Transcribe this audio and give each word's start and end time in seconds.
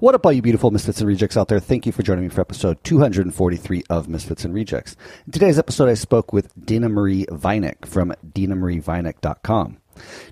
What 0.00 0.16
up, 0.16 0.26
all 0.26 0.32
you 0.32 0.42
beautiful 0.42 0.72
Misfits 0.72 1.00
and 1.00 1.06
Rejects 1.06 1.36
out 1.36 1.46
there? 1.46 1.60
Thank 1.60 1.86
you 1.86 1.92
for 1.92 2.02
joining 2.02 2.24
me 2.24 2.28
for 2.28 2.40
episode 2.40 2.82
243 2.82 3.84
of 3.88 4.08
Misfits 4.08 4.44
and 4.44 4.52
Rejects. 4.52 4.96
In 5.24 5.30
today's 5.32 5.56
episode, 5.56 5.88
I 5.88 5.94
spoke 5.94 6.32
with 6.32 6.50
Dina 6.66 6.88
Marie 6.88 7.26
Vinik 7.26 7.86
from 7.86 8.12
dinamarievinik.com. 8.26 9.76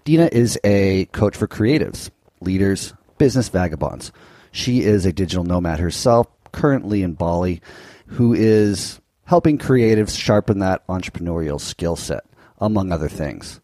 Dina 0.05 0.29
is 0.33 0.59
a 0.65 1.05
coach 1.07 1.37
for 1.37 1.47
creatives, 1.47 2.11
leaders, 2.41 2.93
business 3.19 3.49
vagabonds. 3.51 4.11
She 4.51 4.81
is 4.81 5.07
a 5.07 5.13
digital 5.13 5.45
nomad 5.45 5.79
herself, 5.79 6.27
currently 6.51 7.05
in 7.05 7.15
Bali, 7.15 7.63
who 8.07 8.35
is 8.35 9.01
helping 9.27 9.59
creatives 9.59 10.19
sharpen 10.19 10.59
that 10.59 10.85
entrepreneurial 10.89 11.61
skill 11.61 11.95
set, 11.95 12.25
among 12.59 12.91
other 12.91 13.09
things. 13.09 13.61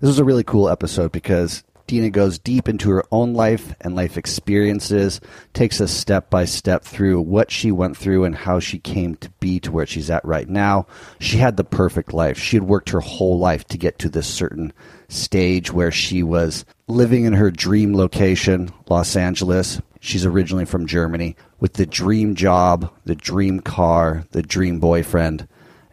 This 0.00 0.08
was 0.08 0.20
a 0.20 0.24
really 0.24 0.44
cool 0.44 0.68
episode 0.68 1.10
because 1.10 1.64
Dina 1.90 2.08
goes 2.08 2.38
deep 2.38 2.68
into 2.68 2.88
her 2.90 3.04
own 3.10 3.34
life 3.34 3.74
and 3.80 3.96
life 3.96 4.16
experiences, 4.16 5.20
takes 5.54 5.80
us 5.80 5.90
step 5.90 6.30
by 6.30 6.44
step 6.44 6.84
through 6.84 7.20
what 7.20 7.50
she 7.50 7.72
went 7.72 7.96
through 7.96 8.22
and 8.22 8.36
how 8.36 8.60
she 8.60 8.78
came 8.78 9.16
to 9.16 9.28
be 9.40 9.58
to 9.58 9.72
where 9.72 9.86
she's 9.86 10.08
at 10.08 10.24
right 10.24 10.48
now. 10.48 10.86
She 11.18 11.38
had 11.38 11.56
the 11.56 11.64
perfect 11.64 12.12
life. 12.12 12.38
She 12.38 12.54
had 12.54 12.62
worked 12.62 12.90
her 12.90 13.00
whole 13.00 13.40
life 13.40 13.64
to 13.64 13.76
get 13.76 13.98
to 13.98 14.08
this 14.08 14.28
certain 14.28 14.72
stage 15.08 15.72
where 15.72 15.90
she 15.90 16.22
was 16.22 16.64
living 16.86 17.24
in 17.24 17.32
her 17.32 17.50
dream 17.50 17.92
location, 17.92 18.70
Los 18.88 19.16
Angeles. 19.16 19.82
She's 19.98 20.24
originally 20.24 20.66
from 20.66 20.86
Germany 20.86 21.34
with 21.58 21.72
the 21.72 21.86
dream 21.86 22.36
job, 22.36 22.88
the 23.04 23.16
dream 23.16 23.58
car, 23.58 24.26
the 24.30 24.42
dream 24.42 24.78
boyfriend, 24.78 25.48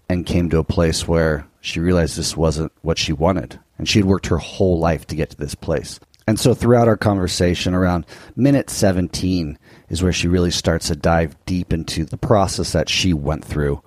and 0.07 0.27
came 0.27 0.52
to 0.52 0.59
a 0.59 0.63
place 0.63 1.07
where 1.07 1.47
she 1.59 1.79
realized 1.79 2.19
this 2.19 2.38
wasn't 2.38 2.71
what 2.83 2.99
she 2.99 3.13
wanted 3.13 3.59
and 3.77 3.88
she 3.88 3.99
had 3.99 4.08
worked 4.08 4.27
her 4.27 4.38
whole 4.38 4.80
life 4.80 5.08
to 5.08 5.16
get 5.16 5.30
to 5.31 5.38
this 5.38 5.55
place. 5.55 5.99
And 6.27 6.40
so 6.40 6.54
throughout 6.54 6.90
our 6.90 6.98
conversation, 6.98 7.73
around 7.73 8.05
minute 8.36 8.70
17 8.70 9.58
is 9.90 10.03
where 10.03 10.12
she 10.12 10.27
really 10.27 10.52
starts 10.52 10.88
to 10.88 10.95
dive 10.95 11.38
deep 11.45 11.72
into 11.72 12.03
the 12.03 12.17
process 12.17 12.73
that 12.73 12.90
she 12.90 13.14
went 13.14 13.45
through 13.45 13.81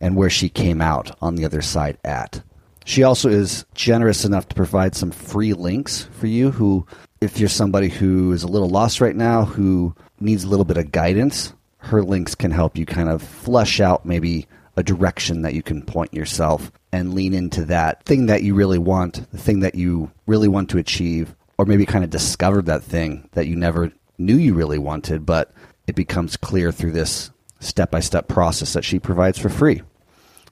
and 0.00 0.16
where 0.16 0.30
she 0.30 0.48
came 0.48 0.80
out 0.80 1.14
on 1.20 1.34
the 1.34 1.44
other 1.44 1.60
side 1.60 1.98
at. 2.04 2.42
She 2.84 3.02
also 3.02 3.28
is 3.28 3.64
generous 3.74 4.24
enough 4.24 4.48
to 4.48 4.54
provide 4.54 4.96
some 4.96 5.10
free 5.10 5.52
links 5.52 6.08
for 6.12 6.26
you 6.26 6.50
who, 6.50 6.86
if 7.20 7.38
you're 7.38 7.48
somebody 7.48 7.88
who 7.88 8.32
is 8.32 8.42
a 8.42 8.48
little 8.48 8.70
lost 8.70 9.00
right 9.00 9.14
now, 9.14 9.44
who 9.44 9.94
needs 10.18 10.44
a 10.44 10.48
little 10.48 10.64
bit 10.64 10.78
of 10.78 10.90
guidance, 10.90 11.52
her 11.78 12.02
links 12.02 12.34
can 12.34 12.50
help 12.50 12.76
you 12.76 12.86
kind 12.86 13.08
of 13.08 13.22
flush 13.22 13.80
out 13.80 14.06
maybe 14.06 14.46
a 14.76 14.82
direction 14.82 15.42
that 15.42 15.54
you 15.54 15.62
can 15.62 15.82
point 15.82 16.14
yourself 16.14 16.72
and 16.92 17.14
lean 17.14 17.34
into 17.34 17.64
that 17.66 18.04
thing 18.04 18.26
that 18.26 18.42
you 18.42 18.54
really 18.54 18.78
want, 18.78 19.30
the 19.30 19.38
thing 19.38 19.60
that 19.60 19.74
you 19.74 20.10
really 20.26 20.48
want 20.48 20.70
to 20.70 20.78
achieve, 20.78 21.34
or 21.58 21.66
maybe 21.66 21.86
kind 21.86 22.04
of 22.04 22.10
discovered 22.10 22.66
that 22.66 22.82
thing 22.82 23.28
that 23.32 23.46
you 23.46 23.56
never 23.56 23.92
knew 24.18 24.36
you 24.36 24.54
really 24.54 24.78
wanted, 24.78 25.26
but 25.26 25.52
it 25.86 25.94
becomes 25.94 26.36
clear 26.36 26.72
through 26.72 26.92
this 26.92 27.30
step 27.60 27.90
by 27.90 28.00
step 28.00 28.28
process 28.28 28.72
that 28.72 28.84
she 28.84 28.98
provides 28.98 29.38
for 29.38 29.48
free. 29.48 29.82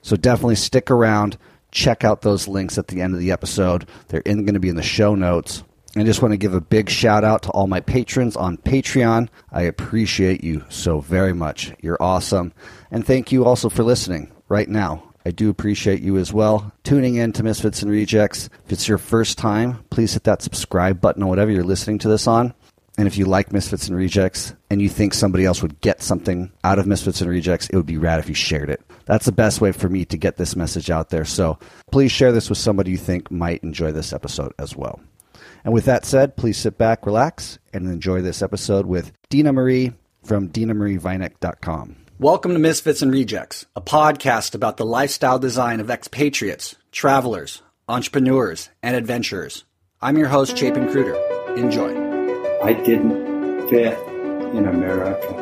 So 0.01 0.15
definitely 0.15 0.55
stick 0.55 0.89
around, 0.89 1.37
check 1.71 2.03
out 2.03 2.21
those 2.21 2.47
links 2.47 2.77
at 2.77 2.87
the 2.87 3.01
end 3.01 3.13
of 3.13 3.19
the 3.19 3.31
episode. 3.31 3.87
They're 4.07 4.21
in, 4.21 4.45
going 4.45 4.55
to 4.55 4.59
be 4.59 4.69
in 4.69 4.75
the 4.75 4.83
show 4.83 5.15
notes. 5.15 5.63
I 5.95 6.03
just 6.03 6.21
want 6.21 6.31
to 6.31 6.37
give 6.37 6.53
a 6.53 6.61
big 6.61 6.89
shout 6.89 7.25
out 7.25 7.43
to 7.43 7.49
all 7.51 7.67
my 7.67 7.81
patrons 7.81 8.37
on 8.37 8.57
Patreon. 8.57 9.27
I 9.51 9.63
appreciate 9.63 10.41
you 10.41 10.63
so 10.69 11.01
very 11.01 11.33
much. 11.33 11.73
You're 11.81 12.01
awesome. 12.01 12.53
And 12.91 13.05
thank 13.05 13.33
you 13.33 13.43
also 13.43 13.67
for 13.67 13.83
listening 13.83 14.31
right 14.47 14.69
now. 14.69 15.03
I 15.25 15.31
do 15.31 15.49
appreciate 15.49 16.01
you 16.01 16.17
as 16.17 16.31
well. 16.31 16.71
Tuning 16.83 17.15
in 17.15 17.33
to 17.33 17.43
Misfits 17.43 17.81
and 17.81 17.91
Rejects. 17.91 18.49
If 18.65 18.71
it's 18.71 18.87
your 18.87 18.97
first 18.97 19.37
time, 19.37 19.83
please 19.89 20.13
hit 20.13 20.23
that 20.23 20.41
subscribe 20.41 21.01
button 21.01 21.23
on 21.23 21.29
whatever 21.29 21.51
you're 21.51 21.63
listening 21.63 21.99
to 21.99 22.07
this 22.07 22.25
on. 22.25 22.53
And 22.97 23.05
if 23.05 23.17
you 23.17 23.25
like 23.25 23.51
Misfits 23.51 23.87
and 23.87 23.97
Rejects 23.97 24.53
and 24.69 24.81
you 24.81 24.87
think 24.87 25.13
somebody 25.13 25.45
else 25.45 25.61
would 25.61 25.81
get 25.81 26.01
something 26.01 26.51
out 26.63 26.79
of 26.79 26.87
Misfits 26.87 27.19
and 27.19 27.29
Rejects, 27.29 27.69
it 27.69 27.75
would 27.75 27.85
be 27.85 27.97
rad 27.97 28.19
if 28.19 28.29
you 28.29 28.35
shared 28.35 28.69
it. 28.69 28.81
That's 29.05 29.25
the 29.25 29.31
best 29.33 29.59
way 29.59 29.73
for 29.73 29.89
me 29.89 30.05
to 30.05 30.17
get 30.17 30.37
this 30.37 30.55
message 30.55 30.89
out 30.89 31.09
there. 31.09 31.25
So 31.25 31.59
please 31.91 32.11
share 32.11 32.31
this 32.31 32.47
with 32.47 32.57
somebody 32.57 32.91
you 32.91 32.97
think 32.97 33.29
might 33.29 33.63
enjoy 33.63 33.91
this 33.91 34.13
episode 34.13 34.53
as 34.57 34.75
well. 34.75 35.01
And 35.63 35.73
with 35.73 35.85
that 35.85 36.05
said, 36.05 36.35
please 36.37 36.57
sit 36.57 36.77
back, 36.77 37.05
relax, 37.05 37.59
and 37.73 37.87
enjoy 37.87 38.21
this 38.21 38.41
episode 38.41 38.85
with 38.85 39.11
Dina 39.29 39.53
Marie 39.53 39.93
from 40.23 40.49
DinaMarieVinik.com. 40.49 41.97
Welcome 42.19 42.53
to 42.53 42.59
Misfits 42.59 43.01
and 43.01 43.11
Rejects, 43.11 43.65
a 43.75 43.81
podcast 43.81 44.53
about 44.53 44.77
the 44.77 44.85
lifestyle 44.85 45.39
design 45.39 45.79
of 45.79 45.89
expatriates, 45.89 46.75
travelers, 46.91 47.61
entrepreneurs, 47.87 48.69
and 48.83 48.95
adventurers. 48.95 49.65
I'm 50.01 50.17
your 50.17 50.27
host, 50.27 50.57
Chapin 50.57 50.91
Cruder. 50.91 51.15
Enjoy. 51.55 51.89
I 52.63 52.73
didn't 52.73 53.69
fit 53.69 53.97
in 54.53 54.67
America. 54.67 55.33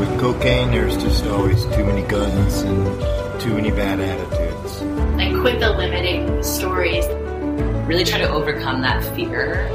With 0.00 0.20
cocaine, 0.20 0.70
there's 0.70 0.96
just 0.96 1.24
always 1.26 1.64
too 1.64 1.84
many 1.84 2.02
guns 2.02 2.62
and 2.62 3.40
too 3.40 3.54
many 3.54 3.70
bad 3.70 4.00
attitudes. 4.00 4.82
Like, 5.16 5.40
quit 5.40 5.60
the 5.60 5.70
limiting 5.70 6.42
stories. 6.42 7.04
Really 7.86 8.02
try 8.02 8.18
to 8.18 8.28
overcome 8.28 8.82
that 8.82 9.04
fear. 9.14 9.68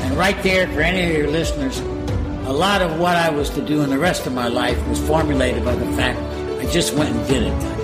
And 0.00 0.16
right 0.16 0.42
there, 0.42 0.66
for 0.66 0.80
any 0.80 1.08
of 1.08 1.16
your 1.16 1.30
listeners, 1.30 1.78
a 1.78 2.52
lot 2.52 2.82
of 2.82 2.98
what 2.98 3.14
I 3.14 3.30
was 3.30 3.50
to 3.50 3.64
do 3.64 3.82
in 3.82 3.90
the 3.90 3.98
rest 4.00 4.26
of 4.26 4.32
my 4.32 4.48
life 4.48 4.84
was 4.88 4.98
formulated 4.98 5.64
by 5.64 5.76
the 5.76 5.86
fact 5.92 6.18
I 6.60 6.68
just 6.72 6.92
went 6.94 7.14
and 7.14 7.28
did 7.28 7.44
it. 7.44 7.74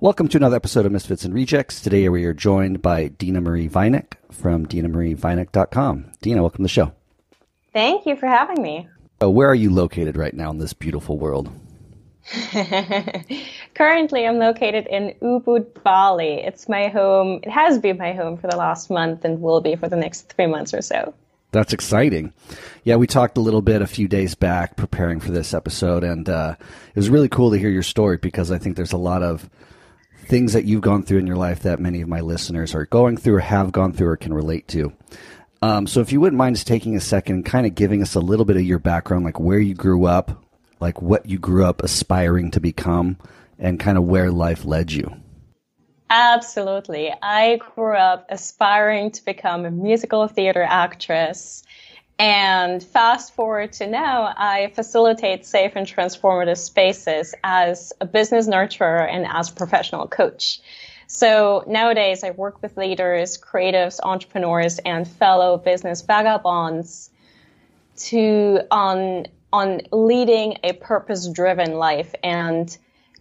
Welcome 0.00 0.26
to 0.26 0.36
another 0.36 0.56
episode 0.56 0.84
of 0.84 0.90
Misfits 0.90 1.24
and 1.24 1.32
Rejects. 1.32 1.80
Today 1.80 2.08
we 2.08 2.24
are 2.24 2.34
joined 2.34 2.82
by 2.82 3.06
Dina 3.06 3.40
Marie 3.40 3.68
Vinik 3.68 4.14
from 4.32 4.66
DinaMarieVinik.com. 4.66 6.10
Dina, 6.20 6.40
welcome 6.40 6.58
to 6.58 6.62
the 6.64 6.68
show. 6.68 6.90
Thank 7.72 8.06
you 8.06 8.16
for 8.16 8.26
having 8.26 8.60
me. 8.60 8.88
Uh, 9.22 9.30
where 9.30 9.48
are 9.48 9.54
you 9.54 9.70
located 9.70 10.16
right 10.16 10.34
now 10.34 10.50
in 10.50 10.58
this 10.58 10.72
beautiful 10.72 11.18
world? 11.18 11.52
Currently, 13.76 14.26
I'm 14.26 14.38
located 14.38 14.86
in 14.86 15.14
Ubud, 15.20 15.82
Bali. 15.82 16.40
It's 16.40 16.66
my 16.66 16.88
home. 16.88 17.40
It 17.42 17.50
has 17.50 17.78
been 17.78 17.98
my 17.98 18.14
home 18.14 18.38
for 18.38 18.46
the 18.46 18.56
last 18.56 18.88
month 18.88 19.22
and 19.22 19.42
will 19.42 19.60
be 19.60 19.76
for 19.76 19.86
the 19.86 19.96
next 19.96 20.32
three 20.32 20.46
months 20.46 20.72
or 20.72 20.80
so. 20.80 21.12
That's 21.52 21.74
exciting. 21.74 22.32
Yeah, 22.84 22.96
we 22.96 23.06
talked 23.06 23.36
a 23.36 23.42
little 23.42 23.60
bit 23.60 23.82
a 23.82 23.86
few 23.86 24.08
days 24.08 24.34
back 24.34 24.76
preparing 24.76 25.20
for 25.20 25.30
this 25.30 25.52
episode, 25.52 26.04
and 26.04 26.26
uh, 26.26 26.56
it 26.58 26.96
was 26.96 27.10
really 27.10 27.28
cool 27.28 27.50
to 27.50 27.58
hear 27.58 27.68
your 27.68 27.82
story 27.82 28.16
because 28.16 28.50
I 28.50 28.56
think 28.56 28.76
there's 28.76 28.94
a 28.94 28.98
lot 28.98 29.22
of 29.22 29.50
things 30.24 30.54
that 30.54 30.64
you've 30.64 30.80
gone 30.80 31.02
through 31.02 31.18
in 31.18 31.26
your 31.26 31.36
life 31.36 31.60
that 31.60 31.78
many 31.78 32.00
of 32.00 32.08
my 32.08 32.22
listeners 32.22 32.74
are 32.74 32.86
going 32.86 33.18
through 33.18 33.34
or 33.34 33.40
have 33.40 33.72
gone 33.72 33.92
through 33.92 34.08
or 34.08 34.16
can 34.16 34.32
relate 34.32 34.68
to. 34.68 34.90
Um, 35.60 35.86
so 35.86 36.00
if 36.00 36.12
you 36.12 36.20
wouldn't 36.22 36.38
mind 36.38 36.56
just 36.56 36.66
taking 36.66 36.96
a 36.96 37.00
second, 37.00 37.34
and 37.34 37.44
kind 37.44 37.66
of 37.66 37.74
giving 37.74 38.00
us 38.00 38.14
a 38.14 38.20
little 38.20 38.46
bit 38.46 38.56
of 38.56 38.62
your 38.62 38.78
background, 38.78 39.26
like 39.26 39.38
where 39.38 39.58
you 39.58 39.74
grew 39.74 40.06
up, 40.06 40.46
like 40.80 41.02
what 41.02 41.26
you 41.26 41.38
grew 41.38 41.66
up 41.66 41.82
aspiring 41.82 42.50
to 42.52 42.60
become, 42.60 43.18
and 43.58 43.80
kind 43.80 43.98
of 43.98 44.04
where 44.04 44.30
life 44.30 44.64
led 44.64 44.92
you. 44.92 45.14
Absolutely. 46.08 47.12
I 47.22 47.56
grew 47.56 47.96
up 47.96 48.26
aspiring 48.28 49.10
to 49.12 49.24
become 49.24 49.64
a 49.64 49.70
musical 49.70 50.28
theater 50.28 50.62
actress. 50.62 51.64
And 52.18 52.82
fast 52.82 53.34
forward 53.34 53.72
to 53.74 53.86
now, 53.86 54.32
I 54.36 54.72
facilitate 54.74 55.44
safe 55.44 55.72
and 55.74 55.86
transformative 55.86 56.56
spaces 56.56 57.34
as 57.44 57.92
a 58.00 58.06
business 58.06 58.48
nurturer 58.48 59.06
and 59.12 59.26
as 59.28 59.50
a 59.50 59.54
professional 59.54 60.06
coach. 60.06 60.60
So 61.08 61.64
nowadays 61.66 62.24
I 62.24 62.30
work 62.30 62.62
with 62.62 62.76
leaders, 62.76 63.38
creatives, 63.38 64.00
entrepreneurs, 64.02 64.78
and 64.78 65.06
fellow 65.06 65.58
business 65.58 66.02
vagabonds 66.02 67.10
to 67.96 68.60
on 68.70 69.26
on 69.52 69.80
leading 69.92 70.58
a 70.64 70.72
purpose 70.74 71.28
driven 71.28 71.74
life 71.74 72.14
and 72.22 72.76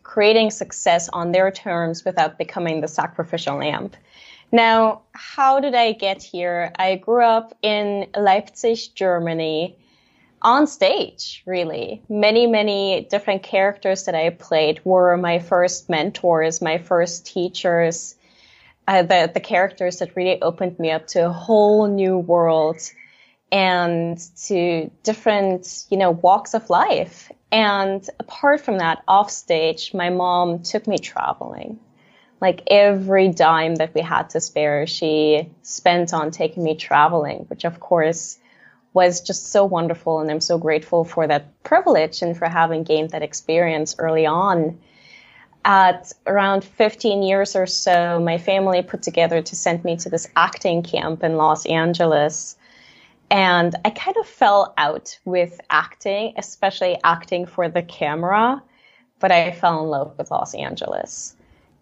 creating 0.05 0.51
success 0.51 1.09
on 1.11 1.33
their 1.33 1.51
terms 1.51 2.05
without 2.05 2.37
becoming 2.37 2.79
the 2.79 2.87
sacrificial 2.87 3.57
lamb. 3.57 3.89
Now, 4.51 5.01
how 5.11 5.59
did 5.59 5.75
I 5.75 5.91
get 5.91 6.21
here? 6.21 6.71
I 6.77 6.95
grew 6.95 7.25
up 7.25 7.57
in 7.61 8.07
Leipzig, 8.15 8.79
Germany, 8.93 9.75
on 10.41 10.67
stage, 10.67 11.41
really. 11.47 12.03
Many, 12.07 12.45
many 12.45 13.07
different 13.09 13.41
characters 13.41 14.05
that 14.05 14.13
I 14.15 14.29
played 14.29 14.79
were 14.85 15.17
my 15.17 15.39
first 15.39 15.89
mentors, 15.89 16.61
my 16.61 16.77
first 16.77 17.25
teachers, 17.25 18.15
uh, 18.87 19.01
the, 19.01 19.31
the 19.33 19.39
characters 19.39 19.97
that 19.97 20.15
really 20.15 20.39
opened 20.41 20.77
me 20.77 20.91
up 20.91 21.07
to 21.07 21.25
a 21.25 21.33
whole 21.33 21.87
new 21.87 22.19
world 22.19 22.77
and 23.51 24.19
to 24.45 24.91
different, 25.01 25.85
you 25.89 25.97
know, 25.97 26.11
walks 26.11 26.53
of 26.53 26.69
life. 26.69 27.31
And 27.51 28.07
apart 28.19 28.61
from 28.61 28.79
that, 28.79 29.03
off 29.07 29.31
stage, 29.31 29.93
my 29.93 30.09
mom 30.09 30.63
took 30.63 30.87
me 30.87 30.97
traveling. 30.97 31.79
Like 32.41 32.63
every 32.67 33.29
dime 33.29 33.75
that 33.75 33.93
we 33.93 34.01
had 34.01 34.29
to 34.31 34.41
spare, 34.41 34.85
she 34.87 35.49
spent 35.61 36.13
on 36.13 36.31
taking 36.31 36.63
me 36.63 36.75
traveling, 36.75 37.45
which 37.47 37.63
of 37.63 37.79
course 37.79 38.37
was 38.93 39.21
just 39.21 39.51
so 39.51 39.65
wonderful. 39.65 40.19
And 40.19 40.31
I'm 40.31 40.41
so 40.41 40.57
grateful 40.57 41.03
for 41.05 41.27
that 41.27 41.63
privilege 41.63 42.21
and 42.21 42.35
for 42.35 42.47
having 42.47 42.83
gained 42.83 43.11
that 43.11 43.23
experience 43.23 43.95
early 43.99 44.25
on. 44.25 44.79
At 45.63 46.13
around 46.27 46.63
15 46.63 47.23
years 47.23 47.55
or 47.55 47.65
so, 47.65 48.19
my 48.19 48.37
family 48.37 48.83
put 48.83 49.01
together 49.01 49.41
to 49.41 49.55
send 49.55 49.83
me 49.83 49.97
to 49.97 50.09
this 50.09 50.27
acting 50.35 50.83
camp 50.83 51.23
in 51.23 51.37
Los 51.37 51.65
Angeles 51.65 52.55
And 53.31 53.75
I 53.83 53.89
kind 53.89 54.17
of 54.17 54.27
fell 54.27 54.73
out 54.77 55.17
with 55.25 55.59
acting, 55.69 56.33
especially 56.37 56.97
acting 57.03 57.45
for 57.45 57.69
the 57.69 57.81
camera, 57.81 58.61
but 59.19 59.31
I 59.31 59.51
fell 59.51 59.83
in 59.83 59.89
love 59.89 60.17
with 60.17 60.31
Los 60.31 60.53
Angeles. 60.53 61.35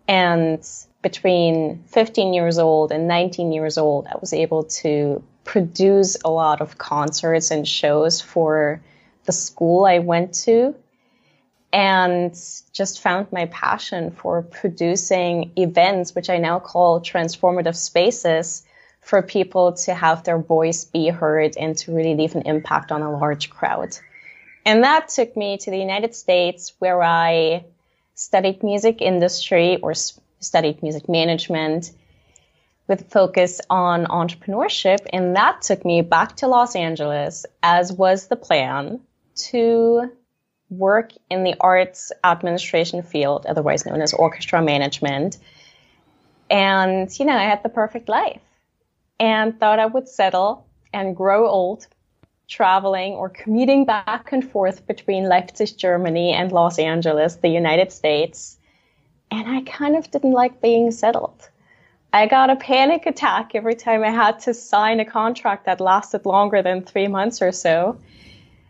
And 0.07 0.66
between 1.01 1.84
15 1.88 2.34
years 2.34 2.57
old 2.57 2.92
and 2.92 3.07
19 3.07 3.51
years 3.51 3.78
old, 3.78 4.07
I 4.07 4.18
was 4.19 4.34
able 4.34 4.63
to 4.63 5.22
produce 5.44 6.18
a 6.24 6.30
lot 6.30 6.62
of 6.62 6.78
concerts 6.78 7.51
and 7.51 7.68
shows 7.68 8.22
for 8.22 8.81
the 9.25 9.31
school 9.31 9.86
I 9.86 10.00
went 10.00 10.34
to 10.45 10.75
and 11.74 12.34
just 12.72 13.01
found 13.01 13.31
my 13.31 13.48
passion 13.48 14.12
for 14.12 14.44
producing 14.44 15.51
events, 15.57 16.13
which 16.13 16.30
I 16.30 16.38
now 16.38 16.60
call 16.60 17.01
transformative 17.01 17.75
spaces 17.75 18.63
for 19.04 19.22
people 19.22 19.74
to 19.74 19.94
have 19.94 20.24
their 20.24 20.40
voice 20.40 20.86
be 20.86 21.10
heard 21.10 21.58
and 21.58 21.78
to 21.78 21.94
really 21.94 22.16
leave 22.16 22.36
an 22.36 22.44
impact 22.44 22.92
on 22.92 23.02
a 23.02 23.12
large 23.12 23.50
crowd. 23.50 23.98
And 24.66 24.84
that 24.84 25.10
took 25.10 25.36
me 25.36 25.58
to 25.58 25.72
the 25.72 25.78
United 25.78 26.16
States 26.16 26.74
where 26.80 27.04
I 27.04 27.66
studied 28.16 28.64
music 28.64 29.02
industry 29.02 29.78
or 29.78 29.94
studied 29.94 30.82
music 30.82 31.10
management 31.10 31.92
with 32.88 33.10
focus 33.10 33.60
on 33.70 34.06
entrepreneurship. 34.06 35.00
And 35.12 35.36
that 35.36 35.62
took 35.62 35.84
me 35.84 36.02
back 36.02 36.38
to 36.38 36.48
Los 36.48 36.76
Angeles, 36.76 37.46
as 37.62 37.92
was 37.92 38.28
the 38.28 38.36
plan, 38.38 39.02
to 39.36 40.12
work 40.70 41.12
in 41.30 41.44
the 41.44 41.56
arts 41.60 42.12
administration 42.24 43.04
field, 43.04 43.46
otherwise 43.48 43.86
known 43.86 44.02
as 44.02 44.14
orchestra 44.14 44.62
management. 44.62 45.38
And, 46.50 47.10
you 47.20 47.26
know, 47.26 47.36
I 47.36 47.44
had 47.44 47.64
the 47.64 47.70
perfect 47.70 48.08
life 48.08 48.42
and 49.19 49.60
thought 49.60 49.80
I 49.80 49.86
would 49.86 50.07
settle 50.07 50.65
and 50.94 51.15
grow 51.15 51.48
old 51.48 51.88
traveling 52.48 53.13
or 53.13 53.30
commuting 53.30 53.86
back 53.86 54.31
and 54.31 54.50
forth 54.50 54.86
between 54.86 55.30
Leipzig, 55.30 55.77
Germany 55.77 56.33
and 56.33 56.51
Los 56.51 56.77
Angeles, 56.77 57.38
the 57.38 57.50
United 57.50 57.92
States. 57.92 58.57
And 59.31 59.48
I 59.50 59.62
kind 59.62 59.95
of 59.95 60.12
didn't 60.12 60.33
like 60.33 60.62
being 60.62 60.92
settled. 60.92 61.50
I 62.13 62.27
got 62.27 62.51
a 62.51 62.56
panic 62.56 63.07
attack 63.07 63.56
every 63.56 63.74
time 63.74 64.04
I 64.04 64.12
had 64.12 64.39
to 64.42 64.54
sign 64.54 65.00
a 65.00 65.06
contract 65.06 65.66
that 65.66 65.81
lasted 65.81 66.27
longer 66.27 66.62
than 66.62 66.83
three 66.83 67.07
months 67.07 67.42
or 67.42 67.51
so. 67.51 67.98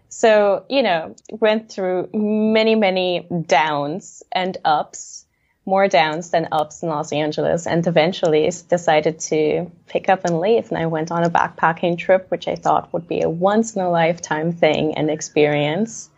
So, 0.08 0.64
you 0.70 0.82
know, 0.82 1.16
went 1.32 1.70
through 1.70 2.10
many, 2.14 2.76
many 2.76 3.28
downs 3.48 4.24
and 4.32 4.58
ups, 4.64 5.23
more 5.66 5.88
downs 5.88 6.30
than 6.32 6.50
ups 6.52 6.84
in 6.84 6.90
Los 6.90 7.14
Angeles, 7.14 7.66
and 7.66 7.86
eventually 7.88 8.52
decided 8.68 9.20
to 9.20 9.72
pick 9.88 10.10
up 10.10 10.26
and 10.26 10.42
leave. 10.42 10.70
And 10.70 10.78
I 10.78 10.88
went 10.88 11.12
on 11.12 11.24
a 11.24 11.30
backpacking 11.30 11.98
trip, 11.98 12.30
which 12.30 12.48
I 12.48 12.56
thought 12.56 12.92
would 12.92 13.08
be 13.08 13.22
a 13.22 13.30
once 13.30 13.76
in 13.76 13.82
a 13.82 13.90
lifetime 13.90 14.52
thing 14.52 14.96
and 14.96 15.10
experience. 15.10 16.10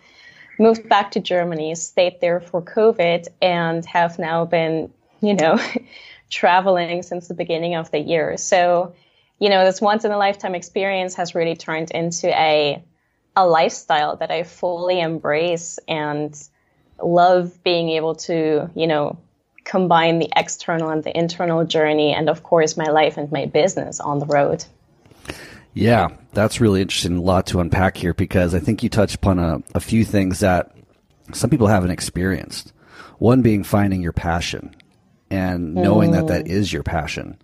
Moved 0.57 0.89
back 0.89 1.11
to 1.11 1.19
Germany, 1.19 1.75
stayed 1.75 2.21
there 2.21 2.39
for 2.39 2.61
COVID, 2.61 3.27
and 3.41 3.85
have 3.85 4.17
now 4.17 4.45
been, 4.45 4.91
you 5.21 5.35
know, 5.35 5.59
traveling 6.29 7.03
since 7.03 7.27
the 7.27 7.33
beginning 7.35 7.75
of 7.75 7.91
the 7.91 7.99
year. 7.99 8.37
So, 8.37 8.95
you 9.37 9.49
know, 9.49 9.63
this 9.63 9.79
once 9.79 10.05
in 10.05 10.11
a 10.11 10.17
lifetime 10.17 10.55
experience 10.55 11.15
has 11.15 11.35
really 11.35 11.55
turned 11.55 11.91
into 11.91 12.27
a 12.27 12.83
a 13.35 13.45
lifestyle 13.45 14.15
that 14.15 14.31
I 14.31 14.43
fully 14.43 15.01
embrace 15.01 15.77
and 15.89 16.33
love 17.03 17.61
being 17.63 17.89
able 17.89 18.15
to, 18.15 18.69
you 18.73 18.87
know, 18.87 19.17
combine 19.65 20.19
the 20.19 20.29
external 20.35 20.89
and 20.89 21.03
the 21.03 21.17
internal 21.17 21.65
journey 21.65 22.13
and 22.13 22.29
of 22.29 22.43
course 22.43 22.77
my 22.77 22.85
life 22.85 23.17
and 23.17 23.31
my 23.31 23.45
business 23.45 23.99
on 23.99 24.19
the 24.19 24.25
road. 24.27 24.63
Yeah, 25.73 26.07
that's 26.31 26.61
really 26.61 26.81
interesting. 26.81 27.17
A 27.17 27.21
lot 27.21 27.47
to 27.47 27.59
unpack 27.59 27.97
here 27.97 28.13
because 28.13 28.55
I 28.55 28.59
think 28.59 28.81
you 28.81 28.89
touched 28.89 29.15
upon 29.15 29.39
a, 29.39 29.61
a 29.73 29.81
few 29.81 30.05
things 30.05 30.39
that 30.39 30.71
some 31.33 31.49
people 31.49 31.67
haven't 31.67 31.91
experienced. 31.91 32.71
One 33.17 33.41
being 33.41 33.63
finding 33.63 34.01
your 34.01 34.13
passion 34.13 34.73
and 35.29 35.75
knowing 35.75 36.11
mm. 36.11 36.13
that 36.13 36.27
that 36.27 36.47
is 36.47 36.71
your 36.71 36.83
passion. 36.83 37.37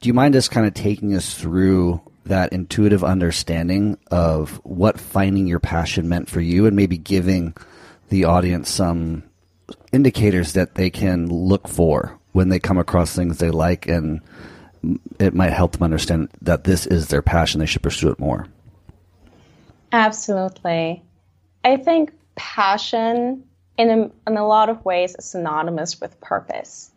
Do 0.00 0.08
you 0.08 0.14
mind 0.14 0.34
just 0.34 0.50
kind 0.50 0.66
of 0.66 0.74
taking 0.74 1.14
us 1.14 1.34
through 1.34 2.00
that 2.24 2.52
intuitive 2.52 3.04
understanding 3.04 3.98
of 4.10 4.60
what 4.64 4.98
finding 4.98 5.46
your 5.46 5.60
passion 5.60 6.08
meant 6.08 6.28
for 6.28 6.40
you 6.40 6.66
and 6.66 6.74
maybe 6.74 6.98
giving 6.98 7.54
the 8.08 8.24
audience 8.24 8.68
some 8.68 9.22
indicators 9.96 10.52
that 10.52 10.74
they 10.74 10.90
can 10.90 11.26
look 11.26 11.66
for 11.66 12.18
when 12.32 12.50
they 12.50 12.60
come 12.60 12.76
across 12.76 13.16
things 13.16 13.38
they 13.38 13.50
like 13.50 13.88
and 13.88 14.20
it 15.18 15.34
might 15.34 15.54
help 15.54 15.72
them 15.72 15.82
understand 15.82 16.28
that 16.42 16.64
this 16.64 16.86
is 16.86 17.08
their 17.08 17.22
passion 17.22 17.58
they 17.58 17.66
should 17.66 17.82
pursue 17.82 18.10
it 18.10 18.20
more. 18.20 18.46
Absolutely. 19.90 21.02
I 21.64 21.78
think 21.78 22.12
passion 22.34 23.42
in 23.78 23.90
a, 23.90 24.30
in 24.30 24.36
a 24.36 24.46
lot 24.46 24.68
of 24.68 24.84
ways 24.84 25.16
is 25.18 25.24
synonymous 25.24 25.98
with 25.98 26.20
purpose. 26.20 26.90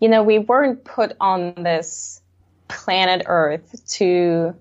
You 0.00 0.10
know, 0.10 0.22
we 0.22 0.38
weren't 0.38 0.84
put 0.84 1.16
on 1.18 1.54
this 1.56 2.20
planet 2.68 3.22
Earth 3.26 3.82
to, 3.94 4.54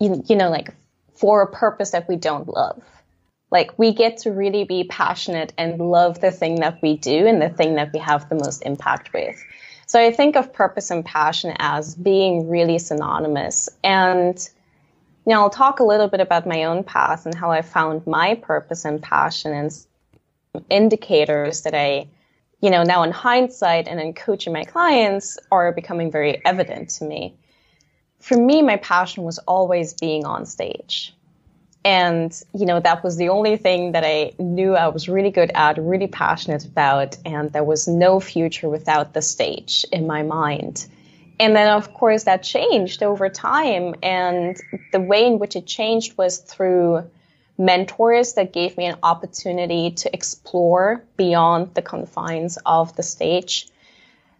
you, 0.00 0.24
you 0.26 0.34
know, 0.34 0.50
like 0.50 0.74
for 1.14 1.42
a 1.42 1.46
purpose 1.46 1.90
that 1.90 2.08
we 2.08 2.16
don't 2.16 2.48
love. 2.48 2.82
Like 3.50 3.78
we 3.78 3.92
get 3.92 4.18
to 4.18 4.32
really 4.32 4.64
be 4.64 4.84
passionate 4.84 5.52
and 5.56 5.78
love 5.78 6.20
the 6.20 6.30
thing 6.30 6.56
that 6.56 6.80
we 6.82 6.96
do 6.96 7.26
and 7.26 7.40
the 7.40 7.48
thing 7.48 7.76
that 7.76 7.92
we 7.92 7.98
have 7.98 8.28
the 8.28 8.34
most 8.34 8.62
impact 8.62 9.12
with. 9.12 9.36
So 9.86 10.00
I 10.00 10.12
think 10.12 10.36
of 10.36 10.52
purpose 10.52 10.90
and 10.90 11.04
passion 11.04 11.54
as 11.58 11.94
being 11.94 12.48
really 12.48 12.78
synonymous. 12.78 13.70
And, 13.82 14.36
you 15.26 15.32
know, 15.32 15.40
I'll 15.40 15.50
talk 15.50 15.80
a 15.80 15.84
little 15.84 16.08
bit 16.08 16.20
about 16.20 16.46
my 16.46 16.64
own 16.64 16.84
path 16.84 17.24
and 17.24 17.34
how 17.34 17.50
I 17.50 17.62
found 17.62 18.06
my 18.06 18.34
purpose 18.34 18.84
and 18.84 19.02
passion 19.02 19.52
and 19.54 20.64
indicators 20.68 21.62
that 21.62 21.74
I 21.74 22.08
you 22.60 22.70
know, 22.70 22.82
now 22.82 23.02
in 23.04 23.12
hindsight 23.12 23.86
and 23.86 24.00
in 24.00 24.14
coaching 24.14 24.52
my 24.52 24.64
clients 24.64 25.38
are 25.52 25.72
becoming 25.72 26.10
very 26.10 26.44
evident 26.44 26.90
to 26.90 27.04
me. 27.04 27.36
For 28.18 28.36
me, 28.36 28.62
my 28.62 28.76
passion 28.76 29.22
was 29.22 29.38
always 29.38 29.94
being 29.94 30.24
on 30.24 30.44
stage. 30.44 31.14
And, 31.88 32.38
you 32.52 32.66
know, 32.66 32.80
that 32.80 33.02
was 33.02 33.16
the 33.16 33.30
only 33.30 33.56
thing 33.56 33.92
that 33.92 34.04
I 34.04 34.32
knew 34.38 34.76
I 34.76 34.88
was 34.88 35.08
really 35.08 35.30
good 35.30 35.50
at, 35.54 35.78
really 35.78 36.06
passionate 36.06 36.66
about. 36.66 37.16
And 37.24 37.50
there 37.50 37.64
was 37.64 37.88
no 37.88 38.20
future 38.20 38.68
without 38.68 39.14
the 39.14 39.22
stage 39.22 39.86
in 39.90 40.06
my 40.06 40.22
mind. 40.22 40.86
And 41.40 41.56
then, 41.56 41.68
of 41.72 41.94
course, 41.94 42.24
that 42.24 42.42
changed 42.42 43.02
over 43.02 43.30
time. 43.30 43.94
And 44.02 44.60
the 44.92 45.00
way 45.00 45.24
in 45.24 45.38
which 45.38 45.56
it 45.56 45.64
changed 45.64 46.18
was 46.18 46.36
through 46.36 47.10
mentors 47.56 48.34
that 48.34 48.52
gave 48.52 48.76
me 48.76 48.84
an 48.84 48.98
opportunity 49.02 49.92
to 49.92 50.12
explore 50.12 51.02
beyond 51.16 51.72
the 51.72 51.80
confines 51.80 52.58
of 52.66 52.94
the 52.96 53.02
stage. 53.02 53.66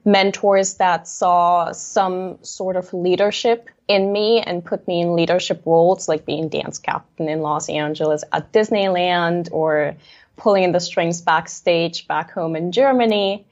Mentors 0.04 0.74
that 0.74 1.08
saw 1.08 1.72
some 1.72 2.44
sort 2.44 2.76
of 2.76 2.92
leadership 2.92 3.70
in 3.88 4.12
me 4.12 4.40
and 4.40 4.64
put 4.64 4.86
me 4.86 5.00
in 5.00 5.16
leadership 5.16 5.62
roles 5.64 6.08
like 6.08 6.26
being 6.26 6.48
dance 6.48 6.78
captain 6.78 7.28
in 7.28 7.40
Los 7.40 7.68
Angeles 7.70 8.22
at 8.32 8.52
Disneyland 8.52 9.48
or 9.50 9.96
pulling 10.36 10.72
the 10.72 10.80
strings 10.80 11.22
backstage 11.22 12.06
back 12.06 12.30
home 12.30 12.54
in 12.54 12.70
Germany. 12.70 13.46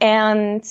And 0.00 0.64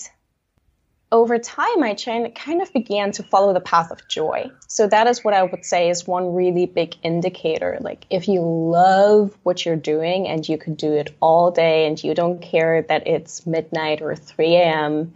over 1.12 1.38
time, 1.38 1.84
I 1.84 1.94
kind 2.36 2.62
of 2.62 2.74
began 2.74 3.12
to 3.14 3.24
follow 3.24 3.54
the 3.54 3.60
path 3.62 3.92
of 3.92 4.08
joy. 4.08 4.50
So 4.68 4.88
that 4.88 5.08
is 5.08 5.24
what 5.24 5.34
I 5.34 5.44
would 5.44 5.64
say 5.64 5.90
is 5.90 6.08
one 6.08 6.34
really 6.34 6.66
big 6.66 6.96
indicator. 7.04 7.78
Like 7.80 8.06
if 8.10 8.28
you 8.28 8.42
love 8.42 9.38
what 9.44 9.66
you're 9.66 9.76
doing 9.76 10.28
and 10.28 10.48
you 10.48 10.58
could 10.58 10.76
do 10.76 10.92
it 10.92 11.16
all 11.22 11.52
day 11.52 11.86
and 11.86 12.04
you 12.04 12.14
don't 12.14 12.42
care 12.42 12.82
that 12.82 13.08
it's 13.08 13.46
midnight 13.46 14.02
or 14.02 14.16
3 14.16 14.56
a.m., 14.56 15.14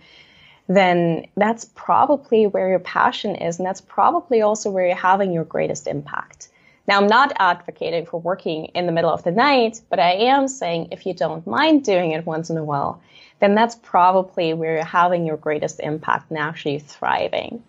then 0.67 1.25
that's 1.35 1.65
probably 1.75 2.45
where 2.47 2.69
your 2.69 2.79
passion 2.79 3.35
is. 3.35 3.57
And 3.57 3.65
that's 3.65 3.81
probably 3.81 4.41
also 4.41 4.69
where 4.69 4.85
you're 4.85 4.95
having 4.95 5.31
your 5.31 5.45
greatest 5.45 5.87
impact. 5.87 6.49
Now, 6.87 7.01
I'm 7.01 7.07
not 7.07 7.33
advocating 7.37 8.05
for 8.05 8.21
working 8.21 8.65
in 8.67 8.85
the 8.85 8.91
middle 8.93 9.09
of 9.09 9.23
the 9.23 9.31
night, 9.31 9.81
but 9.89 9.99
I 9.99 10.13
am 10.13 10.47
saying 10.47 10.89
if 10.91 11.05
you 11.05 11.13
don't 11.13 11.45
mind 11.45 11.83
doing 11.83 12.11
it 12.11 12.25
once 12.25 12.49
in 12.49 12.57
a 12.57 12.63
while, 12.63 13.01
then 13.39 13.55
that's 13.55 13.75
probably 13.75 14.53
where 14.53 14.75
you're 14.75 14.85
having 14.85 15.25
your 15.25 15.37
greatest 15.37 15.79
impact 15.81 16.29
and 16.29 16.39
actually 16.39 16.79
thriving. 16.79 17.63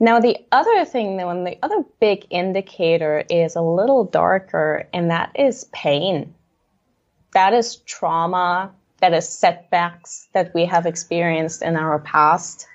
Now, 0.00 0.20
the 0.20 0.36
other 0.52 0.84
thing, 0.84 1.16
though, 1.16 1.30
and 1.30 1.46
the 1.46 1.58
other 1.62 1.84
big 2.00 2.26
indicator 2.30 3.24
is 3.28 3.56
a 3.56 3.62
little 3.62 4.04
darker, 4.04 4.88
and 4.92 5.10
that 5.10 5.32
is 5.34 5.64
pain. 5.72 6.34
That 7.32 7.52
is 7.52 7.76
trauma, 7.76 8.72
that 9.04 9.12
is 9.12 9.28
setbacks 9.28 10.28
that 10.32 10.54
we 10.54 10.64
have 10.64 10.86
experienced 10.86 11.60
in 11.60 11.76
our 11.76 11.98
past. 11.98 12.66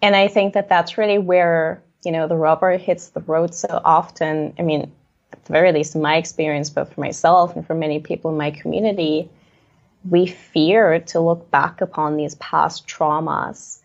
And 0.00 0.14
I 0.14 0.28
think 0.28 0.54
that 0.54 0.68
that's 0.68 0.96
really 0.96 1.18
where, 1.18 1.82
you 2.04 2.12
know, 2.12 2.28
the 2.28 2.36
rubber 2.36 2.76
hits 2.76 3.08
the 3.08 3.22
road 3.22 3.52
so 3.52 3.80
often. 3.84 4.54
I 4.56 4.62
mean, 4.62 4.92
at 5.32 5.44
the 5.44 5.52
very 5.52 5.72
least, 5.72 5.96
in 5.96 6.00
my 6.00 6.16
experience, 6.16 6.70
both 6.70 6.92
for 6.92 7.00
myself 7.00 7.56
and 7.56 7.66
for 7.66 7.74
many 7.74 7.98
people 7.98 8.30
in 8.30 8.36
my 8.36 8.52
community, 8.52 9.28
we 10.08 10.26
fear 10.26 11.00
to 11.00 11.18
look 11.18 11.50
back 11.50 11.80
upon 11.80 12.16
these 12.16 12.36
past 12.36 12.86
traumas 12.86 13.80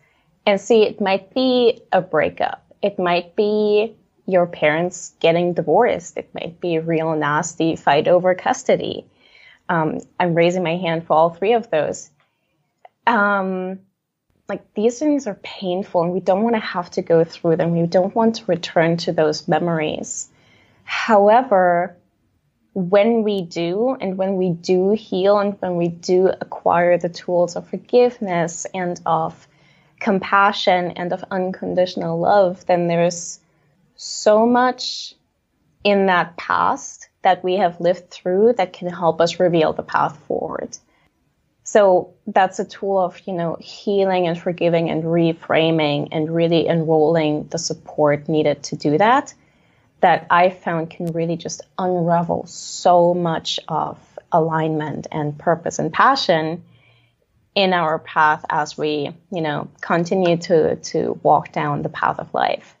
and 0.46 0.60
see 0.60 0.84
it 0.84 1.00
might 1.00 1.34
be 1.34 1.80
a 1.90 2.00
breakup. 2.00 2.62
it 2.82 3.00
might 3.00 3.34
be 3.34 3.96
your 4.26 4.46
parents 4.46 5.14
getting 5.18 5.54
divorced. 5.54 6.16
It 6.16 6.30
might 6.34 6.60
be 6.60 6.76
a 6.76 6.80
real 6.80 7.16
nasty 7.16 7.74
fight 7.74 8.06
over 8.06 8.32
custody. 8.36 9.04
Um, 9.68 10.00
I'm 10.18 10.34
raising 10.34 10.62
my 10.62 10.76
hand 10.76 11.06
for 11.06 11.14
all 11.14 11.30
three 11.30 11.54
of 11.54 11.70
those. 11.70 12.10
Um, 13.06 13.80
like 14.48 14.74
these 14.74 14.98
things 14.98 15.26
are 15.26 15.38
painful 15.42 16.02
and 16.02 16.12
we 16.12 16.20
don't 16.20 16.42
want 16.42 16.56
to 16.56 16.60
have 16.60 16.90
to 16.90 17.02
go 17.02 17.24
through 17.24 17.56
them. 17.56 17.72
We 17.72 17.86
don't 17.86 18.14
want 18.14 18.36
to 18.36 18.44
return 18.46 18.96
to 18.98 19.12
those 19.12 19.48
memories. 19.48 20.28
However, 20.84 21.96
when 22.74 23.22
we 23.22 23.42
do 23.42 23.96
and 24.00 24.16
when 24.16 24.36
we 24.36 24.50
do 24.50 24.90
heal 24.90 25.38
and 25.38 25.56
when 25.60 25.76
we 25.76 25.88
do 25.88 26.28
acquire 26.28 26.98
the 26.98 27.08
tools 27.08 27.56
of 27.56 27.68
forgiveness 27.68 28.66
and 28.74 29.00
of 29.06 29.46
compassion 30.00 30.92
and 30.92 31.12
of 31.12 31.24
unconditional 31.30 32.18
love, 32.18 32.66
then 32.66 32.88
there's 32.88 33.40
so 33.96 34.46
much 34.46 35.14
in 35.84 36.06
that 36.06 36.36
past 36.36 37.08
that 37.22 37.42
we 37.44 37.56
have 37.56 37.80
lived 37.80 38.10
through 38.10 38.54
that 38.54 38.72
can 38.72 38.88
help 38.88 39.20
us 39.20 39.40
reveal 39.40 39.72
the 39.72 39.82
path 39.82 40.16
forward. 40.26 40.76
So 41.64 42.14
that's 42.26 42.58
a 42.58 42.64
tool 42.64 42.98
of, 42.98 43.20
you 43.26 43.32
know, 43.32 43.56
healing 43.60 44.26
and 44.26 44.38
forgiving 44.38 44.90
and 44.90 45.04
reframing 45.04 46.08
and 46.10 46.34
really 46.34 46.66
enrolling 46.66 47.46
the 47.48 47.58
support 47.58 48.28
needed 48.28 48.64
to 48.64 48.76
do 48.76 48.98
that 48.98 49.32
that 50.02 50.26
I 50.30 50.50
found 50.50 50.90
can 50.90 51.06
really 51.06 51.36
just 51.36 51.62
unravel 51.78 52.44
so 52.46 53.14
much 53.14 53.60
of 53.68 53.98
alignment 54.30 55.06
and 55.10 55.38
purpose 55.38 55.78
and 55.78 55.92
passion 55.92 56.64
in 57.54 57.72
our 57.72 57.98
path 57.98 58.44
as 58.50 58.76
we, 58.76 59.12
you 59.30 59.40
know, 59.40 59.68
continue 59.80 60.36
to 60.38 60.76
to 60.76 61.18
walk 61.22 61.52
down 61.52 61.82
the 61.82 61.88
path 61.88 62.18
of 62.18 62.34
life. 62.34 62.76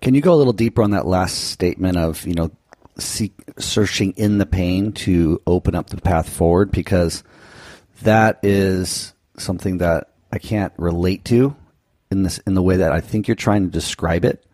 Can 0.00 0.14
you 0.14 0.20
go 0.20 0.32
a 0.32 0.36
little 0.36 0.52
deeper 0.52 0.82
on 0.82 0.92
that 0.92 1.06
last 1.06 1.50
statement 1.50 1.98
of, 1.98 2.26
you 2.26 2.34
know, 2.34 2.50
seek, 2.98 3.32
searching 3.58 4.12
in 4.12 4.38
the 4.38 4.46
pain 4.46 4.92
to 4.92 5.40
open 5.46 5.74
up 5.74 5.90
the 5.90 6.00
path 6.00 6.28
forward 6.28 6.70
because 6.70 7.22
that 8.02 8.38
is 8.42 9.14
something 9.36 9.78
that 9.78 10.10
I 10.32 10.38
can't 10.38 10.72
relate 10.76 11.24
to 11.26 11.56
in 12.10 12.22
this 12.22 12.38
in 12.38 12.54
the 12.54 12.62
way 12.62 12.78
that 12.78 12.92
I 12.92 13.00
think 13.00 13.28
you're 13.28 13.34
trying 13.34 13.64
to 13.64 13.70
describe 13.70 14.24
it 14.24 14.44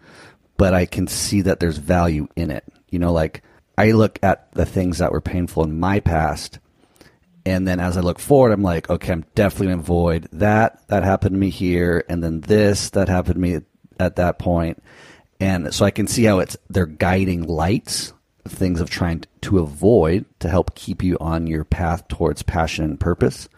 but 0.56 0.74
I 0.74 0.86
can 0.86 1.06
see 1.06 1.42
that 1.42 1.60
there's 1.60 1.78
value 1.78 2.28
in 2.36 2.50
it. 2.50 2.64
You 2.88 2.98
know, 2.98 3.12
like 3.12 3.42
I 3.76 3.92
look 3.92 4.18
at 4.22 4.52
the 4.52 4.66
things 4.66 4.98
that 4.98 5.12
were 5.12 5.20
painful 5.20 5.64
in 5.64 5.78
my 5.78 6.00
past, 6.00 6.58
and 7.44 7.66
then 7.66 7.80
as 7.80 7.96
I 7.96 8.00
look 8.00 8.18
forward, 8.18 8.52
I'm 8.52 8.62
like, 8.62 8.88
okay, 8.88 9.12
I'm 9.12 9.24
definitely 9.34 9.74
to 9.74 9.80
avoid 9.80 10.28
that. 10.32 10.86
That 10.88 11.02
happened 11.02 11.34
to 11.34 11.38
me 11.38 11.50
here, 11.50 12.04
and 12.08 12.22
then 12.22 12.40
this 12.40 12.90
that 12.90 13.08
happened 13.08 13.34
to 13.34 13.40
me 13.40 13.58
at 13.98 14.16
that 14.16 14.38
point, 14.38 14.82
and 15.40 15.74
so 15.74 15.84
I 15.84 15.90
can 15.90 16.06
see 16.06 16.24
how 16.24 16.38
it's 16.38 16.56
they're 16.70 16.86
guiding 16.86 17.42
lights, 17.42 18.12
things 18.46 18.80
of 18.80 18.90
trying 18.90 19.24
to 19.42 19.58
avoid 19.58 20.24
to 20.40 20.48
help 20.48 20.74
keep 20.74 21.02
you 21.02 21.16
on 21.20 21.46
your 21.46 21.64
path 21.64 22.06
towards 22.08 22.42
passion 22.42 22.84
and 22.84 23.00
purpose. 23.00 23.48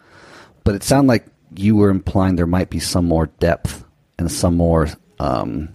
But 0.63 0.75
it 0.75 0.83
sounded 0.83 1.09
like 1.09 1.25
you 1.55 1.75
were 1.75 1.89
implying 1.89 2.35
there 2.35 2.45
might 2.45 2.69
be 2.69 2.79
some 2.79 3.05
more 3.05 3.27
depth 3.27 3.83
and 4.17 4.31
some 4.31 4.55
more 4.55 4.87
um, 5.19 5.69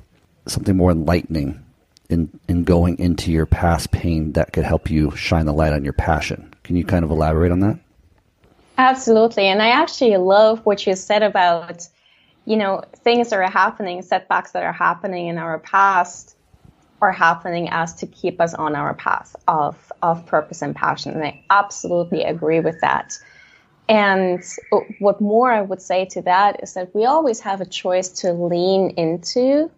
something 0.46 0.76
more 0.76 0.90
enlightening 0.90 1.64
in 2.08 2.38
in 2.48 2.64
going 2.64 2.98
into 2.98 3.32
your 3.32 3.46
past 3.46 3.90
pain 3.90 4.32
that 4.32 4.52
could 4.52 4.64
help 4.64 4.90
you 4.90 5.10
shine 5.16 5.46
the 5.46 5.52
light 5.52 5.72
on 5.72 5.84
your 5.84 5.92
passion. 5.92 6.52
Can 6.62 6.76
you 6.76 6.84
kind 6.84 7.04
of 7.04 7.10
elaborate 7.10 7.52
on 7.52 7.60
that? 7.60 7.78
Absolutely. 8.78 9.46
And 9.46 9.62
I 9.62 9.68
actually 9.68 10.16
love 10.16 10.64
what 10.64 10.86
you 10.86 10.94
said 10.96 11.22
about, 11.22 11.86
you 12.44 12.56
know, 12.56 12.82
things 12.96 13.30
that 13.30 13.38
are 13.38 13.50
happening, 13.50 14.02
setbacks 14.02 14.52
that 14.52 14.62
are 14.62 14.72
happening 14.72 15.28
in 15.28 15.38
our 15.38 15.58
past 15.58 16.36
are 17.02 17.12
happening 17.12 17.68
as 17.68 17.92
to 17.94 18.06
keep 18.06 18.40
us 18.40 18.54
on 18.54 18.76
our 18.76 18.94
path 18.94 19.34
of, 19.48 19.92
of 20.02 20.24
purpose 20.24 20.62
and 20.62 20.74
passion. 20.74 21.12
And 21.12 21.24
I 21.24 21.44
absolutely 21.50 22.22
agree 22.22 22.60
with 22.60 22.80
that. 22.80 23.18
And 23.88 24.42
what 25.00 25.20
more 25.20 25.50
I 25.50 25.60
would 25.60 25.82
say 25.82 26.04
to 26.06 26.22
that 26.22 26.62
is 26.62 26.74
that 26.74 26.94
we 26.94 27.04
always 27.04 27.40
have 27.40 27.60
a 27.60 27.66
choice 27.66 28.08
to 28.20 28.32
lean 28.32 28.90
into 28.90 29.70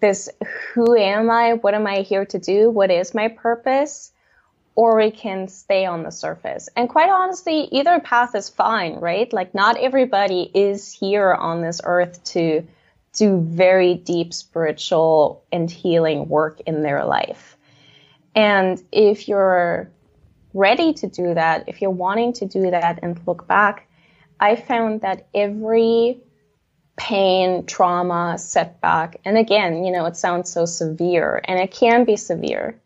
this 0.00 0.28
who 0.74 0.94
am 0.94 1.30
I? 1.30 1.54
What 1.54 1.72
am 1.72 1.86
I 1.86 2.02
here 2.02 2.26
to 2.26 2.38
do? 2.38 2.68
What 2.68 2.90
is 2.90 3.14
my 3.14 3.28
purpose? 3.28 4.12
Or 4.74 4.98
we 4.98 5.10
can 5.10 5.48
stay 5.48 5.86
on 5.86 6.02
the 6.02 6.12
surface. 6.12 6.68
And 6.76 6.90
quite 6.90 7.08
honestly, 7.08 7.60
either 7.72 7.98
path 8.00 8.34
is 8.34 8.50
fine, 8.50 8.96
right? 8.96 9.32
Like 9.32 9.54
not 9.54 9.78
everybody 9.78 10.50
is 10.52 10.92
here 10.92 11.32
on 11.32 11.62
this 11.62 11.80
earth 11.82 12.22
to 12.24 12.66
do 13.16 13.40
very 13.40 13.94
deep 13.94 14.32
spiritual 14.32 15.44
and 15.50 15.70
healing 15.70 16.28
work 16.28 16.60
in 16.66 16.82
their 16.82 17.04
life. 17.04 17.56
And 18.34 18.82
if 18.92 19.26
you're 19.26 19.90
ready 20.52 20.92
to 20.94 21.06
do 21.06 21.34
that, 21.34 21.64
if 21.66 21.82
you're 21.82 21.90
wanting 21.90 22.34
to 22.34 22.46
do 22.46 22.70
that 22.70 23.00
and 23.02 23.20
look 23.26 23.48
back, 23.48 23.88
I 24.38 24.56
found 24.56 25.00
that 25.00 25.26
every 25.34 26.20
pain, 26.96 27.64
trauma, 27.66 28.38
setback. 28.38 29.20
And 29.24 29.36
again, 29.38 29.84
you 29.84 29.92
know, 29.92 30.06
it 30.06 30.16
sounds 30.16 30.50
so 30.50 30.66
severe 30.66 31.40
and 31.44 31.58
it 31.58 31.70
can 31.70 32.04
be 32.04 32.16
severe. 32.16 32.80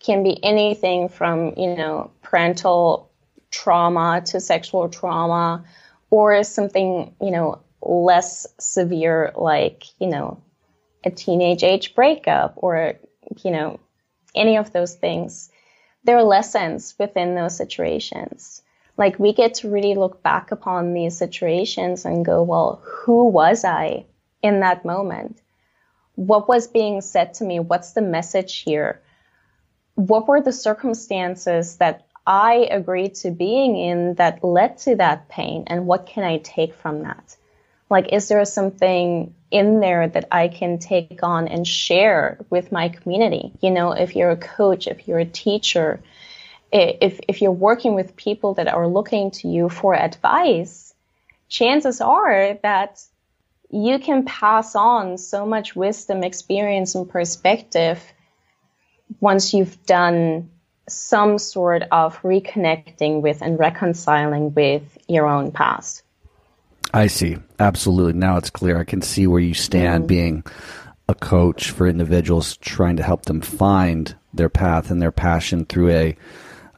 Can 0.00 0.22
be 0.22 0.42
anything 0.44 1.08
from, 1.08 1.54
you 1.56 1.74
know, 1.76 2.10
parental 2.22 3.10
trauma 3.50 4.22
to 4.26 4.40
sexual 4.40 4.88
trauma 4.88 5.64
or 6.10 6.42
something, 6.44 7.14
you 7.20 7.30
know, 7.30 7.60
less 7.82 8.46
severe 8.58 9.32
like, 9.36 9.84
you 9.98 10.06
know, 10.06 10.42
a 11.04 11.10
teenage 11.10 11.64
age 11.64 11.94
breakup 11.94 12.54
or, 12.56 12.94
you 13.42 13.50
know, 13.50 13.80
any 14.34 14.56
of 14.56 14.72
those 14.72 14.94
things. 14.94 15.50
There 16.04 16.16
are 16.16 16.22
lessons 16.22 16.94
within 16.98 17.34
those 17.34 17.56
situations 17.56 18.62
like 18.96 19.18
we 19.18 19.32
get 19.32 19.54
to 19.54 19.70
really 19.70 19.94
look 19.94 20.22
back 20.22 20.52
upon 20.52 20.92
these 20.92 21.16
situations 21.16 22.04
and 22.04 22.24
go, 22.24 22.42
well, 22.42 22.82
who 22.84 23.26
was 23.26 23.64
I 23.64 24.04
in 24.42 24.60
that 24.60 24.84
moment? 24.84 25.40
What 26.14 26.48
was 26.48 26.66
being 26.66 27.00
said 27.00 27.34
to 27.34 27.44
me? 27.44 27.58
What's 27.58 27.92
the 27.92 28.02
message 28.02 28.58
here? 28.58 29.00
What 29.94 30.28
were 30.28 30.40
the 30.40 30.52
circumstances 30.52 31.76
that 31.78 32.06
I 32.26 32.68
agreed 32.70 33.14
to 33.16 33.30
being 33.30 33.76
in 33.76 34.14
that 34.14 34.44
led 34.44 34.78
to 34.78 34.96
that 34.96 35.28
pain? 35.28 35.64
And 35.68 35.86
what 35.86 36.06
can 36.06 36.24
I 36.24 36.38
take 36.38 36.74
from 36.74 37.02
that? 37.02 37.36
Like, 37.92 38.10
is 38.10 38.28
there 38.28 38.42
something 38.46 39.34
in 39.50 39.80
there 39.80 40.08
that 40.08 40.26
I 40.32 40.48
can 40.48 40.78
take 40.78 41.18
on 41.22 41.46
and 41.46 41.68
share 41.68 42.38
with 42.48 42.72
my 42.72 42.88
community? 42.88 43.52
You 43.60 43.70
know, 43.70 43.92
if 43.92 44.16
you're 44.16 44.30
a 44.30 44.36
coach, 44.38 44.86
if 44.86 45.06
you're 45.06 45.18
a 45.18 45.26
teacher, 45.26 46.02
if, 46.72 47.20
if 47.28 47.42
you're 47.42 47.52
working 47.52 47.94
with 47.94 48.16
people 48.16 48.54
that 48.54 48.66
are 48.66 48.88
looking 48.88 49.30
to 49.32 49.48
you 49.48 49.68
for 49.68 49.94
advice, 49.94 50.94
chances 51.50 52.00
are 52.00 52.58
that 52.62 53.02
you 53.68 53.98
can 53.98 54.24
pass 54.24 54.74
on 54.74 55.18
so 55.18 55.44
much 55.44 55.76
wisdom, 55.76 56.24
experience, 56.24 56.94
and 56.94 57.10
perspective 57.10 58.02
once 59.20 59.52
you've 59.52 59.84
done 59.84 60.50
some 60.88 61.36
sort 61.36 61.82
of 61.92 62.22
reconnecting 62.22 63.20
with 63.20 63.42
and 63.42 63.58
reconciling 63.58 64.54
with 64.54 64.96
your 65.08 65.26
own 65.26 65.52
past. 65.52 66.02
I 66.92 67.06
see. 67.06 67.38
Absolutely. 67.58 68.14
Now 68.14 68.36
it's 68.36 68.50
clear. 68.50 68.78
I 68.78 68.84
can 68.84 69.02
see 69.02 69.26
where 69.26 69.40
you 69.40 69.54
stand 69.54 70.02
mm-hmm. 70.02 70.08
being 70.08 70.44
a 71.08 71.14
coach 71.14 71.70
for 71.70 71.86
individuals 71.86 72.56
trying 72.58 72.96
to 72.96 73.02
help 73.02 73.24
them 73.24 73.40
find 73.40 74.14
their 74.34 74.48
path 74.48 74.90
and 74.90 75.00
their 75.00 75.12
passion 75.12 75.64
through 75.64 75.90
a 75.90 76.16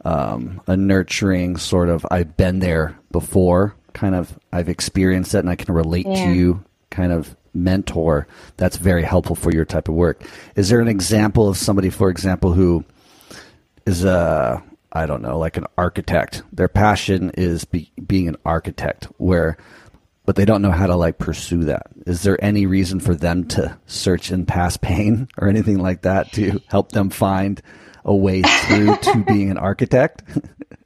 um, 0.05 0.61
a 0.67 0.77
nurturing 0.77 1.57
sort 1.57 1.89
of 1.89 2.07
I've 2.11 2.37
been 2.37 2.59
there 2.59 2.99
before 3.11 3.75
kind 3.95 4.15
of 4.15 4.39
I've 4.53 4.69
experienced 4.69 5.35
it 5.35 5.39
and 5.39 5.51
I 5.51 5.57
can 5.57 5.73
relate 5.75 6.07
yeah. 6.07 6.27
to 6.27 6.33
you 6.33 6.65
kind 6.91 7.13
of 7.13 7.35
mentor 7.55 8.27
that's 8.57 8.77
very 8.77 9.03
helpful 9.03 9.37
for 9.37 9.53
your 9.53 9.65
type 9.65 9.89
of 9.89 9.95
work. 9.95 10.23
Is 10.57 10.69
there 10.69 10.81
an 10.81 10.89
example 10.89 11.49
of 11.49 11.57
somebody, 11.57 11.89
for 11.91 12.11
example, 12.11 12.53
who 12.53 12.85
is 13.87 14.05
a 14.05 14.63
I 14.95 15.07
don't 15.07 15.23
know, 15.23 15.39
like 15.39 15.57
an 15.57 15.67
architect. 15.77 16.43
Their 16.53 16.69
passion 16.69 17.31
is 17.31 17.65
be, 17.65 17.91
being 18.07 18.29
an 18.29 18.37
architect, 18.47 19.09
where, 19.17 19.57
but 20.25 20.37
they 20.37 20.45
don't 20.45 20.63
know 20.63 20.71
how 20.71 20.87
to 20.87 20.97
like 20.97 21.19
pursue 21.19 21.65
that. 21.65 21.87
Is 22.07 22.23
there 22.23 22.43
any 22.43 22.67
reason 22.67 23.01
for 23.01 23.15
them 23.15 23.47
to 23.49 23.79
search 23.87 24.31
in 24.31 24.47
past 24.47 24.81
pain 24.81 25.29
or 25.39 25.49
anything 25.49 25.79
like 25.79 26.03
that 26.03 26.33
to 26.33 26.61
help 26.69 26.93
them 26.93 27.11
find 27.11 27.61
a 28.05 28.15
way 28.15 28.43
through 28.43 28.97
to 28.97 29.25
being 29.27 29.51
an 29.51 29.59
architect? 29.59 30.23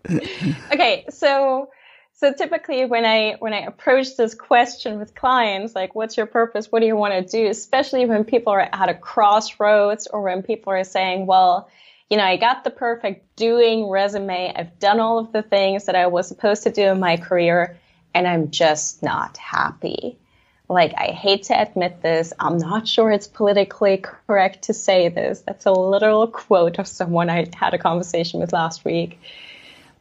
okay, 0.10 1.04
so 1.10 1.70
so 2.14 2.32
typically 2.32 2.84
when 2.84 3.04
I 3.04 3.36
when 3.38 3.52
I 3.52 3.60
approach 3.60 4.16
this 4.16 4.34
question 4.34 4.98
with 4.98 5.14
clients, 5.14 5.74
like 5.74 5.94
what's 5.94 6.16
your 6.16 6.26
purpose? 6.26 6.72
What 6.72 6.80
do 6.80 6.86
you 6.86 6.96
want 6.96 7.14
to 7.14 7.22
do? 7.22 7.48
Especially 7.48 8.06
when 8.06 8.24
people 8.24 8.52
are 8.52 8.68
at 8.72 8.88
a 8.88 8.94
crossroads 8.94 10.08
or 10.08 10.22
when 10.22 10.42
people 10.42 10.72
are 10.72 10.82
saying, 10.82 11.26
well, 11.26 11.70
you 12.10 12.16
know, 12.16 12.24
I 12.24 12.36
got 12.36 12.64
the 12.64 12.70
perfect 12.70 13.36
doing 13.36 13.88
resume. 13.88 14.52
I've 14.56 14.78
done 14.80 14.98
all 14.98 15.18
of 15.18 15.30
the 15.30 15.42
things 15.42 15.84
that 15.84 15.94
I 15.94 16.08
was 16.08 16.26
supposed 16.26 16.64
to 16.64 16.72
do 16.72 16.82
in 16.82 16.98
my 16.98 17.18
career 17.18 17.76
and 18.14 18.26
I'm 18.26 18.50
just 18.50 19.02
not 19.02 19.36
happy. 19.36 20.18
like 20.68 20.92
I 20.98 21.12
hate 21.12 21.44
to 21.44 21.60
admit 21.60 22.02
this, 22.02 22.32
I'm 22.38 22.58
not 22.58 22.86
sure 22.86 23.10
it's 23.10 23.26
politically 23.26 23.96
correct 23.98 24.64
to 24.64 24.74
say 24.74 25.08
this. 25.08 25.40
That's 25.46 25.66
a 25.66 25.72
literal 25.72 26.26
quote 26.26 26.78
of 26.78 26.86
someone 26.86 27.30
I 27.30 27.48
had 27.54 27.74
a 27.74 27.78
conversation 27.78 28.40
with 28.40 28.52
last 28.52 28.84
week. 28.84 29.18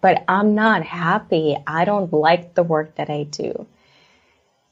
But 0.01 0.23
I'm 0.27 0.55
not 0.55 0.83
happy. 0.83 1.57
I 1.65 1.85
don't 1.85 2.11
like 2.11 2.53
the 2.53 2.63
work 2.63 2.95
that 2.95 3.09
I 3.09 3.23
do. 3.23 3.65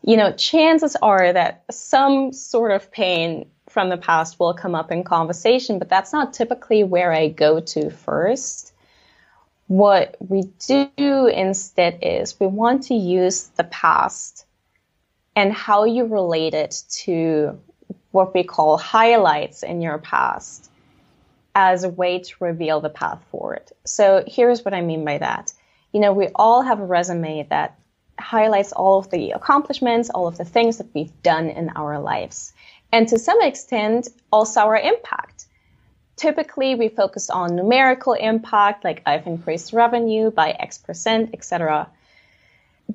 You 0.03 0.17
know, 0.17 0.33
chances 0.33 0.95
are 1.01 1.33
that 1.33 1.63
some 1.71 2.31
sort 2.31 2.71
of 2.71 2.91
pain 2.91 3.49
from 3.69 3.89
the 3.89 3.97
past 3.97 4.39
will 4.39 4.53
come 4.53 4.75
up 4.75 4.91
in 4.91 5.03
conversation, 5.03 5.79
but 5.79 5.89
that's 5.89 6.13
not 6.13 6.33
typically 6.33 6.83
where 6.83 7.11
I 7.11 7.29
go 7.29 7.59
to 7.59 7.89
first. 7.89 8.73
What 9.67 10.15
we 10.19 10.43
do 10.67 11.27
instead 11.27 11.99
is 12.01 12.39
we 12.39 12.47
want 12.47 12.83
to 12.83 12.95
use 12.95 13.47
the 13.55 13.63
past 13.63 14.45
and 15.35 15.51
how 15.51 15.85
you 15.85 16.05
relate 16.05 16.53
it 16.53 16.83
to 17.03 17.59
what 18.11 18.33
we 18.33 18.43
call 18.43 18.77
highlights 18.77 19.63
in 19.63 19.81
your 19.81 19.97
past 19.97 20.69
as 21.55 21.83
a 21.83 21.89
way 21.89 22.19
to 22.19 22.35
reveal 22.39 22.79
the 22.79 22.89
path 22.89 23.23
forward. 23.31 23.63
So 23.85 24.23
here's 24.27 24.63
what 24.63 24.73
I 24.73 24.81
mean 24.81 25.03
by 25.03 25.17
that. 25.17 25.53
You 25.93 25.99
know, 25.99 26.13
we 26.13 26.27
all 26.35 26.61
have 26.61 26.79
a 26.79 26.85
resume 26.85 27.47
that 27.49 27.79
highlights 28.19 28.71
all 28.71 28.99
of 28.99 29.09
the 29.09 29.31
accomplishments, 29.31 30.09
all 30.09 30.27
of 30.27 30.37
the 30.37 30.45
things 30.45 30.77
that 30.77 30.87
we've 30.93 31.21
done 31.23 31.49
in 31.49 31.69
our 31.69 31.99
lives. 31.99 32.53
And 32.91 33.07
to 33.09 33.19
some 33.19 33.41
extent, 33.41 34.09
also 34.31 34.61
our 34.61 34.77
impact. 34.77 35.45
Typically, 36.15 36.75
we 36.75 36.87
focus 36.87 37.29
on 37.29 37.55
numerical 37.55 38.13
impact, 38.13 38.83
like 38.83 39.01
I've 39.05 39.27
increased 39.27 39.73
revenue 39.73 40.31
by 40.31 40.51
X 40.51 40.77
percent, 40.77 41.31
etc. 41.33 41.89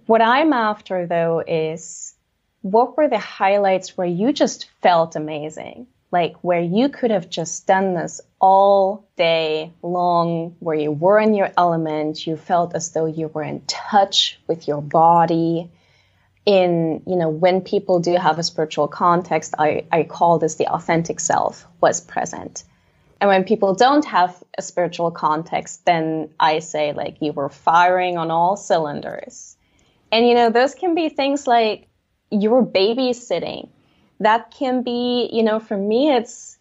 What 0.06 0.22
I'm 0.22 0.52
after, 0.52 1.06
though, 1.06 1.42
is 1.46 2.14
what 2.62 2.96
were 2.96 3.08
the 3.08 3.18
highlights 3.18 3.96
where 3.96 4.06
you 4.06 4.32
just 4.32 4.68
felt 4.82 5.16
amazing? 5.16 5.86
Like 6.12 6.34
where 6.42 6.60
you 6.60 6.88
could 6.88 7.10
have 7.10 7.30
just 7.30 7.66
done 7.66 7.94
this 7.94 8.20
all 8.40 9.08
day 9.16 9.72
long, 9.82 10.56
where 10.58 10.76
you 10.76 10.90
were 10.90 11.18
in 11.20 11.34
your 11.34 11.50
element, 11.56 12.26
you 12.26 12.36
felt 12.36 12.74
as 12.74 12.90
though 12.90 13.06
you 13.06 13.28
were 13.28 13.42
in 13.42 13.62
touch 13.66 14.38
with 14.46 14.66
your 14.66 14.82
body. 14.82 15.70
In, 16.46 17.02
you 17.06 17.16
know, 17.16 17.28
when 17.28 17.60
people 17.60 18.00
do 18.00 18.16
have 18.16 18.38
a 18.38 18.42
spiritual 18.42 18.88
context, 18.88 19.54
I, 19.58 19.84
I 19.92 20.02
call 20.04 20.38
this 20.38 20.56
the 20.56 20.66
authentic 20.68 21.20
self 21.20 21.66
was 21.80 22.00
present. 22.00 22.64
And 23.20 23.28
when 23.28 23.44
people 23.44 23.74
don't 23.74 24.04
have 24.06 24.42
a 24.56 24.62
spiritual 24.62 25.10
context, 25.10 25.84
then 25.84 26.30
I 26.40 26.60
say 26.60 26.92
like 26.92 27.18
you 27.20 27.32
were 27.32 27.50
firing 27.50 28.16
on 28.16 28.30
all 28.30 28.56
cylinders. 28.56 29.56
And 30.10 30.26
you 30.26 30.34
know, 30.34 30.50
those 30.50 30.74
can 30.74 30.94
be 30.94 31.08
things 31.10 31.46
like 31.46 31.88
you're 32.30 32.64
babysitting. 32.64 33.68
That 34.20 34.50
can 34.50 34.82
be, 34.82 35.28
you 35.32 35.42
know, 35.42 35.60
for 35.60 35.76
me, 35.76 36.12
it's 36.12 36.58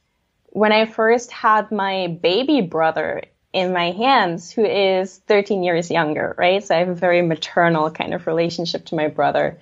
when 0.48 0.72
I 0.72 0.86
first 0.86 1.32
had 1.32 1.72
my 1.72 2.08
baby 2.08 2.62
brother 2.62 3.24
in 3.54 3.74
my 3.74 3.92
hands, 3.92 4.52
who 4.52 4.64
is 4.64 5.18
13 5.28 5.64
years 5.64 5.90
younger, 5.90 6.36
right? 6.38 6.64
So 6.64 6.76
I 6.76 6.80
have 6.80 6.90
a 6.90 6.96
very 6.96 7.22
maternal 7.22 7.90
kind 7.90 8.14
of 8.14 8.28
relationship 8.28 8.86
to 8.88 8.96
my 8.96 9.08
brother. 9.08 9.60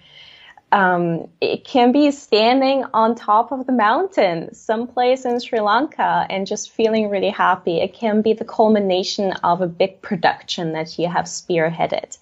Um, 0.72 1.30
it 1.40 1.64
can 1.64 1.94
be 1.94 2.12
standing 2.12 2.84
on 2.94 3.16
top 3.16 3.54
of 3.54 3.66
the 3.66 3.72
mountain 3.72 4.54
someplace 4.54 5.24
in 5.24 5.40
Sri 5.40 5.62
Lanka 5.62 6.28
and 6.30 6.46
just 6.46 6.72
feeling 6.72 7.10
really 7.10 7.30
happy. 7.30 7.80
It 7.80 7.94
can 7.94 8.22
be 8.22 8.34
the 8.34 8.44
culmination 8.44 9.32
of 9.44 9.62
a 9.62 9.68
big 9.68 10.02
production 10.02 10.74
that 10.74 11.00
you 11.00 11.08
have 11.08 11.26
spearheaded. 11.26 12.18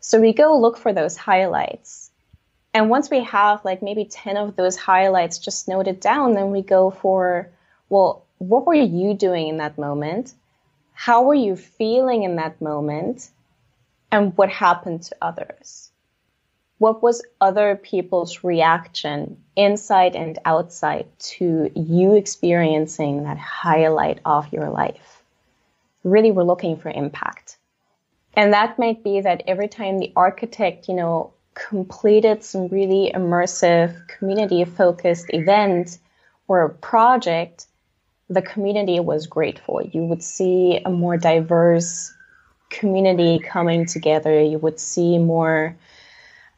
So 0.00 0.20
we 0.20 0.34
go 0.34 0.58
look 0.58 0.76
for 0.76 0.92
those 0.92 1.16
highlights. 1.16 2.10
And 2.74 2.90
once 2.90 3.08
we 3.10 3.24
have 3.24 3.64
like 3.64 3.82
maybe 3.82 4.04
10 4.04 4.36
of 4.36 4.56
those 4.56 4.76
highlights 4.76 5.38
just 5.38 5.68
noted 5.68 6.00
down, 6.00 6.34
then 6.34 6.50
we 6.50 6.62
go 6.62 6.90
for, 6.90 7.48
well, 7.88 8.24
what 8.38 8.66
were 8.66 8.74
you 8.74 9.14
doing 9.14 9.48
in 9.48 9.58
that 9.58 9.78
moment? 9.78 10.34
How 10.92 11.22
were 11.22 11.34
you 11.34 11.56
feeling 11.56 12.24
in 12.24 12.36
that 12.36 12.60
moment? 12.60 13.30
And 14.10 14.36
what 14.36 14.50
happened 14.50 15.04
to 15.04 15.16
others? 15.22 15.91
What 16.82 17.00
was 17.00 17.22
other 17.40 17.76
people's 17.76 18.42
reaction 18.42 19.36
inside 19.54 20.16
and 20.16 20.36
outside 20.44 21.06
to 21.36 21.70
you 21.76 22.14
experiencing 22.16 23.22
that 23.22 23.38
highlight 23.38 24.18
of 24.24 24.52
your 24.52 24.68
life? 24.68 25.22
Really, 26.02 26.32
we're 26.32 26.42
looking 26.42 26.76
for 26.76 26.90
impact. 26.90 27.56
And 28.34 28.52
that 28.52 28.80
might 28.80 29.04
be 29.04 29.20
that 29.20 29.44
every 29.46 29.68
time 29.68 30.00
the 30.00 30.12
architect, 30.16 30.88
you 30.88 30.94
know, 30.94 31.32
completed 31.54 32.42
some 32.42 32.66
really 32.66 33.12
immersive 33.14 34.08
community 34.08 34.64
focused 34.64 35.26
event 35.28 35.98
or 36.48 36.70
project, 36.70 37.66
the 38.28 38.42
community 38.42 38.98
was 38.98 39.28
grateful. 39.28 39.80
You 39.82 40.02
would 40.06 40.24
see 40.24 40.80
a 40.84 40.90
more 40.90 41.16
diverse 41.16 42.12
community 42.70 43.38
coming 43.38 43.86
together. 43.86 44.42
You 44.42 44.58
would 44.58 44.80
see 44.80 45.18
more 45.18 45.76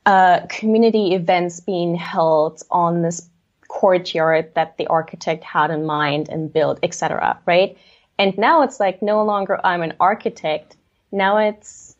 uh, 0.06 0.40
community 0.48 1.14
events 1.14 1.60
being 1.60 1.94
held 1.94 2.62
on 2.70 3.02
this 3.02 3.28
courtyard 3.68 4.52
that 4.54 4.76
the 4.76 4.86
architect 4.86 5.42
had 5.42 5.70
in 5.70 5.84
mind 5.84 6.28
and 6.28 6.52
built, 6.52 6.78
etc. 6.82 7.38
Right? 7.46 7.76
And 8.18 8.36
now 8.38 8.62
it's 8.62 8.78
like 8.78 9.02
no 9.02 9.24
longer 9.24 9.60
I'm 9.64 9.82
an 9.82 9.94
architect. 9.98 10.76
Now 11.10 11.38
it's 11.38 11.96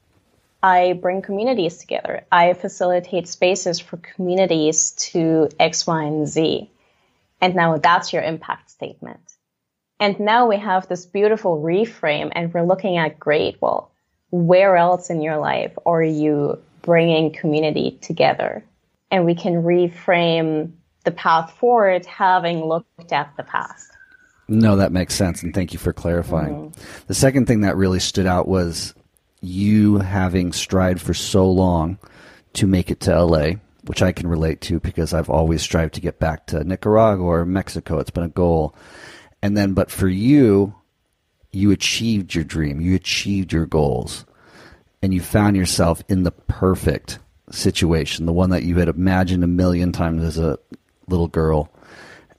I 0.62 0.94
bring 0.94 1.20
communities 1.20 1.76
together. 1.76 2.24
I 2.32 2.54
facilitate 2.54 3.28
spaces 3.28 3.80
for 3.80 3.98
communities 3.98 4.92
to 5.12 5.50
X, 5.60 5.86
Y, 5.86 6.04
and 6.04 6.26
Z. 6.26 6.70
And 7.40 7.54
now 7.54 7.76
that's 7.76 8.14
your 8.14 8.22
impact 8.22 8.70
statement. 8.70 9.20
And 10.00 10.18
now 10.18 10.48
we 10.48 10.56
have 10.56 10.88
this 10.88 11.04
beautiful 11.04 11.60
reframe 11.60 12.32
and 12.34 12.52
we're 12.52 12.64
looking 12.64 12.96
at 12.96 13.20
great, 13.20 13.60
well, 13.60 13.90
where 14.30 14.76
else 14.76 15.10
in 15.10 15.20
your 15.20 15.36
life 15.36 15.76
are 15.84 16.02
you 16.02 16.62
bringing 16.84 17.32
community 17.32 17.98
together? 18.00 18.64
And 19.10 19.24
we 19.24 19.34
can 19.34 19.62
reframe 19.62 20.72
the 21.04 21.10
path 21.10 21.52
forward 21.52 22.06
having 22.06 22.64
looked 22.64 23.12
at 23.12 23.32
the 23.36 23.42
past. 23.42 23.90
No, 24.48 24.76
that 24.76 24.92
makes 24.92 25.14
sense. 25.14 25.42
And 25.42 25.54
thank 25.54 25.72
you 25.72 25.78
for 25.78 25.92
clarifying. 25.92 26.70
Mm-hmm. 26.70 27.04
The 27.06 27.14
second 27.14 27.46
thing 27.46 27.62
that 27.62 27.76
really 27.76 28.00
stood 28.00 28.26
out 28.26 28.46
was 28.46 28.94
you 29.40 29.98
having 29.98 30.52
strived 30.52 31.00
for 31.00 31.14
so 31.14 31.50
long 31.50 31.98
to 32.54 32.66
make 32.66 32.90
it 32.90 33.00
to 33.00 33.24
LA, 33.24 33.52
which 33.86 34.02
I 34.02 34.12
can 34.12 34.28
relate 34.28 34.60
to 34.62 34.80
because 34.80 35.14
I've 35.14 35.30
always 35.30 35.62
strived 35.62 35.94
to 35.94 36.00
get 36.00 36.18
back 36.18 36.46
to 36.46 36.64
Nicaragua 36.64 37.24
or 37.24 37.44
Mexico. 37.44 37.98
It's 37.98 38.10
been 38.10 38.24
a 38.24 38.28
goal. 38.28 38.74
And 39.42 39.56
then, 39.56 39.74
but 39.74 39.90
for 39.90 40.08
you, 40.08 40.74
you 41.52 41.70
achieved 41.70 42.34
your 42.34 42.44
dream, 42.44 42.80
you 42.80 42.94
achieved 42.94 43.52
your 43.52 43.66
goals, 43.66 44.24
and 45.04 45.12
you 45.12 45.20
found 45.20 45.54
yourself 45.54 46.02
in 46.08 46.22
the 46.22 46.30
perfect 46.30 47.18
situation, 47.50 48.24
the 48.24 48.32
one 48.32 48.48
that 48.48 48.62
you 48.62 48.78
had 48.78 48.88
imagined 48.88 49.44
a 49.44 49.46
million 49.46 49.92
times 49.92 50.24
as 50.24 50.38
a 50.38 50.58
little 51.08 51.28
girl. 51.28 51.70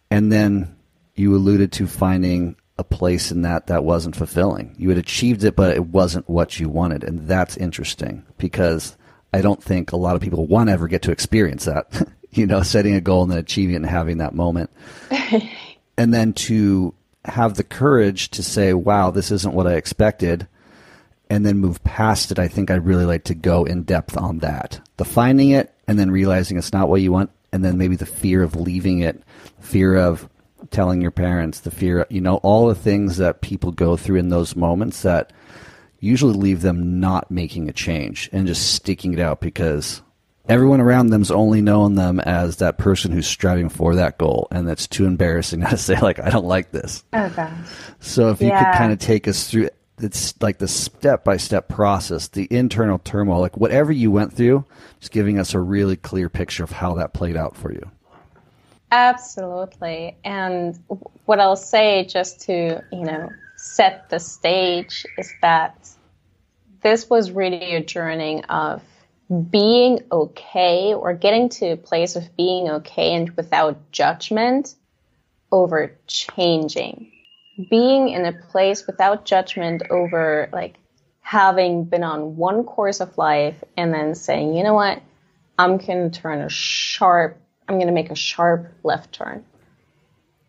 And 0.09 0.31
then 0.31 0.75
you 1.13 1.35
alluded 1.35 1.71
to 1.73 1.85
finding 1.85 2.55
a 2.79 2.83
place 2.83 3.31
in 3.31 3.43
that 3.43 3.67
that 3.67 3.83
wasn't 3.83 4.15
fulfilling. 4.15 4.73
You 4.79 4.89
had 4.89 4.97
achieved 4.97 5.43
it, 5.43 5.55
but 5.55 5.75
it 5.75 5.85
wasn't 5.85 6.27
what 6.27 6.59
you 6.59 6.67
wanted. 6.67 7.03
And 7.03 7.27
that's 7.27 7.55
interesting 7.55 8.25
because 8.39 8.97
I 9.31 9.41
don't 9.41 9.63
think 9.63 9.91
a 9.91 9.97
lot 9.97 10.15
of 10.15 10.21
people 10.23 10.47
want 10.47 10.69
to 10.69 10.73
ever 10.73 10.87
get 10.87 11.03
to 11.03 11.11
experience 11.11 11.65
that. 11.65 12.09
you 12.31 12.47
know, 12.47 12.63
setting 12.63 12.95
a 12.95 13.01
goal 13.01 13.21
and 13.21 13.31
then 13.31 13.37
achieving 13.37 13.75
it 13.75 13.77
and 13.77 13.85
having 13.85 14.17
that 14.17 14.33
moment. 14.33 14.71
and 15.99 16.11
then 16.11 16.33
to 16.33 16.95
have 17.25 17.57
the 17.57 17.63
courage 17.63 18.29
to 18.31 18.41
say, 18.41 18.73
wow, 18.73 19.11
this 19.11 19.29
isn't 19.29 19.53
what 19.53 19.67
I 19.67 19.73
expected. 19.73 20.47
And 21.29 21.45
then 21.45 21.57
move 21.57 21.83
past 21.83 22.31
it. 22.31 22.39
I 22.39 22.47
think 22.47 22.69
I'd 22.69 22.85
really 22.85 23.05
like 23.05 23.23
to 23.25 23.35
go 23.35 23.65
in 23.65 23.83
depth 23.83 24.15
on 24.17 24.39
that. 24.39 24.79
The 24.97 25.05
finding 25.05 25.49
it 25.49 25.73
and 25.87 25.97
then 25.97 26.11
realizing 26.11 26.57
it's 26.57 26.73
not 26.73 26.89
what 26.89 27.01
you 27.01 27.11
want. 27.11 27.31
And 27.51 27.63
then 27.63 27.77
maybe 27.77 27.95
the 27.95 28.05
fear 28.05 28.43
of 28.43 28.55
leaving 28.55 28.99
it, 28.99 29.23
fear 29.59 29.95
of 29.95 30.29
telling 30.71 31.01
your 31.01 31.11
parents, 31.11 31.61
the 31.61 31.71
fear, 31.71 32.05
you 32.09 32.21
know, 32.21 32.37
all 32.37 32.67
the 32.67 32.75
things 32.75 33.17
that 33.17 33.41
people 33.41 33.71
go 33.71 33.97
through 33.97 34.17
in 34.17 34.29
those 34.29 34.55
moments 34.55 35.01
that 35.03 35.31
usually 35.99 36.33
leave 36.33 36.61
them 36.61 36.99
not 36.99 37.31
making 37.31 37.69
a 37.69 37.73
change 37.73 38.29
and 38.31 38.47
just 38.47 38.73
sticking 38.73 39.13
it 39.13 39.19
out 39.19 39.39
because 39.39 40.01
everyone 40.47 40.81
around 40.81 41.07
them's 41.07 41.31
only 41.31 41.61
known 41.61 41.95
them 41.95 42.19
as 42.19 42.57
that 42.57 42.77
person 42.77 43.11
who's 43.11 43.27
striving 43.27 43.69
for 43.69 43.95
that 43.95 44.17
goal 44.17 44.47
and 44.51 44.67
that's 44.67 44.87
too 44.87 45.05
embarrassing 45.05 45.61
to 45.69 45.77
say 45.77 45.99
like 45.99 46.19
I 46.19 46.29
don't 46.29 46.45
like 46.45 46.71
this. 46.71 47.03
Oh. 47.13 47.65
So 47.99 48.29
if 48.29 48.41
you 48.41 48.47
yeah. 48.47 48.71
could 48.71 48.77
kind 48.77 48.93
of 48.93 48.99
take 48.99 49.27
us 49.27 49.49
through 49.49 49.69
it's 49.99 50.39
like 50.41 50.57
the 50.57 50.67
step 50.67 51.23
by 51.23 51.37
step 51.37 51.69
process, 51.69 52.27
the 52.27 52.47
internal 52.49 52.99
turmoil, 52.99 53.39
like 53.39 53.57
whatever 53.57 53.91
you 53.91 54.11
went 54.11 54.33
through, 54.33 54.65
just 54.99 55.11
giving 55.11 55.39
us 55.39 55.53
a 55.53 55.59
really 55.59 55.95
clear 55.95 56.29
picture 56.29 56.63
of 56.63 56.71
how 56.71 56.95
that 56.95 57.13
played 57.13 57.37
out 57.37 57.55
for 57.55 57.71
you. 57.71 57.91
Absolutely. 58.91 60.15
And 60.23 60.79
what 61.25 61.39
I'll 61.39 61.55
say 61.55 62.05
just 62.05 62.41
to, 62.41 62.83
you 62.91 63.03
know, 63.03 63.29
set 63.55 64.09
the 64.09 64.19
stage 64.19 65.05
is 65.17 65.33
that 65.41 65.89
this 66.81 67.09
was 67.09 67.31
really 67.31 67.73
a 67.75 67.83
journey 67.83 68.43
of 68.47 68.83
being 69.49 70.01
okay 70.11 70.93
or 70.93 71.13
getting 71.13 71.49
to 71.49 71.71
a 71.71 71.77
place 71.77 72.15
of 72.15 72.35
being 72.37 72.69
okay 72.69 73.15
and 73.15 73.31
without 73.31 73.91
judgment 73.91 74.75
over 75.51 75.97
changing. 76.05 77.11
Being 77.69 78.09
in 78.09 78.25
a 78.25 78.33
place 78.33 78.85
without 78.85 79.25
judgment 79.25 79.83
over 79.89 80.49
like 80.51 80.75
having 81.21 81.85
been 81.85 82.03
on 82.03 82.35
one 82.35 82.63
course 82.63 82.99
of 82.99 83.17
life 83.17 83.63
and 83.75 83.93
then 83.93 84.13
saying, 84.13 84.55
you 84.55 84.63
know 84.63 84.73
what, 84.73 85.01
I'm 85.57 85.77
going 85.77 86.11
to 86.11 86.21
turn 86.21 86.41
a 86.41 86.49
sharp, 86.49 87.39
I'm 87.67 87.75
going 87.75 87.87
to 87.87 87.93
make 87.93 88.11
a 88.11 88.15
sharp 88.15 88.71
left 88.83 89.13
turn. 89.13 89.43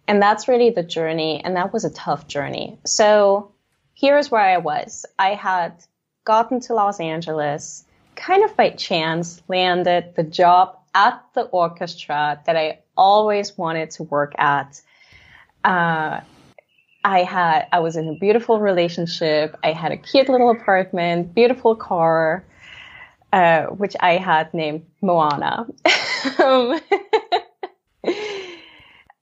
And 0.09 0.21
that's 0.21 0.49
really 0.49 0.71
the 0.71 0.83
journey. 0.83 1.43
And 1.43 1.57
that 1.57 1.73
was 1.73 1.85
a 1.85 1.91
tough 1.91 2.29
journey. 2.29 2.79
So 2.85 3.53
here's 3.95 4.31
where 4.31 4.43
I 4.43 4.59
was. 4.59 5.07
I 5.19 5.35
had 5.35 5.83
gotten 6.25 6.61
to 6.61 6.75
Los 6.75 7.01
Angeles 7.01 7.85
kind 8.15 8.45
of 8.45 8.57
by 8.57 8.71
chance 8.71 9.43
landed 9.49 10.15
the 10.17 10.23
job 10.23 10.79
at 10.95 11.23
the 11.35 11.43
orchestra 11.43 12.41
that 12.47 12.57
I 12.57 12.81
always 12.97 13.57
wanted 13.57 13.93
to 13.93 14.03
work 14.03 14.35
at. 14.39 14.81
Uh, 15.65 16.21
I 17.07 17.23
had, 17.23 17.69
I 17.71 17.79
was 17.79 17.95
in 17.95 18.09
a 18.09 18.15
beautiful 18.15 18.59
relationship. 18.59 19.57
I 19.63 19.71
had 19.71 19.93
a 19.93 19.97
cute 19.97 20.29
little 20.29 20.51
apartment, 20.51 21.37
beautiful 21.37 21.77
car, 21.77 22.45
uh, 23.33 23.67
which 23.67 23.95
I 24.01 24.17
had 24.17 24.53
named 24.53 24.85
Moana. 25.01 25.69
um, 26.43 26.81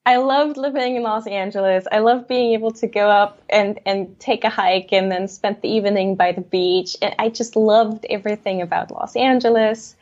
I 0.06 0.16
loved 0.16 0.56
living 0.56 0.96
in 0.96 1.02
Los 1.02 1.26
Angeles. 1.26 1.86
I 1.92 1.98
loved 1.98 2.26
being 2.26 2.54
able 2.54 2.70
to 2.72 2.86
go 2.86 3.10
up 3.10 3.42
and, 3.50 3.78
and 3.84 4.18
take 4.18 4.44
a 4.44 4.50
hike 4.50 4.90
and 4.90 5.12
then 5.12 5.28
spend 5.28 5.58
the 5.60 5.68
evening 5.68 6.16
by 6.16 6.32
the 6.32 6.40
beach. 6.40 6.96
And 7.02 7.14
I 7.18 7.28
just 7.28 7.54
loved 7.54 8.06
everything 8.08 8.62
about 8.62 8.90
Los 8.92 9.14
Angeles. 9.14 9.94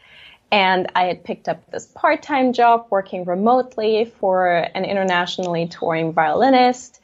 And 0.53 0.87
I 0.95 1.07
had 1.07 1.25
picked 1.25 1.49
up 1.49 1.69
this 1.73 1.87
part 1.87 2.23
time 2.23 2.53
job 2.53 2.87
working 2.91 3.25
remotely 3.25 4.05
for 4.21 4.69
an 4.73 4.85
internationally 4.85 5.67
touring 5.67 6.13
violinist 6.13 7.01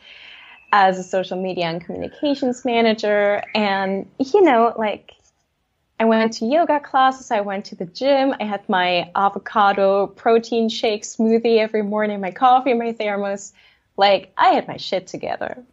as 0.72 0.98
a 0.98 1.02
social 1.02 1.40
media 1.40 1.66
and 1.66 1.84
communications 1.84 2.64
manager. 2.64 3.42
And, 3.54 4.08
you 4.18 4.42
know, 4.42 4.74
like, 4.76 5.14
I 6.00 6.04
went 6.04 6.34
to 6.34 6.46
yoga 6.46 6.78
classes. 6.80 7.30
I 7.30 7.40
went 7.40 7.66
to 7.66 7.74
the 7.74 7.86
gym. 7.86 8.34
I 8.38 8.44
had 8.44 8.68
my 8.68 9.10
avocado 9.16 10.06
protein 10.06 10.68
shake 10.68 11.02
smoothie 11.02 11.58
every 11.58 11.82
morning, 11.82 12.20
my 12.20 12.30
coffee, 12.30 12.74
my 12.74 12.92
thermos. 12.92 13.52
Like, 13.96 14.32
I 14.36 14.50
had 14.50 14.68
my 14.68 14.76
shit 14.76 15.06
together. 15.06 15.64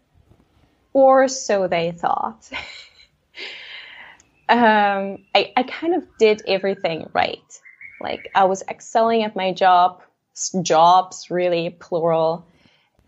Or 0.93 1.27
so 1.27 1.67
they 1.67 1.91
thought. 1.91 2.49
um, 4.49 5.19
I, 5.35 5.51
I 5.55 5.63
kind 5.63 5.93
of 5.93 6.03
did 6.17 6.41
everything 6.47 7.09
right. 7.13 7.61
Like, 8.01 8.31
I 8.33 8.45
was 8.45 8.63
excelling 8.67 9.23
at 9.23 9.35
my 9.35 9.53
job, 9.53 10.01
jobs, 10.63 11.29
really, 11.29 11.69
plural 11.69 12.47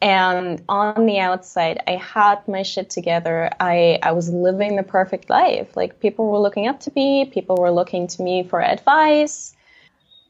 and 0.02 0.64
on 0.70 1.06
the 1.06 1.20
outside 1.20 1.82
i 1.88 1.96
had 1.96 2.48
my 2.48 2.62
shit 2.62 2.90
together. 2.90 3.50
I 3.60 4.00
i 4.04 4.12
was 4.12 4.30
living 4.30 4.76
the 4.76 4.84
perfect 4.84 5.30
life. 5.30 5.76
Like 5.76 6.00
people 6.00 6.28
were 6.28 6.40
looking 6.40 6.68
up 6.68 6.80
to 6.82 6.92
me. 6.96 7.26
People 7.26 7.58
were 7.58 7.72
looking 7.72 8.08
to 8.08 8.22
me 8.22 8.44
for 8.44 8.62
advice. 8.62 9.56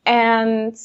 And 0.06 0.78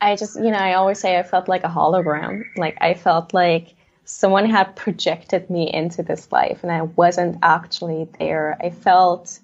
i 0.00 0.16
just 0.16 0.36
you 0.36 0.50
know 0.50 0.58
i 0.58 0.74
always 0.74 0.98
say 0.98 1.18
i 1.18 1.22
felt 1.22 1.48
like 1.48 1.64
a 1.64 1.68
hologram. 1.68 2.44
Like 2.56 2.78
i 2.80 2.94
felt 2.94 3.34
like 3.34 3.74
someone 4.04 4.48
had 4.48 4.74
projected 4.74 5.50
me 5.50 5.70
into 5.70 6.02
this 6.02 6.32
life 6.32 6.60
and 6.62 6.72
i 6.72 6.82
wasn't 6.82 7.36
actually 7.42 8.08
there. 8.18 8.56
I 8.60 8.70
felt 8.70 9.38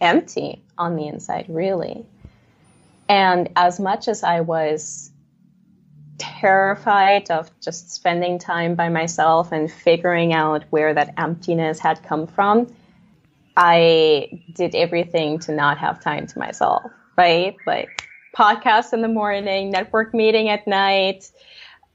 empty 0.00 0.62
on 0.78 0.94
the 0.96 1.08
inside 1.08 1.46
really. 1.48 2.06
And 3.08 3.48
as 3.56 3.80
much 3.80 4.06
as 4.06 4.22
i 4.22 4.40
was 4.40 5.10
terrified 6.18 7.30
of 7.30 7.50
just 7.60 7.90
spending 7.90 8.38
time 8.38 8.74
by 8.74 8.88
myself 8.88 9.52
and 9.52 9.70
figuring 9.70 10.32
out 10.32 10.64
where 10.70 10.94
that 10.94 11.14
emptiness 11.16 11.78
had 11.78 12.02
come 12.02 12.26
from, 12.26 12.72
I 13.56 14.42
did 14.54 14.74
everything 14.74 15.38
to 15.40 15.52
not 15.52 15.78
have 15.78 16.00
time 16.00 16.26
to 16.26 16.38
myself, 16.38 16.82
right? 17.16 17.56
Like 17.66 18.08
podcast 18.36 18.92
in 18.92 19.02
the 19.02 19.08
morning, 19.08 19.70
network 19.70 20.12
meeting 20.12 20.48
at 20.48 20.66
night. 20.66 21.30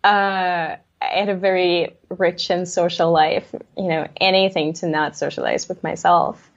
Uh, 0.03 0.75
I 1.01 1.05
had 1.05 1.29
a 1.29 1.35
very 1.35 1.95
rich 2.09 2.49
and 2.49 2.67
social 2.67 3.11
life, 3.11 3.53
you 3.77 3.87
know, 3.87 4.07
anything 4.19 4.73
to 4.73 4.87
not 4.87 5.15
socialize 5.15 5.67
with 5.69 5.83
myself. 5.83 6.49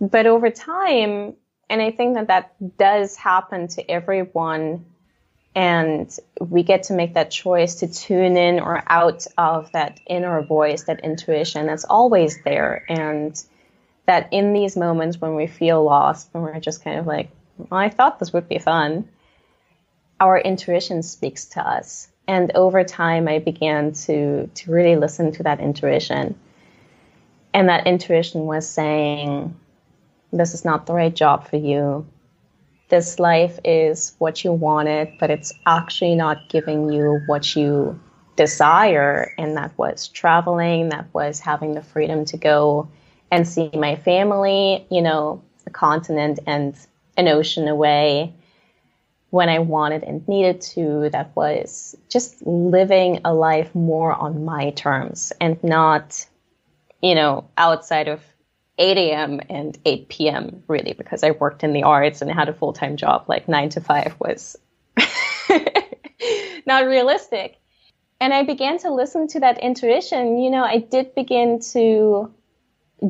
But 0.00 0.26
over 0.26 0.50
time, 0.50 1.34
and 1.68 1.82
I 1.82 1.90
think 1.90 2.14
that 2.14 2.28
that 2.28 2.78
does 2.78 3.16
happen 3.16 3.68
to 3.68 3.90
everyone 3.90 4.84
and 5.60 6.18
we 6.40 6.62
get 6.62 6.84
to 6.84 6.94
make 6.94 7.12
that 7.12 7.30
choice 7.30 7.74
to 7.80 7.86
tune 7.86 8.38
in 8.38 8.60
or 8.60 8.82
out 8.86 9.26
of 9.36 9.70
that 9.72 10.00
inner 10.06 10.40
voice, 10.40 10.84
that 10.84 11.00
intuition 11.00 11.66
that's 11.66 11.84
always 11.84 12.42
there. 12.44 12.86
And 12.88 13.38
that 14.06 14.28
in 14.32 14.54
these 14.54 14.74
moments 14.74 15.20
when 15.20 15.34
we 15.34 15.46
feel 15.46 15.84
lost, 15.84 16.30
when 16.32 16.44
we're 16.44 16.60
just 16.60 16.82
kind 16.82 16.98
of 16.98 17.06
like, 17.06 17.28
well, 17.58 17.78
I 17.78 17.90
thought 17.90 18.18
this 18.18 18.32
would 18.32 18.48
be 18.48 18.58
fun, 18.58 19.06
our 20.18 20.38
intuition 20.38 21.02
speaks 21.02 21.44
to 21.44 21.60
us. 21.60 22.08
And 22.26 22.52
over 22.54 22.82
time, 22.82 23.28
I 23.28 23.38
began 23.38 23.92
to, 24.06 24.46
to 24.46 24.72
really 24.72 24.96
listen 24.96 25.30
to 25.32 25.42
that 25.42 25.60
intuition. 25.60 26.40
And 27.52 27.68
that 27.68 27.86
intuition 27.86 28.46
was 28.46 28.66
saying, 28.66 29.54
this 30.32 30.54
is 30.54 30.64
not 30.64 30.86
the 30.86 30.94
right 30.94 31.14
job 31.14 31.48
for 31.48 31.56
you 31.56 32.06
this 32.90 33.18
life 33.18 33.58
is 33.64 34.14
what 34.18 34.44
you 34.44 34.52
wanted, 34.52 35.08
but 35.18 35.30
it's 35.30 35.52
actually 35.66 36.14
not 36.14 36.48
giving 36.48 36.92
you 36.92 37.20
what 37.26 37.56
you 37.56 37.98
desire. 38.36 39.32
And 39.38 39.56
that 39.56 39.76
was 39.78 40.08
traveling, 40.08 40.90
that 40.90 41.06
was 41.12 41.40
having 41.40 41.74
the 41.74 41.82
freedom 41.82 42.24
to 42.26 42.36
go 42.36 42.88
and 43.30 43.46
see 43.46 43.70
my 43.74 43.96
family, 43.96 44.86
you 44.90 45.02
know, 45.02 45.42
a 45.66 45.70
continent 45.70 46.40
and 46.46 46.74
an 47.16 47.28
ocean 47.28 47.68
away 47.68 48.34
when 49.30 49.48
I 49.48 49.60
wanted 49.60 50.02
and 50.02 50.26
needed 50.26 50.60
to. 50.62 51.10
That 51.10 51.34
was 51.36 51.96
just 52.08 52.44
living 52.44 53.20
a 53.24 53.32
life 53.32 53.74
more 53.74 54.12
on 54.12 54.44
my 54.44 54.70
terms 54.70 55.32
and 55.40 55.62
not, 55.62 56.26
you 57.02 57.14
know, 57.14 57.48
outside 57.56 58.08
of 58.08 58.20
8 58.80 58.96
a.m. 58.96 59.40
and 59.50 59.78
8 59.84 60.08
p.m. 60.08 60.62
really 60.66 60.94
because 60.94 61.22
I 61.22 61.32
worked 61.32 61.62
in 61.62 61.74
the 61.74 61.82
arts 61.82 62.22
and 62.22 62.32
had 62.32 62.48
a 62.48 62.54
full 62.54 62.72
time 62.72 62.96
job. 62.96 63.26
Like 63.28 63.46
nine 63.46 63.68
to 63.70 63.80
five 63.80 64.16
was 64.18 64.56
not 66.66 66.86
realistic. 66.86 67.58
And 68.20 68.32
I 68.32 68.42
began 68.42 68.78
to 68.78 68.92
listen 68.92 69.28
to 69.28 69.40
that 69.40 69.60
intuition. 69.60 70.38
You 70.38 70.50
know, 70.50 70.64
I 70.64 70.78
did 70.78 71.14
begin 71.14 71.60
to 71.72 72.32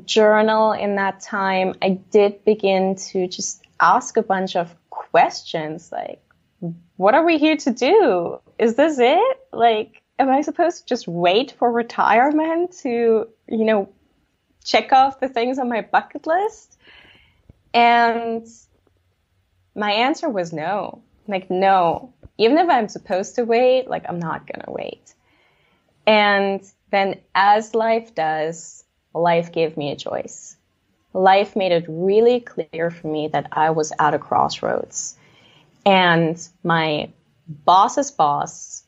journal 0.04 0.72
in 0.72 0.96
that 0.96 1.20
time. 1.20 1.74
I 1.80 2.00
did 2.10 2.44
begin 2.44 2.96
to 3.10 3.28
just 3.28 3.64
ask 3.80 4.16
a 4.16 4.22
bunch 4.22 4.56
of 4.56 4.74
questions 4.90 5.90
like, 5.92 6.20
what 6.96 7.14
are 7.14 7.24
we 7.24 7.38
here 7.38 7.56
to 7.56 7.70
do? 7.70 8.40
Is 8.58 8.74
this 8.74 8.98
it? 8.98 9.38
Like, 9.52 10.02
am 10.18 10.30
I 10.30 10.42
supposed 10.42 10.80
to 10.80 10.86
just 10.86 11.08
wait 11.08 11.52
for 11.52 11.70
retirement 11.70 12.76
to, 12.82 13.28
you 13.48 13.64
know, 13.64 13.88
check 14.70 14.92
off 14.92 15.20
the 15.20 15.28
things 15.28 15.58
on 15.58 15.68
my 15.68 15.80
bucket 15.80 16.26
list? 16.26 16.78
And 17.74 18.46
my 19.74 19.92
answer 19.92 20.28
was 20.28 20.52
no. 20.52 21.02
Like, 21.26 21.50
no. 21.50 22.12
Even 22.38 22.58
if 22.58 22.68
I'm 22.68 22.88
supposed 22.88 23.34
to 23.36 23.44
wait, 23.44 23.88
like, 23.88 24.04
I'm 24.08 24.18
not 24.18 24.46
going 24.46 24.64
to 24.64 24.70
wait. 24.70 25.14
And 26.06 26.62
then, 26.90 27.20
as 27.34 27.74
life 27.74 28.14
does, 28.14 28.84
life 29.14 29.52
gave 29.52 29.76
me 29.76 29.92
a 29.92 29.96
choice. 29.96 30.56
Life 31.12 31.56
made 31.56 31.72
it 31.72 31.84
really 31.88 32.40
clear 32.40 32.90
for 32.90 33.08
me 33.08 33.28
that 33.28 33.48
I 33.52 33.70
was 33.70 33.92
at 33.98 34.14
a 34.14 34.18
crossroads. 34.18 35.16
And 35.84 36.36
my 36.62 37.10
boss's 37.48 38.10
boss 38.10 38.84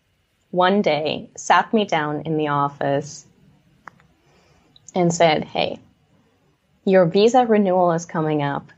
one 0.50 0.82
day 0.82 1.30
sat 1.36 1.72
me 1.74 1.84
down 1.84 2.22
in 2.22 2.36
the 2.36 2.48
office 2.48 3.26
and 4.94 5.12
said, 5.12 5.44
Hey, 5.44 5.78
your 6.84 7.06
visa 7.06 7.46
renewal 7.46 7.92
is 7.92 8.06
coming 8.06 8.42
up 8.42 8.70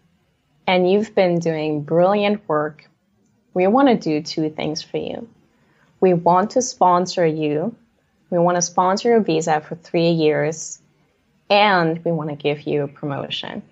and 0.67 0.91
you've 0.91 1.15
been 1.15 1.39
doing 1.39 1.83
brilliant 1.83 2.47
work. 2.49 2.89
We 3.55 3.67
want 3.67 3.89
to 3.89 3.97
do 3.97 4.23
two 4.23 4.51
things 4.51 4.83
for 4.83 4.99
you. 4.99 5.29
We 6.01 6.15
want 6.15 6.51
to 6.51 6.63
sponsor 6.63 7.27
you. 7.27 7.75
We 8.31 8.39
want 8.39 8.57
to 8.57 8.63
sponsor 8.63 9.11
your 9.11 9.21
visa 9.21 9.61
for 9.61 9.75
three 9.77 10.11
years 10.11 10.81
and 11.51 12.05
we 12.05 12.13
want 12.13 12.31
to 12.31 12.37
give 12.37 12.63
you 12.63 12.83
a 12.83 12.89
promotion. 12.89 13.63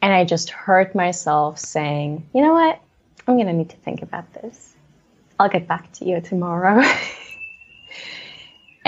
And 0.00 0.12
I 0.12 0.24
just 0.24 0.50
heard 0.50 0.94
myself 0.94 1.58
saying, 1.58 2.28
you 2.32 2.42
know 2.42 2.52
what? 2.52 2.80
I'm 3.26 3.36
going 3.36 3.48
to 3.48 3.52
need 3.52 3.70
to 3.70 3.76
think 3.76 4.02
about 4.02 4.32
this. 4.32 4.74
I'll 5.38 5.48
get 5.48 5.68
back 5.68 5.92
to 5.94 6.04
you 6.04 6.20
tomorrow. 6.20 6.82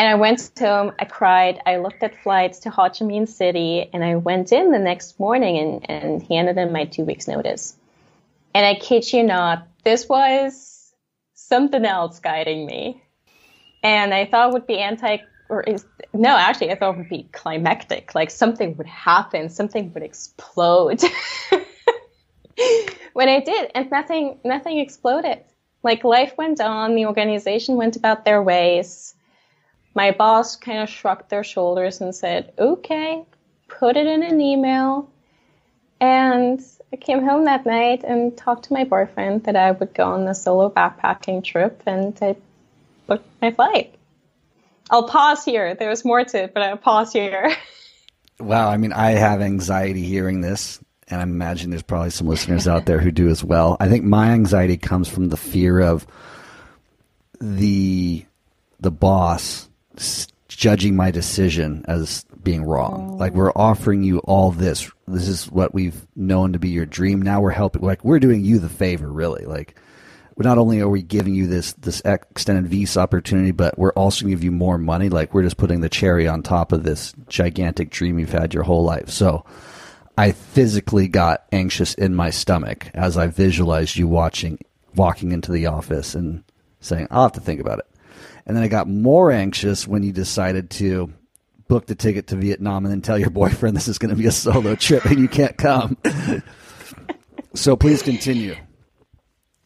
And 0.01 0.09
I 0.09 0.15
went 0.15 0.51
home, 0.59 0.93
I 0.99 1.05
cried, 1.05 1.61
I 1.67 1.77
looked 1.77 2.03
at 2.03 2.23
flights 2.23 2.61
to 2.61 2.71
Ho 2.71 2.85
Chi 2.85 3.05
Minh 3.05 3.29
City, 3.29 3.91
and 3.93 4.03
I 4.03 4.15
went 4.17 4.51
in 4.51 4.71
the 4.71 4.79
next 4.79 5.21
morning 5.21 5.59
and, 5.59 5.91
and 5.91 6.23
handed 6.23 6.57
in 6.57 6.73
my 6.73 6.87
two 6.87 7.05
weeks' 7.05 7.29
notice. 7.29 7.77
And 8.55 8.65
I 8.65 8.77
kid 8.77 9.13
you 9.13 9.23
not, 9.23 9.69
this 9.85 10.09
was 10.09 10.95
something 11.35 11.85
else 11.85 12.19
guiding 12.19 12.65
me. 12.65 13.03
And 13.83 14.15
I 14.15 14.25
thought 14.25 14.55
would 14.55 14.67
be 14.67 14.79
anti, 14.79 15.19
or 15.51 15.61
is, 15.65 15.85
no, 16.15 16.35
actually, 16.35 16.71
I 16.71 16.77
thought 16.77 16.95
it 16.95 16.97
would 16.97 17.11
be 17.11 17.29
climactic. 17.33 18.15
Like 18.15 18.31
something 18.31 18.79
would 18.79 18.87
happen, 18.87 19.51
something 19.51 19.93
would 19.93 20.03
explode. 20.03 21.03
when 23.13 23.29
I 23.29 23.41
did, 23.41 23.71
and 23.75 23.91
nothing, 23.91 24.39
nothing 24.45 24.79
exploded. 24.79 25.45
Like 25.83 26.05
life 26.05 26.33
went 26.39 26.59
on, 26.59 26.95
the 26.95 27.05
organization 27.05 27.77
went 27.77 27.97
about 27.97 28.25
their 28.25 28.43
ways. 28.43 29.15
My 30.01 30.13
boss 30.13 30.57
kind 30.57 30.79
of 30.79 30.89
shrugged 30.89 31.29
their 31.29 31.45
shoulders 31.45 32.01
and 32.01 32.15
said, 32.15 32.55
okay, 32.59 33.23
put 33.69 33.99
it 33.99 34.07
in 34.07 34.23
an 34.23 34.41
email. 34.41 35.11
And 36.01 36.59
I 36.91 36.97
came 36.97 37.23
home 37.23 37.45
that 37.45 37.67
night 37.67 38.03
and 38.03 38.35
talked 38.35 38.65
to 38.65 38.73
my 38.73 38.85
boyfriend 38.85 39.45
that 39.45 39.57
I 39.57 39.73
would 39.73 39.93
go 39.93 40.05
on 40.05 40.27
a 40.27 40.35
solo 40.35 40.71
backpacking 40.71 41.45
trip 41.45 41.83
and 41.85 42.17
I 42.23 42.37
booked 43.07 43.29
my 43.43 43.51
flight. 43.51 43.95
I'll 44.89 45.07
pause 45.07 45.45
here. 45.45 45.75
There's 45.75 46.03
more 46.03 46.25
to 46.25 46.45
it, 46.45 46.55
but 46.55 46.63
I'll 46.63 46.79
pause 46.79 47.13
here. 47.13 47.55
wow. 48.41 48.71
I 48.71 48.79
mean, 48.79 48.95
I 48.95 49.11
have 49.11 49.43
anxiety 49.43 50.05
hearing 50.05 50.41
this, 50.41 50.81
and 51.09 51.21
I 51.21 51.25
imagine 51.25 51.69
there's 51.69 51.83
probably 51.83 52.09
some 52.09 52.27
listeners 52.27 52.67
out 52.67 52.87
there 52.87 53.01
who 53.01 53.11
do 53.11 53.29
as 53.29 53.45
well. 53.45 53.77
I 53.79 53.89
think 53.91 54.05
my 54.05 54.31
anxiety 54.31 54.79
comes 54.79 55.09
from 55.09 55.29
the 55.29 55.37
fear 55.37 55.79
of 55.79 56.07
the 57.39 58.25
the 58.81 58.91
boss 58.91 59.67
judging 60.49 60.97
my 60.97 61.11
decision 61.11 61.85
as 61.89 62.25
being 62.43 62.65
wrong. 62.65 63.13
Oh. 63.13 63.17
Like 63.17 63.33
we're 63.33 63.53
offering 63.55 64.03
you 64.03 64.19
all 64.21 64.51
this. 64.51 64.91
This 65.07 65.29
is 65.29 65.51
what 65.51 65.73
we've 65.75 66.07
known 66.17 66.53
to 66.53 66.59
be 66.59 66.69
your 66.69 66.87
dream. 66.87 67.23
Now 67.23 67.41
we're 67.41 67.51
helping. 67.51 67.83
Like 67.83 68.05
we're 68.05 68.19
doing 68.19 68.45
you 68.45 68.59
the 68.59 68.69
favor, 68.69 69.11
really. 69.11 69.45
Like 69.45 69.77
not 70.37 70.59
only 70.59 70.81
are 70.81 70.89
we 70.89 71.03
giving 71.03 71.35
you 71.35 71.47
this 71.47 71.73
this 71.75 72.01
extended 72.05 72.67
visa 72.67 73.01
opportunity, 73.01 73.51
but 73.51 73.79
we're 73.79 73.93
also 73.93 74.27
giving 74.27 74.45
you 74.45 74.53
more 74.53 74.79
money. 74.79 75.09
Like 75.09 75.35
we're 75.35 75.43
just 75.43 75.57
putting 75.57 75.81
the 75.81 75.89
cherry 75.89 76.27
on 76.27 76.43
top 76.43 76.73
of 76.73 76.83
this 76.83 77.13
gigantic 77.29 77.91
dream 77.91 78.19
you've 78.19 78.33
had 78.33 78.55
your 78.55 78.63
whole 78.63 78.85
life. 78.85 79.11
So 79.11 79.45
I 80.17 80.33
physically 80.33 81.09
got 81.09 81.45
anxious 81.53 81.95
in 81.95 82.15
my 82.15 82.31
stomach 82.31 82.91
as 82.95 83.17
I 83.17 83.27
visualized 83.27 83.97
you 83.97 84.09
watching 84.09 84.59
walking 84.95 85.33
into 85.33 85.53
the 85.53 85.67
office 85.67 86.15
and 86.15 86.45
saying, 86.81 87.09
"I'll 87.11 87.23
have 87.25 87.33
to 87.33 87.41
think 87.41 87.61
about 87.61 87.81
it." 87.81 87.90
And 88.47 88.57
then 88.57 88.63
I 88.65 88.69
got 88.69 88.89
more 88.89 89.31
anxious 89.31 89.87
when 89.87 90.03
you 90.03 90.13
decided 90.13 90.71
to 90.71 91.13
book 91.69 91.87
the 91.87 91.95
ticket 91.95 92.27
to 92.29 92.37
Vietnam 92.37 92.85
and 92.85 92.93
then 92.93 93.01
tell 93.01 93.19
your 93.19 93.31
boyfriend 93.41 93.77
this 93.77 93.89
is 93.89 93.99
going 93.99 94.11
to 94.11 94.17
be 94.17 94.27
a 94.27 94.33
solo 94.33 94.75
trip 94.75 95.05
and 95.07 95.19
you 95.19 95.29
can't 95.29 95.57
come. 95.57 95.97
so 97.55 97.77
please 97.77 98.03
continue. 98.03 98.57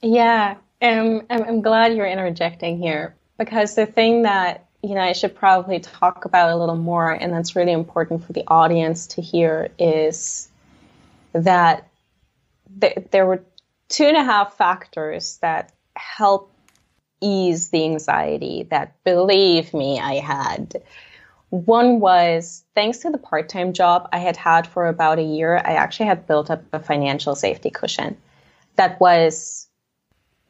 Yeah, 0.02 0.56
um, 0.82 1.22
I'm, 1.30 1.42
I'm 1.44 1.62
glad 1.62 1.94
you're 1.94 2.06
interjecting 2.06 2.78
here 2.78 3.16
because 3.38 3.74
the 3.74 3.86
thing 3.86 4.22
that 4.22 4.66
you 4.82 4.94
know 4.94 5.00
I 5.00 5.12
should 5.12 5.34
probably 5.34 5.80
talk 5.80 6.26
about 6.26 6.50
a 6.50 6.56
little 6.56 6.76
more, 6.76 7.10
and 7.10 7.32
that's 7.32 7.56
really 7.56 7.72
important 7.72 8.22
for 8.22 8.34
the 8.34 8.44
audience 8.46 9.06
to 9.08 9.22
hear, 9.22 9.70
is 9.78 10.50
that 11.32 11.88
th- 12.80 12.98
there 13.10 13.24
were 13.24 13.42
two 13.88 14.04
and 14.04 14.16
a 14.16 14.22
half 14.22 14.58
factors 14.58 15.38
that 15.38 15.72
help 15.96 16.53
ease 17.24 17.70
the 17.70 17.84
anxiety 17.84 18.66
that, 18.70 19.02
believe 19.04 19.72
me, 19.72 19.98
I 19.98 20.14
had. 20.14 20.82
One 21.50 22.00
was 22.00 22.64
thanks 22.74 22.98
to 22.98 23.10
the 23.10 23.18
part 23.18 23.48
time 23.48 23.72
job 23.72 24.08
I 24.12 24.18
had 24.18 24.36
had 24.36 24.66
for 24.66 24.88
about 24.88 25.18
a 25.18 25.22
year, 25.22 25.56
I 25.56 25.74
actually 25.74 26.06
had 26.06 26.26
built 26.26 26.50
up 26.50 26.62
a 26.72 26.80
financial 26.80 27.34
safety 27.34 27.70
cushion 27.70 28.16
that 28.76 29.00
was 29.00 29.68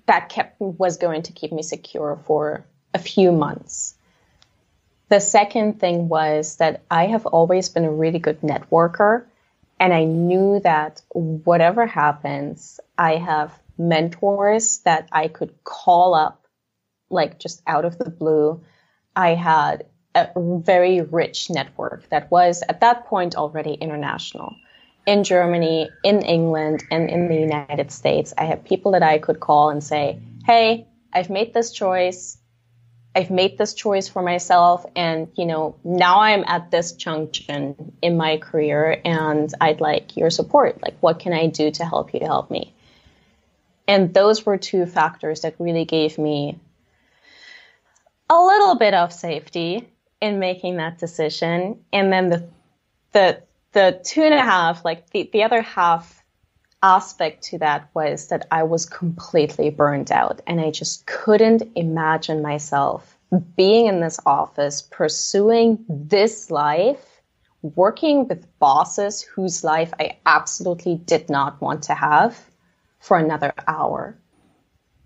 that 0.07 0.29
kept 0.29 0.61
was 0.61 0.99
going 0.99 1.23
to 1.23 1.33
keep 1.33 1.53
me 1.53 1.63
secure 1.63 2.19
for 2.27 2.67
a 2.93 2.99
few 2.99 3.33
months. 3.33 3.95
The 5.09 5.21
second 5.21 5.81
thing 5.81 6.09
was 6.09 6.57
that 6.57 6.83
I 6.91 7.07
have 7.07 7.27
always 7.27 7.69
been 7.69 7.85
a 7.85 7.91
really 7.91 8.19
good 8.19 8.41
networker 8.41 9.25
and 9.81 9.93
I 9.93 10.05
knew 10.05 10.61
that 10.61 11.03
whatever 11.11 11.87
happens, 11.87 12.81
I 12.97 13.17
have 13.17 13.59
mentors 13.77 14.79
that 14.81 15.09
I 15.13 15.29
could 15.29 15.53
call 15.65 16.15
up 16.15 16.44
like 17.15 17.39
just 17.39 17.63
out 17.67 17.85
of 17.85 17.99
the 17.99 18.11
blue. 18.11 18.63
I 19.17 19.31
had 19.35 19.87
a 20.15 20.29
very 20.37 21.01
rich 21.01 21.51
network 21.51 22.09
that 22.11 22.31
was 22.31 22.63
at 22.69 22.81
that 22.81 23.07
point 23.07 23.35
already 23.37 23.75
international 23.75 24.55
in 25.07 25.25
Germany, 25.25 25.91
in 26.03 26.23
England, 26.23 26.85
and 26.91 27.11
in 27.11 27.29
the 27.29 27.37
United 27.37 27.91
States. 27.91 28.33
I 28.39 28.45
had 28.45 28.65
people 28.65 28.93
that 28.93 29.03
I 29.03 29.19
could 29.19 29.41
call 29.41 29.71
and 29.71 29.83
say, 29.83 30.21
Hey, 30.45 30.87
I've 31.13 31.31
made 31.31 31.53
this 31.53 31.73
choice. 31.73 32.39
I've 33.15 33.31
made 33.31 33.59
this 33.59 33.75
choice 33.75 34.09
for 34.09 34.23
myself. 34.23 34.85
And, 34.97 35.29
you 35.37 35.47
know, 35.47 35.77
now 35.85 36.21
I'm 36.21 36.45
at 36.47 36.71
this 36.71 36.93
junction 36.93 37.93
in 38.03 38.17
my 38.17 38.39
career 38.39 39.01
and 39.05 39.53
I'd 39.61 39.81
like 39.81 40.17
your 40.17 40.31
support. 40.31 40.83
Like, 40.83 40.97
what 41.01 41.21
can 41.21 41.33
I 41.33 41.47
do 41.47 41.71
to 41.71 41.85
help 41.85 42.13
you 42.13 42.21
help 42.21 42.51
me? 42.51 42.75
And 43.87 44.13
those 44.15 44.45
were 44.45 44.57
two 44.57 44.87
factors 44.87 45.43
that 45.43 45.55
really 45.59 45.85
gave 45.85 46.19
me 46.19 46.59
a 48.31 48.39
little 48.39 48.77
bit 48.77 48.95
of 48.95 49.13
safety 49.13 49.89
in 50.21 50.39
making 50.39 50.77
that 50.77 50.99
decision. 50.99 51.81
And 51.93 52.13
then 52.13 52.31
the, 52.31 52.49
the 53.13 53.43
the 53.73 54.01
two 54.05 54.23
and 54.23 54.33
a 54.33 54.41
half, 54.41 54.85
like 54.85 55.11
the, 55.11 55.29
the 55.33 55.43
other 55.43 55.61
half 55.61 56.25
aspect 56.83 57.43
to 57.43 57.59
that 57.59 57.89
was 57.93 58.29
that 58.29 58.47
I 58.51 58.63
was 58.63 58.87
completely 58.87 59.71
burned 59.71 60.13
out 60.13 60.41
and 60.47 60.61
I 60.61 60.71
just 60.71 61.07
couldn't 61.07 61.63
imagine 61.75 62.41
myself 62.41 63.19
being 63.57 63.87
in 63.87 64.01
this 64.01 64.21
office, 64.25 64.81
pursuing 64.83 65.85
this 65.89 66.51
life, 66.51 67.21
working 67.63 68.29
with 68.29 68.47
bosses 68.59 69.23
whose 69.23 69.65
life 69.65 69.93
I 69.99 70.19
absolutely 70.25 70.97
did 70.97 71.29
not 71.29 71.61
want 71.61 71.83
to 71.85 71.95
have 71.95 72.39
for 73.01 73.19
another 73.19 73.53
hour. 73.67 74.17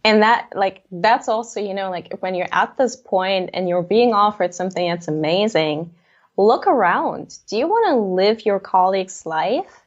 And 0.08 0.22
that, 0.22 0.48
like, 0.54 0.84
that's 0.90 1.28
also, 1.28 1.60
you 1.60 1.74
know, 1.74 1.90
like 1.90 2.16
when 2.20 2.34
you're 2.34 2.48
at 2.50 2.78
this 2.78 2.96
point 2.96 3.50
and 3.52 3.68
you're 3.68 3.82
being 3.82 4.14
offered 4.14 4.54
something 4.54 4.88
that's 4.88 5.06
amazing, 5.06 5.92
look 6.38 6.66
around. 6.66 7.38
Do 7.46 7.58
you 7.58 7.68
want 7.68 7.88
to 7.88 7.96
live 7.96 8.46
your 8.46 8.58
colleague's 8.58 9.26
life? 9.26 9.82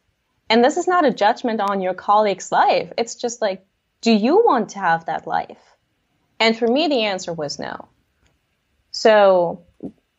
And 0.48 0.64
this 0.64 0.78
is 0.78 0.88
not 0.88 1.06
a 1.06 1.12
judgment 1.12 1.60
on 1.60 1.82
your 1.82 1.96
colleague's 1.96 2.52
life. 2.52 2.94
It's 3.00 3.16
just 3.16 3.42
like, 3.42 3.66
do 4.02 4.12
you 4.12 4.44
want 4.46 4.70
to 4.70 4.80
have 4.80 5.08
that 5.08 5.26
life? 5.26 5.58
And 6.40 6.56
for 6.56 6.68
me, 6.68 6.88
the 6.88 7.06
answer 7.06 7.34
was 7.34 7.58
no. 7.58 7.88
So, 8.92 9.64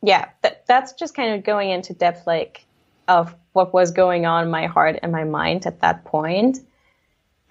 yeah, 0.01 0.31
th- 0.41 0.57
that's 0.67 0.91
just 0.91 1.15
kind 1.15 1.35
of 1.35 1.45
going 1.45 1.69
into 1.69 1.93
depth, 1.93 2.27
like, 2.27 2.65
of 3.07 3.33
what 3.53 3.73
was 3.73 3.91
going 3.91 4.25
on 4.25 4.43
in 4.43 4.51
my 4.51 4.65
heart 4.65 4.99
and 5.01 5.13
my 5.13 5.23
mind 5.23 5.65
at 5.65 5.79
that 5.79 6.03
point. 6.03 6.59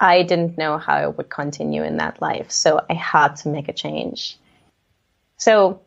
I 0.03 0.23
didn't 0.23 0.57
know 0.57 0.77
how 0.77 0.95
I 0.95 1.07
would 1.07 1.29
continue 1.29 1.81
in 1.81 1.97
that 1.97 2.21
life. 2.21 2.51
So 2.51 2.81
I 2.89 2.93
had 2.93 3.37
to 3.37 3.47
make 3.47 3.69
a 3.69 3.73
change. 3.73 4.37
So 5.37 5.79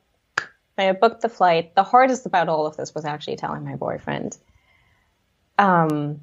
I 0.79 0.91
booked 0.93 1.21
the 1.21 1.29
flight. 1.29 1.75
The 1.75 1.83
hardest 1.83 2.25
about 2.25 2.49
all 2.49 2.67
of 2.67 2.79
this 2.79 2.95
was 2.95 3.05
actually 3.05 3.37
telling 3.37 3.63
my 3.63 3.77
boyfriend. 3.77 4.39
Um, 5.59 6.21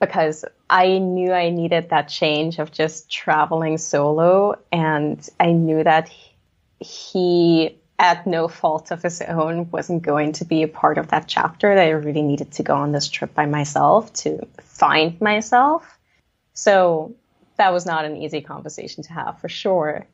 because 0.00 0.44
I 0.70 0.98
knew 0.98 1.32
I 1.32 1.50
needed 1.50 1.90
that 1.90 2.08
change 2.08 2.60
of 2.60 2.70
just 2.70 3.10
traveling 3.10 3.76
solo, 3.78 4.58
and 4.70 5.28
I 5.38 5.50
knew 5.52 5.82
that 5.82 6.10
he, 6.78 7.76
at 7.98 8.24
no 8.24 8.46
fault 8.46 8.92
of 8.92 9.02
his 9.02 9.20
own, 9.20 9.68
wasn't 9.70 10.02
going 10.02 10.32
to 10.34 10.44
be 10.44 10.62
a 10.62 10.68
part 10.68 10.96
of 10.98 11.08
that 11.08 11.26
chapter. 11.26 11.74
That 11.74 11.86
I 11.86 11.90
really 11.90 12.22
needed 12.22 12.52
to 12.52 12.62
go 12.62 12.76
on 12.76 12.92
this 12.92 13.08
trip 13.08 13.34
by 13.34 13.46
myself 13.46 14.12
to 14.14 14.46
find 14.60 15.20
myself. 15.20 15.98
So 16.54 17.14
that 17.56 17.72
was 17.72 17.86
not 17.86 18.04
an 18.04 18.16
easy 18.16 18.40
conversation 18.40 19.02
to 19.04 19.12
have 19.12 19.40
for 19.40 19.48
sure. 19.48 20.06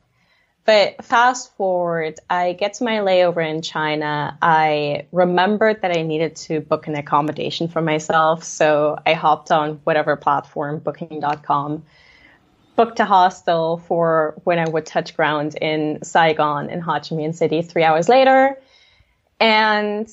But 0.65 1.03
fast 1.03 1.55
forward, 1.55 2.19
I 2.29 2.53
get 2.53 2.75
to 2.75 2.83
my 2.83 2.97
layover 2.97 3.47
in 3.47 3.61
China. 3.61 4.37
I 4.41 5.07
remembered 5.11 5.81
that 5.81 5.97
I 5.97 6.03
needed 6.03 6.35
to 6.35 6.59
book 6.59 6.87
an 6.87 6.95
accommodation 6.95 7.69
for 7.69 7.81
myself. 7.81 8.43
So 8.43 8.99
I 9.05 9.13
hopped 9.13 9.51
on 9.51 9.79
whatever 9.83 10.15
platform, 10.15 10.79
booking.com, 10.79 11.83
booked 12.75 12.99
a 12.99 13.05
hostel 13.05 13.77
for 13.87 14.35
when 14.43 14.59
I 14.59 14.69
would 14.69 14.85
touch 14.85 15.15
ground 15.15 15.55
in 15.55 16.03
Saigon 16.03 16.69
in 16.69 16.81
Ho 16.81 16.93
Chi 16.93 17.15
Minh 17.15 17.33
City 17.33 17.61
three 17.61 17.83
hours 17.83 18.07
later 18.07 18.59
and 19.39 20.07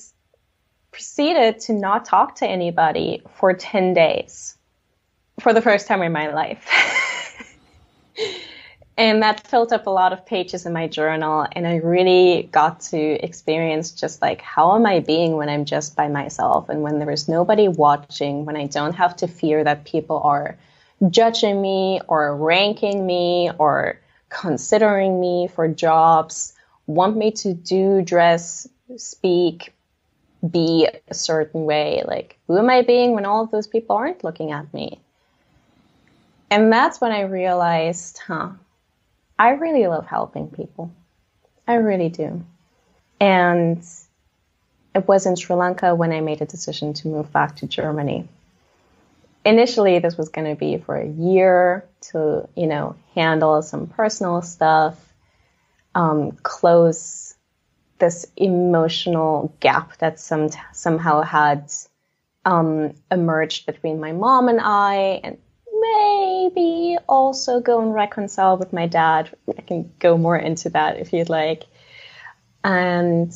proceeded 0.90 1.60
to 1.60 1.74
not 1.74 2.06
talk 2.06 2.36
to 2.36 2.46
anybody 2.46 3.22
for 3.34 3.52
10 3.52 3.92
days 3.92 4.56
for 5.40 5.52
the 5.52 5.60
first 5.60 5.86
time 5.86 6.02
in 6.02 6.12
my 6.12 6.32
life. 6.32 6.66
and 8.98 9.22
that 9.22 9.46
filled 9.46 9.72
up 9.72 9.86
a 9.86 9.90
lot 9.90 10.12
of 10.12 10.24
pages 10.24 10.66
in 10.66 10.72
my 10.72 10.86
journal 10.86 11.46
and 11.52 11.66
i 11.66 11.76
really 11.76 12.48
got 12.52 12.80
to 12.80 12.98
experience 13.24 13.90
just 13.90 14.22
like 14.22 14.40
how 14.40 14.74
am 14.74 14.86
i 14.86 15.00
being 15.00 15.36
when 15.36 15.48
i'm 15.48 15.64
just 15.64 15.96
by 15.96 16.08
myself 16.08 16.68
and 16.68 16.82
when 16.82 16.98
there 16.98 17.10
is 17.10 17.28
nobody 17.28 17.68
watching 17.68 18.44
when 18.44 18.56
i 18.56 18.66
don't 18.66 18.94
have 18.94 19.14
to 19.16 19.26
fear 19.26 19.62
that 19.64 19.84
people 19.84 20.20
are 20.22 20.56
judging 21.10 21.60
me 21.60 22.00
or 22.08 22.36
ranking 22.36 23.04
me 23.06 23.50
or 23.58 24.00
considering 24.28 25.20
me 25.20 25.48
for 25.48 25.68
jobs, 25.68 26.52
want 26.86 27.16
me 27.16 27.30
to 27.32 27.54
do, 27.54 28.02
dress, 28.02 28.68
speak, 28.96 29.72
be 30.48 30.88
a 31.08 31.14
certain 31.14 31.64
way. 31.64 32.02
Like, 32.06 32.38
who 32.46 32.58
am 32.58 32.70
I 32.70 32.82
being 32.82 33.12
when 33.12 33.26
all 33.26 33.44
of 33.44 33.50
those 33.50 33.66
people 33.66 33.96
aren't 33.96 34.24
looking 34.24 34.52
at 34.52 34.72
me? 34.72 35.00
And 36.50 36.72
that's 36.72 37.00
when 37.00 37.12
I 37.12 37.22
realized, 37.22 38.20
huh, 38.26 38.50
I 39.38 39.50
really 39.50 39.86
love 39.86 40.06
helping 40.06 40.48
people. 40.48 40.92
I 41.66 41.74
really 41.74 42.08
do. 42.08 42.44
And 43.20 43.84
it 44.94 45.08
was 45.08 45.26
in 45.26 45.36
Sri 45.36 45.56
Lanka 45.56 45.94
when 45.94 46.12
I 46.12 46.20
made 46.20 46.40
a 46.40 46.46
decision 46.46 46.94
to 46.94 47.08
move 47.08 47.32
back 47.32 47.56
to 47.56 47.66
Germany. 47.66 48.28
Initially, 49.44 49.98
this 49.98 50.16
was 50.16 50.28
going 50.28 50.48
to 50.48 50.58
be 50.58 50.78
for 50.78 50.96
a 50.96 51.06
year 51.06 51.84
to, 52.12 52.48
you 52.56 52.66
know, 52.66 52.96
handle 53.14 53.62
some 53.62 53.86
personal 53.86 54.42
stuff, 54.42 54.98
um, 55.94 56.32
close 56.42 57.34
this 57.98 58.26
emotional 58.36 59.54
gap 59.60 59.96
that 59.98 60.20
some 60.20 60.50
somehow 60.72 61.22
had 61.22 61.72
um, 62.44 62.94
emerged 63.10 63.66
between 63.66 64.00
my 64.00 64.12
mom 64.12 64.48
and 64.48 64.60
I, 64.60 65.20
and 65.24 65.38
maybe 66.54 66.98
also 67.08 67.60
go 67.60 67.80
and 67.80 67.92
reconcile 67.94 68.56
with 68.56 68.72
my 68.72 68.86
dad. 68.86 69.30
I 69.56 69.60
can 69.62 69.90
go 69.98 70.16
more 70.16 70.36
into 70.36 70.70
that 70.70 70.98
if 70.98 71.12
you'd 71.12 71.28
like. 71.28 71.64
And 72.64 73.34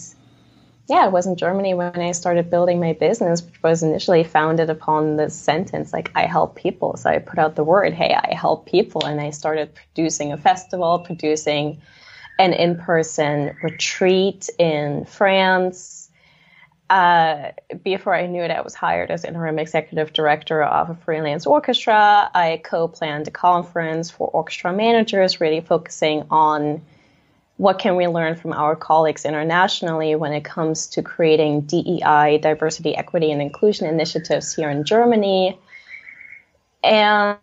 yeah, 0.88 1.06
it 1.06 1.12
was 1.12 1.26
in 1.26 1.36
Germany 1.36 1.74
when 1.74 2.00
I 2.00 2.12
started 2.12 2.50
building 2.50 2.80
my 2.80 2.94
business, 2.94 3.42
which 3.42 3.62
was 3.62 3.82
initially 3.82 4.24
founded 4.24 4.70
upon 4.70 5.16
this 5.16 5.34
sentence, 5.34 5.92
like, 5.92 6.10
I 6.16 6.26
help 6.26 6.56
people. 6.56 6.96
So 6.96 7.10
I 7.10 7.18
put 7.18 7.38
out 7.38 7.54
the 7.54 7.62
word, 7.62 7.92
hey, 7.92 8.12
I 8.14 8.34
help 8.34 8.66
people. 8.66 9.04
And 9.06 9.20
I 9.20 9.30
started 9.30 9.72
producing 9.74 10.32
a 10.32 10.36
festival, 10.36 10.98
producing 10.98 11.80
an 12.40 12.52
in 12.52 12.76
person 12.76 13.56
retreat 13.62 14.50
in 14.58 15.04
France. 15.04 16.09
Uh, 16.90 17.52
before 17.84 18.16
I 18.16 18.26
knew 18.26 18.42
it, 18.42 18.50
I 18.50 18.62
was 18.62 18.74
hired 18.74 19.12
as 19.12 19.24
interim 19.24 19.60
executive 19.60 20.12
director 20.12 20.60
of 20.60 20.90
a 20.90 20.96
freelance 20.96 21.46
orchestra. 21.46 22.28
I 22.34 22.60
co 22.64 22.88
planned 22.88 23.28
a 23.28 23.30
conference 23.30 24.10
for 24.10 24.26
orchestra 24.26 24.72
managers, 24.72 25.40
really 25.40 25.60
focusing 25.60 26.26
on 26.30 26.82
what 27.58 27.78
can 27.78 27.94
we 27.94 28.08
learn 28.08 28.34
from 28.34 28.52
our 28.52 28.74
colleagues 28.74 29.24
internationally 29.24 30.16
when 30.16 30.32
it 30.32 30.42
comes 30.42 30.88
to 30.88 31.02
creating 31.02 31.60
DEI, 31.60 32.38
diversity, 32.42 32.96
equity, 32.96 33.30
and 33.30 33.40
inclusion 33.40 33.86
initiatives 33.86 34.52
here 34.52 34.68
in 34.68 34.82
Germany. 34.82 35.56
And, 36.82 37.38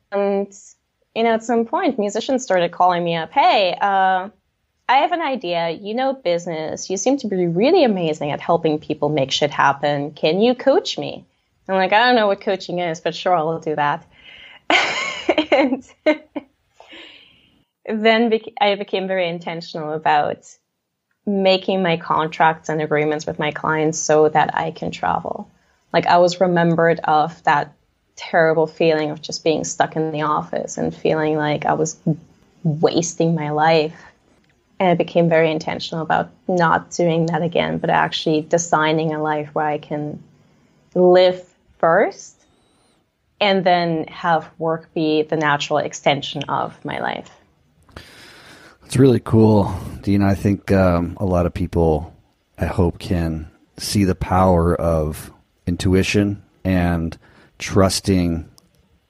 you 1.15 1.23
know, 1.23 1.33
at 1.33 1.43
some 1.43 1.65
point, 1.65 1.97
musicians 1.97 2.43
started 2.43 2.71
calling 2.71 3.01
me 3.01 3.15
up, 3.15 3.31
hey, 3.31 3.77
uh, 3.79 4.27
I 4.89 4.97
have 4.97 5.11
an 5.11 5.21
idea. 5.21 5.69
You 5.69 5.93
know 5.93 6.13
business. 6.13 6.89
You 6.89 6.97
seem 6.97 7.17
to 7.17 7.27
be 7.27 7.47
really 7.47 7.83
amazing 7.83 8.31
at 8.31 8.39
helping 8.39 8.79
people 8.79 9.09
make 9.09 9.31
shit 9.31 9.51
happen. 9.51 10.11
Can 10.11 10.41
you 10.41 10.55
coach 10.55 10.97
me? 10.97 11.25
I'm 11.67 11.75
like, 11.75 11.91
I 11.91 12.05
don't 12.05 12.15
know 12.15 12.27
what 12.27 12.39
coaching 12.41 12.79
is, 12.79 13.01
but 13.01 13.13
sure, 13.13 13.35
I'll 13.35 13.59
do 13.59 13.75
that. 13.75 14.05
and 15.51 15.83
then 17.85 18.39
I 18.61 18.75
became 18.75 19.07
very 19.07 19.27
intentional 19.27 19.91
about 19.91 20.45
making 21.25 21.83
my 21.83 21.97
contracts 21.97 22.69
and 22.69 22.81
agreements 22.81 23.25
with 23.25 23.37
my 23.37 23.51
clients 23.51 23.99
so 23.99 24.29
that 24.29 24.55
I 24.55 24.71
can 24.71 24.91
travel. 24.91 25.49
Like 25.91 26.05
I 26.05 26.17
was 26.19 26.39
remembered 26.39 27.01
of 27.03 27.43
that 27.43 27.73
terrible 28.15 28.65
feeling 28.65 29.11
of 29.11 29.21
just 29.21 29.43
being 29.43 29.65
stuck 29.65 29.97
in 29.97 30.11
the 30.11 30.21
office 30.21 30.77
and 30.77 30.95
feeling 30.95 31.35
like 31.35 31.65
I 31.65 31.73
was 31.73 31.99
wasting 32.63 33.35
my 33.35 33.49
life 33.49 34.01
and 34.79 34.89
I 34.89 34.93
became 34.93 35.29
very 35.29 35.51
intentional 35.51 36.03
about 36.03 36.29
not 36.47 36.91
doing 36.91 37.27
that 37.27 37.41
again, 37.41 37.77
but 37.79 37.89
actually 37.89 38.41
designing 38.41 39.13
a 39.13 39.21
life 39.21 39.49
where 39.53 39.65
I 39.65 39.77
can 39.77 40.21
live 40.93 41.43
first 41.79 42.35
and 43.39 43.63
then 43.63 44.05
have 44.07 44.49
work 44.57 44.93
be 44.93 45.23
the 45.23 45.37
natural 45.37 45.79
extension 45.79 46.43
of 46.43 46.83
my 46.83 46.99
life. 46.99 47.29
It's 48.85 48.97
really 48.97 49.19
cool, 49.19 49.75
Dean. 50.01 50.21
I 50.21 50.33
think 50.33 50.71
um, 50.71 51.17
a 51.19 51.25
lot 51.25 51.45
of 51.45 51.53
people, 51.53 52.15
I 52.57 52.65
hope, 52.65 52.99
can 52.99 53.51
see 53.77 54.05
the 54.05 54.15
power 54.15 54.75
of 54.75 55.31
intuition 55.65 56.41
and 56.63 57.17
trusting 57.59 58.49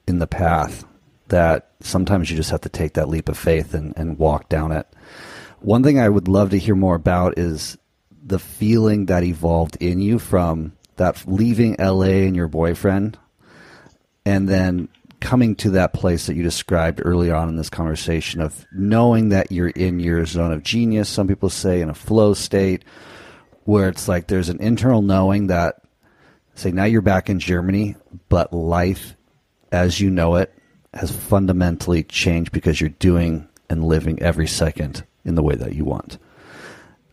in 0.06 0.18
the 0.18 0.26
path 0.26 0.84
that 1.28 1.70
sometimes 1.80 2.30
you 2.30 2.36
just 2.36 2.50
have 2.50 2.62
to 2.62 2.68
take 2.68 2.94
that 2.94 3.08
leap 3.08 3.28
of 3.28 3.38
faith 3.38 3.74
and, 3.74 3.96
and 3.96 4.18
walk 4.18 4.48
down 4.48 4.72
it. 4.72 4.86
One 5.60 5.82
thing 5.82 5.98
I 5.98 6.08
would 6.08 6.28
love 6.28 6.50
to 6.50 6.58
hear 6.58 6.76
more 6.76 6.94
about 6.94 7.38
is 7.38 7.76
the 8.22 8.38
feeling 8.38 9.06
that 9.06 9.24
evolved 9.24 9.76
in 9.80 10.00
you 10.00 10.18
from 10.18 10.72
that 10.96 11.24
leaving 11.26 11.76
LA 11.78 12.26
and 12.26 12.36
your 12.36 12.48
boyfriend 12.48 13.18
and 14.24 14.48
then 14.48 14.88
coming 15.20 15.56
to 15.56 15.70
that 15.70 15.92
place 15.92 16.26
that 16.26 16.36
you 16.36 16.42
described 16.42 17.00
early 17.04 17.30
on 17.30 17.48
in 17.48 17.56
this 17.56 17.70
conversation 17.70 18.40
of 18.40 18.66
knowing 18.72 19.30
that 19.30 19.50
you're 19.50 19.70
in 19.70 19.98
your 19.98 20.24
zone 20.26 20.52
of 20.52 20.62
genius, 20.62 21.08
some 21.08 21.26
people 21.26 21.50
say 21.50 21.80
in 21.80 21.90
a 21.90 21.94
flow 21.94 22.34
state, 22.34 22.84
where 23.64 23.88
it's 23.88 24.06
like 24.06 24.28
there's 24.28 24.48
an 24.48 24.60
internal 24.60 25.02
knowing 25.02 25.48
that, 25.48 25.82
say, 26.54 26.70
now 26.70 26.84
you're 26.84 27.02
back 27.02 27.28
in 27.28 27.40
Germany, 27.40 27.96
but 28.28 28.52
life 28.52 29.16
as 29.72 30.00
you 30.00 30.08
know 30.08 30.36
it 30.36 30.54
has 30.94 31.10
fundamentally 31.10 32.02
changed 32.04 32.52
because 32.52 32.80
you're 32.80 32.90
doing 32.90 33.48
and 33.68 33.84
living 33.84 34.22
every 34.22 34.46
second 34.46 35.04
in 35.28 35.36
the 35.36 35.42
way 35.42 35.54
that 35.54 35.74
you 35.74 35.84
want. 35.84 36.18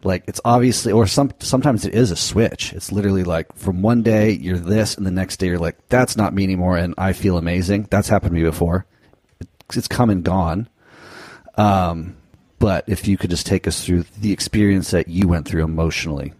Like 0.03 0.23
it's 0.27 0.41
obviously, 0.45 0.91
or 0.91 1.07
some 1.07 1.31
sometimes 1.39 1.85
it 1.85 1.93
is 1.93 2.11
a 2.11 2.15
switch. 2.15 2.73
It's 2.73 2.91
literally 2.91 3.23
like 3.23 3.53
from 3.55 3.81
one 3.81 4.03
day 4.03 4.31
you're 4.31 4.57
this, 4.57 4.95
and 4.95 5.05
the 5.05 5.11
next 5.11 5.37
day 5.37 5.47
you're 5.47 5.59
like, 5.59 5.77
that's 5.89 6.15
not 6.15 6.33
me 6.33 6.43
anymore, 6.43 6.77
and 6.77 6.93
I 6.97 7.13
feel 7.13 7.37
amazing. 7.37 7.87
That's 7.89 8.07
happened 8.07 8.31
to 8.31 8.35
me 8.35 8.43
before. 8.43 8.85
It's 9.73 9.87
come 9.87 10.09
and 10.09 10.23
gone. 10.23 10.69
Um, 11.55 12.17
but 12.59 12.85
if 12.87 13.07
you 13.07 13.17
could 13.17 13.31
just 13.31 13.47
take 13.47 13.67
us 13.67 13.83
through 13.83 14.05
the 14.19 14.31
experience 14.31 14.91
that 14.91 15.07
you 15.07 15.27
went 15.27 15.47
through 15.47 15.63
emotionally 15.63 16.33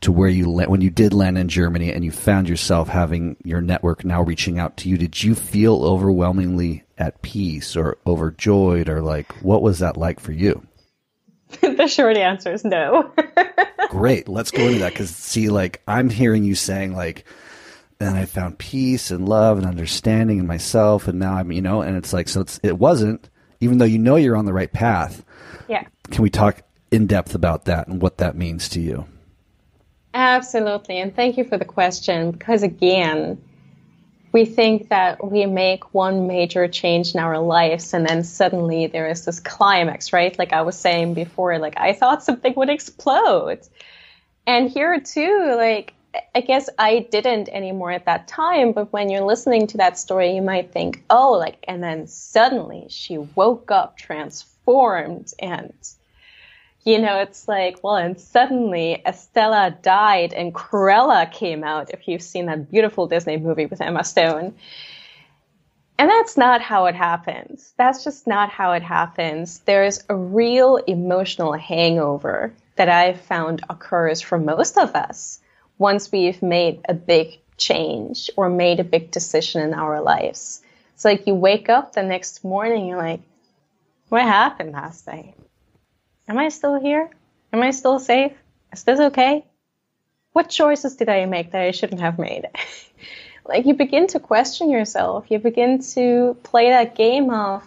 to 0.00 0.12
where 0.12 0.28
you 0.28 0.50
when 0.50 0.80
you 0.80 0.90
did 0.90 1.12
land 1.12 1.38
in 1.38 1.48
Germany 1.48 1.92
and 1.92 2.04
you 2.04 2.10
found 2.12 2.48
yourself 2.48 2.88
having 2.88 3.36
your 3.42 3.60
network 3.60 4.04
now 4.04 4.22
reaching 4.22 4.58
out 4.58 4.76
to 4.78 4.88
you, 4.88 4.98
did 4.98 5.22
you 5.22 5.34
feel 5.34 5.84
overwhelmingly 5.84 6.84
at 6.98 7.22
peace 7.22 7.74
or 7.74 7.96
overjoyed 8.06 8.88
or 8.88 9.00
like 9.00 9.32
what 9.42 9.62
was 9.62 9.78
that 9.78 9.96
like 9.96 10.20
for 10.20 10.32
you? 10.32 10.66
the 11.60 11.86
short 11.86 12.16
answer 12.16 12.52
is 12.52 12.64
no. 12.64 13.12
Great. 13.90 14.28
Let's 14.28 14.50
go 14.50 14.62
into 14.62 14.80
that 14.80 14.92
because, 14.92 15.10
see, 15.10 15.48
like, 15.48 15.82
I'm 15.88 16.10
hearing 16.10 16.44
you 16.44 16.54
saying, 16.54 16.94
like, 16.94 17.24
and 18.00 18.16
I 18.16 18.26
found 18.26 18.58
peace 18.58 19.10
and 19.10 19.28
love 19.28 19.58
and 19.58 19.66
understanding 19.66 20.38
in 20.38 20.46
myself, 20.46 21.08
and 21.08 21.18
now 21.18 21.34
I'm, 21.34 21.50
you 21.50 21.62
know, 21.62 21.80
and 21.82 21.96
it's 21.96 22.12
like, 22.12 22.28
so 22.28 22.42
it's, 22.42 22.60
it 22.62 22.78
wasn't, 22.78 23.28
even 23.60 23.78
though 23.78 23.84
you 23.84 23.98
know 23.98 24.16
you're 24.16 24.36
on 24.36 24.44
the 24.44 24.52
right 24.52 24.72
path. 24.72 25.24
Yeah. 25.68 25.84
Can 26.10 26.22
we 26.22 26.30
talk 26.30 26.62
in 26.90 27.06
depth 27.06 27.34
about 27.34 27.64
that 27.64 27.88
and 27.88 28.00
what 28.00 28.18
that 28.18 28.36
means 28.36 28.68
to 28.70 28.80
you? 28.80 29.06
Absolutely. 30.14 30.98
And 30.98 31.14
thank 31.14 31.36
you 31.36 31.44
for 31.44 31.58
the 31.58 31.64
question 31.64 32.30
because, 32.30 32.62
again, 32.62 33.40
we 34.32 34.44
think 34.44 34.88
that 34.88 35.30
we 35.30 35.46
make 35.46 35.94
one 35.94 36.26
major 36.26 36.68
change 36.68 37.14
in 37.14 37.20
our 37.20 37.38
lives 37.38 37.94
and 37.94 38.06
then 38.06 38.22
suddenly 38.24 38.86
there 38.86 39.08
is 39.08 39.24
this 39.24 39.40
climax, 39.40 40.12
right? 40.12 40.38
Like 40.38 40.52
I 40.52 40.62
was 40.62 40.76
saying 40.76 41.14
before, 41.14 41.58
like 41.58 41.74
I 41.76 41.92
thought 41.92 42.22
something 42.22 42.54
would 42.56 42.68
explode. 42.68 43.60
And 44.46 44.70
here 44.70 45.00
too, 45.00 45.54
like 45.56 45.94
I 46.34 46.40
guess 46.40 46.68
I 46.78 47.06
didn't 47.10 47.48
anymore 47.48 47.90
at 47.90 48.06
that 48.06 48.28
time, 48.28 48.72
but 48.72 48.92
when 48.92 49.10
you're 49.10 49.24
listening 49.24 49.66
to 49.68 49.76
that 49.78 49.98
story, 49.98 50.34
you 50.34 50.42
might 50.42 50.72
think, 50.72 51.04
oh, 51.10 51.32
like, 51.32 51.62
and 51.68 51.82
then 51.82 52.06
suddenly 52.06 52.86
she 52.88 53.18
woke 53.18 53.70
up 53.70 53.96
transformed 53.96 55.32
and 55.38 55.74
you 56.88 56.98
know, 56.98 57.18
it's 57.18 57.46
like, 57.46 57.84
well, 57.84 57.96
and 57.96 58.18
suddenly 58.18 59.02
Estella 59.04 59.76
died 59.82 60.32
and 60.32 60.54
Cruella 60.54 61.30
came 61.30 61.62
out, 61.62 61.90
if 61.90 62.08
you've 62.08 62.22
seen 62.22 62.46
that 62.46 62.70
beautiful 62.70 63.06
Disney 63.06 63.36
movie 63.36 63.66
with 63.66 63.82
Emma 63.82 64.02
Stone. 64.02 64.54
And 65.98 66.08
that's 66.08 66.38
not 66.38 66.62
how 66.62 66.86
it 66.86 66.94
happens. 66.94 67.74
That's 67.76 68.04
just 68.04 68.26
not 68.26 68.48
how 68.48 68.72
it 68.72 68.82
happens. 68.82 69.58
There's 69.66 70.02
a 70.08 70.16
real 70.16 70.76
emotional 70.76 71.52
hangover 71.52 72.54
that 72.76 72.88
I've 72.88 73.20
found 73.20 73.62
occurs 73.68 74.22
for 74.22 74.38
most 74.38 74.78
of 74.78 74.94
us 74.94 75.40
once 75.76 76.10
we've 76.10 76.40
made 76.40 76.80
a 76.88 76.94
big 76.94 77.38
change 77.58 78.30
or 78.34 78.48
made 78.48 78.80
a 78.80 78.84
big 78.84 79.10
decision 79.10 79.60
in 79.60 79.74
our 79.74 80.00
lives. 80.00 80.62
It's 80.94 81.04
like 81.04 81.26
you 81.26 81.34
wake 81.34 81.68
up 81.68 81.92
the 81.92 82.02
next 82.02 82.44
morning, 82.44 82.86
you're 82.86 82.96
like, 82.96 83.20
what 84.08 84.22
happened 84.22 84.72
last 84.72 85.06
night? 85.06 85.34
Am 86.28 86.38
I 86.38 86.48
still 86.50 86.78
here? 86.78 87.10
Am 87.52 87.62
I 87.62 87.70
still 87.70 87.98
safe? 87.98 88.32
Is 88.72 88.84
this 88.84 89.00
okay? 89.00 89.44
What 90.32 90.50
choices 90.50 90.96
did 90.96 91.08
I 91.08 91.24
make 91.24 91.52
that 91.52 91.62
I 91.62 91.70
shouldn't 91.70 92.00
have 92.00 92.18
made? 92.18 92.48
like 93.46 93.66
you 93.66 93.74
begin 93.74 94.06
to 94.08 94.20
question 94.20 94.70
yourself. 94.70 95.30
You 95.30 95.38
begin 95.38 95.80
to 95.94 96.36
play 96.42 96.70
that 96.70 96.94
game 96.94 97.30
of, 97.30 97.64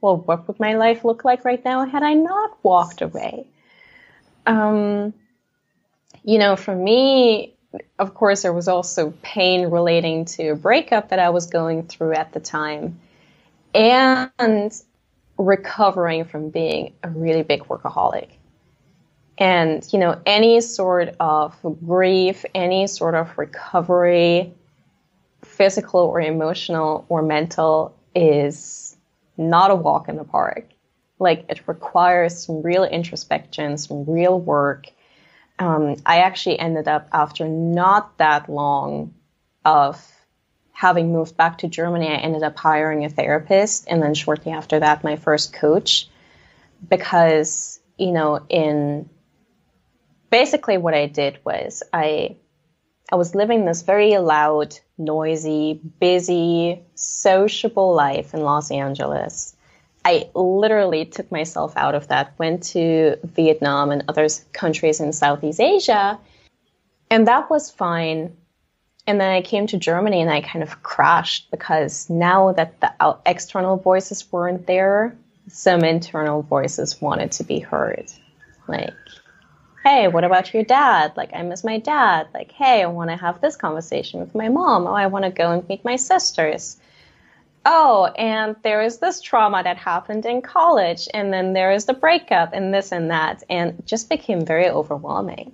well, 0.00 0.18
what 0.18 0.46
would 0.46 0.60
my 0.60 0.74
life 0.74 1.04
look 1.04 1.24
like 1.24 1.44
right 1.44 1.64
now 1.64 1.86
had 1.86 2.02
I 2.02 2.12
not 2.12 2.62
walked 2.62 3.00
away? 3.00 3.46
Um, 4.46 5.14
you 6.22 6.38
know, 6.38 6.56
for 6.56 6.76
me, 6.76 7.54
of 7.98 8.14
course, 8.14 8.42
there 8.42 8.52
was 8.52 8.68
also 8.68 9.14
pain 9.22 9.70
relating 9.70 10.26
to 10.26 10.48
a 10.50 10.56
breakup 10.56 11.08
that 11.08 11.18
I 11.18 11.30
was 11.30 11.46
going 11.46 11.86
through 11.86 12.12
at 12.12 12.32
the 12.32 12.40
time 12.40 13.00
and 13.74 14.74
recovering 15.38 16.24
from 16.24 16.50
being 16.50 16.94
a 17.02 17.08
really 17.08 17.42
big 17.42 17.62
workaholic. 17.64 18.28
And, 19.38 19.86
you 19.92 19.98
know, 19.98 20.20
any 20.26 20.60
sort 20.60 21.16
of 21.18 21.56
grief, 21.86 22.44
any 22.54 22.86
sort 22.86 23.14
of 23.14 23.36
recovery, 23.38 24.52
physical 25.42 26.00
or 26.00 26.20
emotional 26.20 27.06
or 27.08 27.22
mental, 27.22 27.96
is 28.14 28.96
not 29.36 29.70
a 29.70 29.74
walk 29.74 30.08
in 30.08 30.16
the 30.16 30.24
park. 30.24 30.68
Like, 31.18 31.46
it 31.48 31.66
requires 31.66 32.44
some 32.44 32.62
real 32.62 32.84
introspection, 32.84 33.78
some 33.78 34.04
real 34.04 34.38
work. 34.38 34.86
Um, 35.58 35.96
I 36.04 36.18
actually 36.18 36.58
ended 36.58 36.88
up, 36.88 37.08
after 37.12 37.48
not 37.48 38.18
that 38.18 38.48
long 38.48 39.14
of 39.64 40.06
having 40.72 41.12
moved 41.12 41.36
back 41.36 41.58
to 41.58 41.68
Germany, 41.68 42.08
I 42.08 42.16
ended 42.16 42.42
up 42.42 42.58
hiring 42.58 43.04
a 43.04 43.08
therapist, 43.08 43.86
and 43.88 44.02
then 44.02 44.14
shortly 44.14 44.52
after 44.52 44.80
that, 44.80 45.04
my 45.04 45.16
first 45.16 45.52
coach, 45.52 46.08
because, 46.88 47.78
you 47.98 48.12
know, 48.12 48.44
in 48.48 49.08
basically 50.30 50.78
what 50.78 50.94
I 50.94 51.06
did 51.06 51.38
was 51.44 51.82
I 51.92 52.36
I 53.12 53.16
was 53.16 53.34
living 53.34 53.66
this 53.66 53.82
very 53.82 54.16
loud, 54.16 54.78
noisy, 54.96 55.78
busy, 56.00 56.80
sociable 56.94 57.94
life 57.94 58.32
in 58.32 58.40
Los 58.40 58.70
Angeles. 58.70 59.54
I 60.04 60.30
literally 60.34 61.04
took 61.04 61.30
myself 61.30 61.76
out 61.76 61.94
of 61.94 62.08
that, 62.08 62.32
went 62.38 62.62
to 62.72 63.16
Vietnam 63.22 63.90
and 63.90 64.04
other 64.08 64.26
countries 64.52 64.98
in 64.98 65.12
Southeast 65.12 65.60
Asia, 65.60 66.18
and 67.10 67.28
that 67.28 67.50
was 67.50 67.70
fine. 67.70 68.34
And 69.06 69.20
then 69.20 69.30
I 69.30 69.42
came 69.42 69.66
to 69.66 69.76
Germany 69.76 70.20
and 70.20 70.30
I 70.30 70.40
kind 70.42 70.62
of 70.62 70.82
crashed 70.82 71.50
because 71.50 72.08
now 72.08 72.52
that 72.52 72.80
the 72.80 73.16
external 73.26 73.76
voices 73.76 74.30
weren't 74.30 74.66
there, 74.66 75.16
some 75.48 75.82
internal 75.82 76.42
voices 76.42 77.00
wanted 77.00 77.32
to 77.32 77.44
be 77.44 77.58
heard. 77.58 78.12
Like, 78.68 78.94
hey, 79.82 80.06
what 80.06 80.22
about 80.22 80.54
your 80.54 80.62
dad? 80.62 81.12
Like, 81.16 81.34
I 81.34 81.42
miss 81.42 81.64
my 81.64 81.78
dad. 81.78 82.28
Like, 82.32 82.52
hey, 82.52 82.82
I 82.82 82.86
want 82.86 83.10
to 83.10 83.16
have 83.16 83.40
this 83.40 83.56
conversation 83.56 84.20
with 84.20 84.36
my 84.36 84.48
mom. 84.48 84.86
Oh, 84.86 84.92
I 84.92 85.08
want 85.08 85.24
to 85.24 85.30
go 85.30 85.50
and 85.50 85.68
meet 85.68 85.84
my 85.84 85.96
sisters. 85.96 86.76
Oh, 87.64 88.06
and 88.16 88.56
there 88.62 88.82
is 88.82 88.98
this 88.98 89.20
trauma 89.20 89.62
that 89.62 89.76
happened 89.76 90.26
in 90.26 90.42
college, 90.42 91.08
and 91.12 91.32
then 91.32 91.52
there 91.52 91.72
is 91.72 91.84
the 91.84 91.94
breakup, 91.94 92.52
and 92.52 92.72
this 92.72 92.92
and 92.92 93.10
that, 93.10 93.42
and 93.48 93.84
just 93.86 94.08
became 94.08 94.44
very 94.44 94.68
overwhelming. 94.68 95.52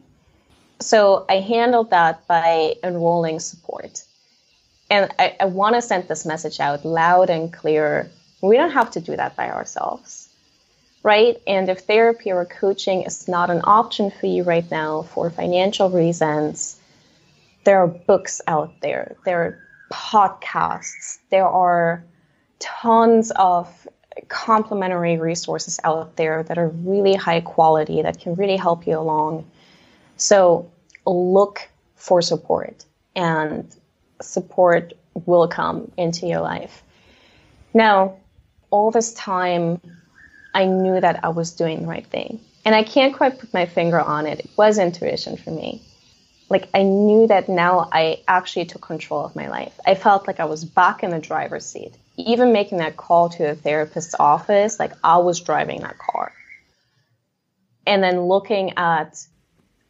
So 0.80 1.26
I 1.28 1.40
handled 1.40 1.90
that 1.90 2.26
by 2.26 2.74
enrolling 2.84 3.40
support. 3.40 4.04
And 4.90 5.12
I, 5.18 5.36
I 5.40 5.44
want 5.46 5.74
to 5.74 5.82
send 5.82 6.08
this 6.08 6.24
message 6.24 6.60
out 6.60 6.84
loud 6.84 7.30
and 7.30 7.52
clear. 7.52 8.10
We 8.40 8.56
don't 8.56 8.70
have 8.70 8.90
to 8.92 9.00
do 9.00 9.16
that 9.16 9.36
by 9.36 9.50
ourselves 9.50 10.28
right? 11.02 11.40
And 11.46 11.68
if 11.68 11.80
therapy 11.80 12.32
or 12.32 12.44
coaching 12.44 13.02
is 13.02 13.28
not 13.28 13.50
an 13.50 13.60
option 13.64 14.10
for 14.10 14.26
you 14.26 14.42
right 14.42 14.68
now 14.70 15.02
for 15.02 15.30
financial 15.30 15.90
reasons, 15.90 16.78
there 17.64 17.78
are 17.78 17.86
books 17.86 18.40
out 18.46 18.72
there, 18.80 19.16
there 19.24 19.42
are 19.42 19.58
podcasts, 19.92 21.18
there 21.30 21.46
are 21.46 22.02
tons 22.58 23.30
of 23.36 23.86
complementary 24.28 25.16
resources 25.16 25.78
out 25.84 26.16
there 26.16 26.42
that 26.42 26.58
are 26.58 26.68
really 26.68 27.14
high 27.14 27.40
quality 27.40 28.02
that 28.02 28.20
can 28.20 28.34
really 28.34 28.56
help 28.56 28.86
you 28.86 28.98
along. 28.98 29.48
So 30.18 30.70
look 31.06 31.66
for 31.96 32.20
support 32.20 32.84
and 33.16 33.74
support 34.20 34.92
will 35.26 35.48
come 35.48 35.90
into 35.96 36.26
your 36.26 36.40
life. 36.40 36.82
Now, 37.72 38.16
all 38.70 38.90
this 38.90 39.14
time 39.14 39.80
I 40.54 40.66
knew 40.66 41.00
that 41.00 41.24
I 41.24 41.28
was 41.28 41.52
doing 41.52 41.82
the 41.82 41.88
right 41.88 42.06
thing. 42.06 42.40
And 42.64 42.74
I 42.74 42.82
can't 42.82 43.14
quite 43.14 43.38
put 43.38 43.54
my 43.54 43.66
finger 43.66 44.00
on 44.00 44.26
it. 44.26 44.40
It 44.40 44.50
was 44.56 44.78
intuition 44.78 45.36
for 45.36 45.50
me. 45.50 45.80
Like 46.50 46.68
I 46.74 46.82
knew 46.82 47.26
that 47.28 47.48
now 47.48 47.88
I 47.92 48.22
actually 48.26 48.64
took 48.66 48.82
control 48.82 49.24
of 49.24 49.36
my 49.36 49.48
life. 49.48 49.78
I 49.86 49.94
felt 49.94 50.26
like 50.26 50.40
I 50.40 50.46
was 50.46 50.64
back 50.64 51.02
in 51.02 51.10
the 51.10 51.18
driver's 51.18 51.64
seat. 51.64 51.94
Even 52.16 52.52
making 52.52 52.78
that 52.78 52.96
call 52.96 53.28
to 53.30 53.50
a 53.50 53.54
therapist's 53.54 54.14
office, 54.18 54.78
like 54.78 54.92
I 55.04 55.18
was 55.18 55.40
driving 55.40 55.82
that 55.82 55.98
car. 55.98 56.32
And 57.86 58.02
then 58.02 58.22
looking 58.22 58.76
at, 58.76 59.24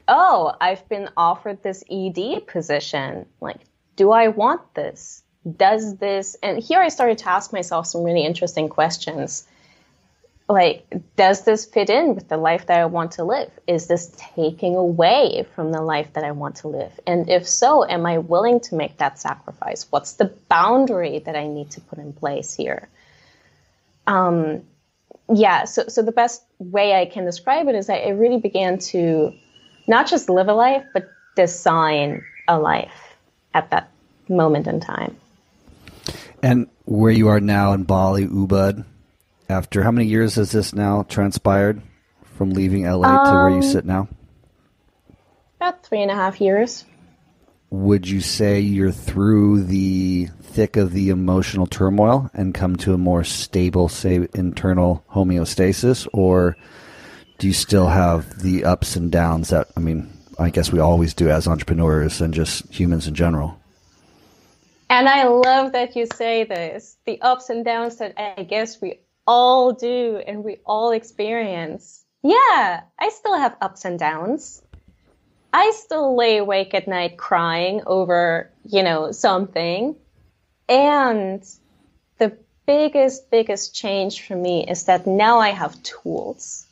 oh, 0.08 0.52
I've 0.60 0.88
been 0.88 1.10
offered 1.16 1.62
this 1.62 1.84
ED 1.90 2.46
position. 2.46 3.26
Like, 3.40 3.60
do 3.96 4.10
I 4.10 4.28
want 4.28 4.74
this? 4.74 5.22
Does 5.56 5.96
this, 5.98 6.36
and 6.42 6.58
here 6.58 6.80
I 6.80 6.88
started 6.88 7.18
to 7.18 7.28
ask 7.28 7.52
myself 7.52 7.86
some 7.86 8.02
really 8.02 8.24
interesting 8.24 8.68
questions. 8.68 9.46
Like 10.48 10.86
does 11.16 11.44
this 11.44 11.66
fit 11.66 11.90
in 11.90 12.14
with 12.14 12.28
the 12.28 12.38
life 12.38 12.66
that 12.66 12.80
i 12.80 12.86
want 12.86 13.12
to 13.12 13.24
live? 13.24 13.50
Is 13.66 13.86
this 13.86 14.10
taking 14.16 14.76
away 14.76 15.46
from 15.54 15.72
the 15.72 15.82
life 15.82 16.14
that 16.14 16.24
i 16.24 16.30
want 16.30 16.56
to 16.56 16.68
live? 16.68 16.98
And 17.06 17.28
if 17.28 17.46
so 17.46 17.84
am 17.84 18.06
i 18.06 18.16
willing 18.16 18.60
to 18.60 18.74
make 18.74 18.96
that 18.96 19.18
sacrifice? 19.18 19.86
What's 19.90 20.14
the 20.14 20.32
boundary 20.48 21.18
that 21.18 21.36
i 21.36 21.46
need 21.46 21.72
to 21.72 21.82
put 21.82 21.98
in 21.98 22.14
place 22.14 22.54
here? 22.54 22.88
Um, 24.06 24.62
yeah 25.30 25.64
so, 25.64 25.84
so 25.88 26.00
the 26.00 26.12
best 26.12 26.42
way 26.58 26.94
i 26.94 27.04
can 27.04 27.26
describe 27.26 27.68
it 27.68 27.74
is 27.74 27.90
i 27.90 28.08
really 28.08 28.38
began 28.38 28.78
to 28.78 29.34
not 29.88 30.06
just 30.06 30.28
live 30.28 30.48
a 30.48 30.54
life 30.54 30.84
but 30.92 31.10
design 31.34 32.22
a 32.46 32.58
life 32.58 33.16
at 33.54 33.70
that 33.70 33.90
moment 34.28 34.66
in 34.66 34.80
time 34.80 35.16
and 36.42 36.68
where 36.84 37.12
you 37.12 37.28
are 37.28 37.40
now 37.40 37.72
in 37.72 37.82
bali 37.84 38.26
ubud 38.26 38.84
after 39.48 39.82
how 39.82 39.90
many 39.90 40.06
years 40.06 40.34
has 40.34 40.52
this 40.52 40.74
now 40.74 41.02
transpired 41.04 41.82
from 42.38 42.50
leaving 42.50 42.84
LA 42.84 43.08
um, 43.08 43.26
to 43.26 43.32
where 43.32 43.50
you 43.50 43.56
um, 43.56 43.62
sit 43.62 43.84
now? 43.84 44.08
About 45.56 45.82
three 45.82 46.02
and 46.02 46.10
a 46.10 46.14
half 46.14 46.40
years. 46.40 46.84
Would 47.70 48.08
you 48.08 48.20
say 48.20 48.60
you're 48.60 48.92
through 48.92 49.64
the 49.64 50.28
thick 50.40 50.76
of 50.76 50.92
the 50.92 51.10
emotional 51.10 51.66
turmoil 51.66 52.30
and 52.32 52.54
come 52.54 52.76
to 52.76 52.94
a 52.94 52.98
more 52.98 53.24
stable, 53.24 53.88
say, 53.88 54.26
internal 54.34 55.04
homeostasis, 55.10 56.08
or 56.12 56.56
do 57.38 57.46
you 57.46 57.52
still 57.52 57.86
have 57.86 58.42
the 58.42 58.64
ups 58.64 58.96
and 58.96 59.10
downs 59.10 59.50
that 59.50 59.68
I 59.76 59.80
mean, 59.80 60.12
I 60.38 60.50
guess 60.50 60.72
we 60.72 60.80
always 60.80 61.14
do 61.14 61.30
as 61.30 61.48
entrepreneurs 61.48 62.20
and 62.20 62.34
just 62.34 62.66
humans 62.72 63.06
in 63.06 63.14
general? 63.14 63.58
And 64.90 65.08
I 65.08 65.24
love 65.24 65.72
that 65.72 65.96
you 65.96 66.06
say 66.06 66.44
this. 66.44 66.96
The 67.04 67.20
ups 67.20 67.50
and 67.50 67.64
downs 67.64 67.96
that 67.96 68.14
I 68.16 68.42
guess 68.42 68.80
we 68.80 69.00
all 69.26 69.72
do 69.72 70.20
and 70.26 70.42
we 70.42 70.56
all 70.64 70.90
experience. 70.90 72.04
Yeah, 72.22 72.80
I 72.98 73.08
still 73.10 73.36
have 73.36 73.56
ups 73.60 73.84
and 73.84 73.98
downs. 73.98 74.62
I 75.52 75.70
still 75.70 76.16
lay 76.16 76.38
awake 76.38 76.74
at 76.74 76.88
night 76.88 77.16
crying 77.16 77.82
over, 77.86 78.50
you 78.64 78.82
know, 78.82 79.12
something. 79.12 79.94
And 80.68 81.42
the 82.18 82.36
biggest, 82.66 83.30
biggest 83.30 83.74
change 83.74 84.22
for 84.22 84.36
me 84.36 84.66
is 84.66 84.84
that 84.84 85.06
now 85.06 85.38
I 85.38 85.50
have 85.50 85.82
tools. 85.82 86.67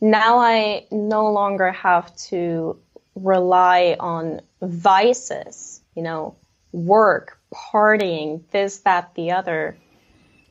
Now 0.00 0.38
I 0.38 0.86
no 0.90 1.30
longer 1.32 1.72
have 1.72 2.14
to 2.28 2.78
rely 3.14 3.96
on 3.98 4.42
vices, 4.60 5.80
you 5.94 6.02
know, 6.02 6.36
work, 6.72 7.38
partying, 7.52 8.42
this, 8.50 8.78
that, 8.80 9.14
the 9.14 9.32
other 9.32 9.76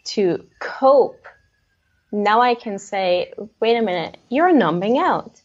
to 0.05 0.45
cope, 0.59 1.27
now 2.11 2.41
I 2.41 2.55
can 2.55 2.79
say, 2.79 3.33
wait 3.59 3.77
a 3.77 3.81
minute, 3.81 4.17
you're 4.29 4.53
numbing 4.53 4.97
out. 4.97 5.41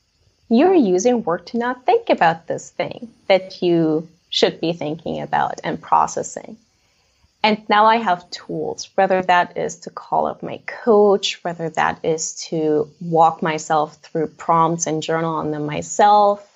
You're 0.49 0.75
using 0.75 1.25
work 1.25 1.47
to 1.47 1.59
not 1.59 1.87
think 1.87 2.11
about 2.11 2.47
this 2.47 2.71
thing 2.71 3.11
that 3.29 3.63
you 3.63 4.09
should 4.31 4.61
be 4.61 4.73
thinking 4.73 5.21
about 5.21 5.61
and 5.65 5.81
processing. 5.81 6.57
And 7.43 7.67
now 7.69 7.87
I 7.87 7.97
have 7.97 8.29
tools, 8.31 8.91
whether 8.97 9.23
that 9.23 9.57
is 9.57 9.81
to 9.81 9.91
call 9.91 10.27
up 10.27 10.43
my 10.43 10.61
coach, 10.67 11.43
whether 11.43 11.71
that 11.71 12.05
is 12.05 12.35
to 12.49 12.91
walk 13.01 13.43
myself 13.43 13.97
through 13.97 14.29
prompts 14.29 14.87
and 14.87 15.03
journal 15.03 15.37
on 15.37 15.51
them 15.51 15.65
myself, 15.65 16.47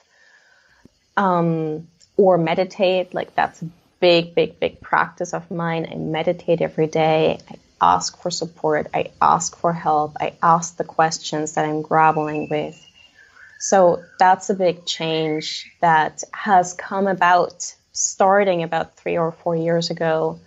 um, 1.16 1.88
or 2.18 2.36
meditate. 2.36 3.14
Like 3.14 3.34
that's 3.34 3.62
a 3.62 3.68
big, 4.00 4.34
big, 4.34 4.60
big 4.60 4.80
practice 4.82 5.32
of 5.32 5.50
mine. 5.50 5.88
I 5.90 5.96
meditate 5.96 6.60
every 6.60 6.86
day. 6.86 7.38
I 7.50 7.54
ask 7.80 8.20
for 8.20 8.30
support, 8.30 8.88
I 8.92 9.10
ask 9.20 9.56
for 9.56 9.72
help, 9.72 10.16
I 10.20 10.34
ask 10.42 10.76
the 10.76 10.84
questions 10.84 11.52
that 11.52 11.64
I'm 11.64 11.82
grappling 11.82 12.48
with. 12.48 12.80
So 13.58 14.04
that's 14.18 14.50
a 14.50 14.54
big 14.54 14.84
change 14.84 15.70
that 15.80 16.22
has 16.32 16.74
come 16.74 17.06
about 17.06 17.74
starting 17.92 18.62
about 18.62 18.96
three 18.96 19.16
or 19.16 19.32
four 19.32 19.56
years 19.56 19.90
ago, 19.90 20.38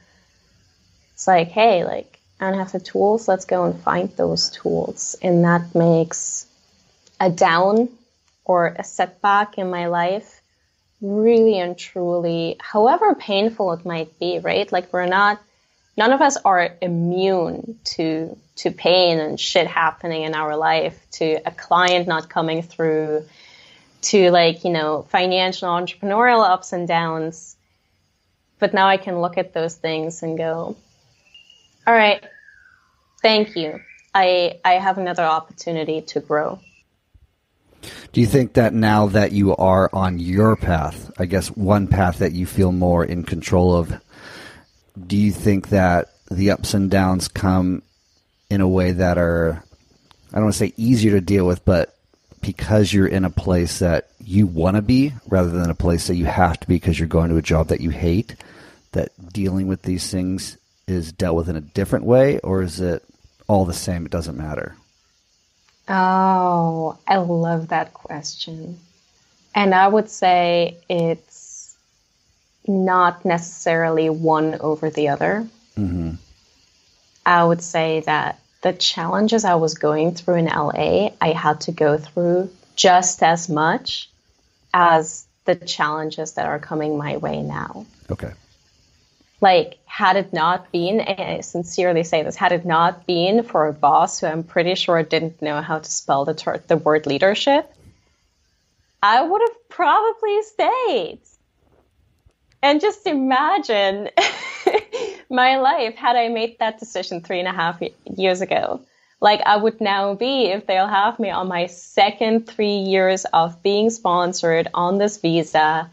it's 1.18 1.26
like, 1.26 1.48
hey, 1.48 1.84
like, 1.84 2.20
I 2.40 2.52
don't 2.52 2.60
have 2.60 2.72
the 2.72 2.80
tools. 2.80 3.28
Let's 3.28 3.46
go 3.46 3.66
and 3.66 3.82
find 3.82 4.08
those 4.18 4.52
tools. 4.52 5.16
And 5.20 5.46
that 5.46 5.74
makes 5.74 6.46
a 7.20 7.32
down 7.32 7.90
or 8.46 8.76
a 8.78 8.84
setback 8.84 9.58
in 9.58 9.72
my 9.72 9.88
life 9.88 10.42
really 11.02 11.58
and 11.58 11.76
truly, 11.76 12.58
however 12.60 13.16
painful 13.16 13.74
it 13.74 13.84
might 13.84 14.20
be, 14.20 14.38
right? 14.38 14.72
Like, 14.72 14.94
we're 14.94 15.08
not, 15.08 15.42
none 15.98 16.14
of 16.14 16.22
us 16.22 16.38
are 16.46 16.76
immune 16.84 17.80
to, 17.96 18.38
to 18.58 18.70
pain 18.70 19.20
and 19.20 19.40
shit 19.40 19.66
happening 19.66 20.22
in 20.22 20.36
our 20.36 20.56
life, 20.56 21.04
to 21.14 21.40
a 21.48 21.52
client 21.52 22.08
not 22.08 22.30
coming 22.30 22.62
through, 22.62 23.26
to 24.04 24.30
like, 24.30 24.64
you 24.64 24.70
know, 24.70 25.02
financial 25.10 25.68
entrepreneurial 25.68 26.48
ups 26.48 26.74
and 26.74 26.88
downs. 26.88 27.56
But 28.60 28.76
now 28.76 28.88
I 28.88 28.98
can 28.98 29.20
look 29.20 29.40
at 29.40 29.54
those 29.54 29.74
things 29.74 30.22
and 30.22 30.38
go, 30.38 30.76
all 31.88 31.94
right, 31.94 32.22
thank 33.22 33.56
you. 33.56 33.80
I, 34.14 34.60
I 34.66 34.74
have 34.74 34.98
another 34.98 35.24
opportunity 35.24 36.02
to 36.02 36.20
grow. 36.20 36.60
Do 38.12 38.20
you 38.20 38.28
think 38.28 38.54
that 38.54 38.74
now 38.74 39.08
that 39.08 39.32
you 39.32 39.56
are 39.56 39.90
on 39.94 40.20
your 40.20 40.58
path, 40.58 41.10
I 41.18 41.26
guess 41.26 41.48
one 41.48 41.88
path 41.88 42.20
that 42.20 42.34
you 42.34 42.46
feel 42.46 42.74
more 42.74 43.06
in 43.06 43.24
control 43.24 43.74
of, 43.74 43.94
do 45.06 45.16
you 45.16 45.32
think 45.32 45.70
that 45.70 46.10
the 46.30 46.52
ups 46.52 46.74
and 46.74 46.92
downs 46.92 47.30
come 47.30 47.84
in 48.50 48.60
a 48.60 48.68
way 48.68 48.92
that 48.92 49.18
are, 49.18 49.64
I 50.32 50.36
don't 50.36 50.46
want 50.46 50.56
to 50.56 50.60
say 50.60 50.74
easier 50.76 51.12
to 51.12 51.22
deal 51.22 51.48
with, 51.48 51.64
but 51.64 51.96
because 52.42 52.92
you're 52.92 53.08
in 53.08 53.24
a 53.24 53.30
place 53.30 53.80
that 53.80 54.10
you 54.20 54.46
want 54.46 54.76
to 54.76 54.82
be 54.82 55.14
rather 55.28 55.50
than 55.50 55.70
a 55.70 55.76
place 55.76 56.08
that 56.08 56.16
you 56.16 56.26
have 56.26 56.60
to 56.60 56.68
be 56.68 56.76
because 56.76 57.00
you're 57.00 57.08
going 57.08 57.30
to 57.30 57.38
a 57.38 57.42
job 57.42 57.68
that 57.68 57.82
you 57.82 57.92
hate, 57.92 58.36
that 58.92 59.12
dealing 59.32 59.68
with 59.68 59.84
these 59.84 60.12
things 60.12 60.58
is 60.88 61.12
dealt 61.12 61.36
with 61.36 61.50
in 61.50 61.56
a 61.56 61.62
different 61.62 62.06
way, 62.06 62.40
or 62.40 62.62
is 62.62 62.80
it 62.80 63.04
all 63.48 63.66
the 63.66 63.74
same? 63.74 64.06
It 64.06 64.12
doesn't 64.12 64.38
matter. 64.38 64.76
Oh, 65.88 66.98
I 67.08 67.18
love 67.18 67.70
that 67.70 67.94
question. 67.94 68.80
And 69.56 69.74
I 69.74 69.88
would 69.88 70.10
say 70.10 70.78
it's 70.90 71.78
not 72.68 73.26
necessarily 73.26 74.10
one 74.10 74.56
over 74.60 74.90
the 74.90 75.10
other. 75.10 75.48
Mm-hmm. 75.78 76.12
I 77.26 77.44
would 77.44 77.62
say 77.62 78.02
that 78.02 78.40
the 78.62 78.74
challenges 78.74 79.46
I 79.46 79.56
was 79.56 79.76
going 79.76 80.14
through 80.14 80.36
in 80.36 80.46
LA, 80.46 81.12
I 81.22 81.32
had 81.32 81.62
to 81.62 81.72
go 81.72 81.98
through 81.98 82.50
just 82.76 83.24
as 83.24 83.50
much 83.50 84.10
as 84.74 85.26
the 85.46 85.56
challenges 85.56 86.34
that 86.34 86.46
are 86.46 86.60
coming 86.60 86.98
my 86.98 87.18
way 87.18 87.42
now. 87.42 87.86
Okay. 88.10 88.32
Like, 89.40 89.78
had 89.86 90.16
it 90.16 90.34
not 90.34 90.72
been, 90.72 91.00
and 91.00 91.38
I 91.38 91.42
sincerely 91.42 92.04
say 92.04 92.24
this, 92.24 92.36
had 92.36 92.52
it 92.52 92.66
not 92.66 93.06
been 93.06 93.44
for 93.44 93.68
a 93.68 93.74
boss 93.74 94.20
who 94.20 94.28
I'm 94.28 94.44
pretty 94.44 94.74
sure 94.76 95.02
didn't 95.04 95.42
know 95.42 95.62
how 95.62 95.80
to 95.80 95.92
spell 95.92 96.26
the, 96.26 96.34
ter- 96.34 96.64
the 96.68 96.78
word 96.78 97.06
leadership, 97.06 97.72
I 99.04 99.22
would 99.22 99.42
have 99.42 99.70
probably 99.70 100.42
stayed. 100.44 101.20
And 102.64 102.82
just 102.82 103.06
imagine 103.06 104.10
my 105.30 105.58
life 105.58 105.96
had 105.96 106.16
I 106.16 106.30
made 106.30 106.58
that 106.60 106.80
decision 106.80 107.22
three 107.22 107.40
and 107.40 107.48
a 107.48 107.54
half 107.54 107.82
years 108.16 108.42
ago. 108.42 108.82
Like 109.20 109.42
I 109.46 109.58
would 109.58 109.82
now 109.82 110.16
be, 110.16 110.46
if 110.46 110.68
they'll 110.68 110.88
have 110.88 111.20
me 111.20 111.30
on 111.30 111.48
my 111.48 111.68
second 111.68 112.48
three 112.48 112.78
years 112.78 113.26
of 113.26 113.62
being 113.64 113.90
sponsored 113.90 114.68
on 114.74 114.98
this 114.98 115.18
visa. 115.18 115.90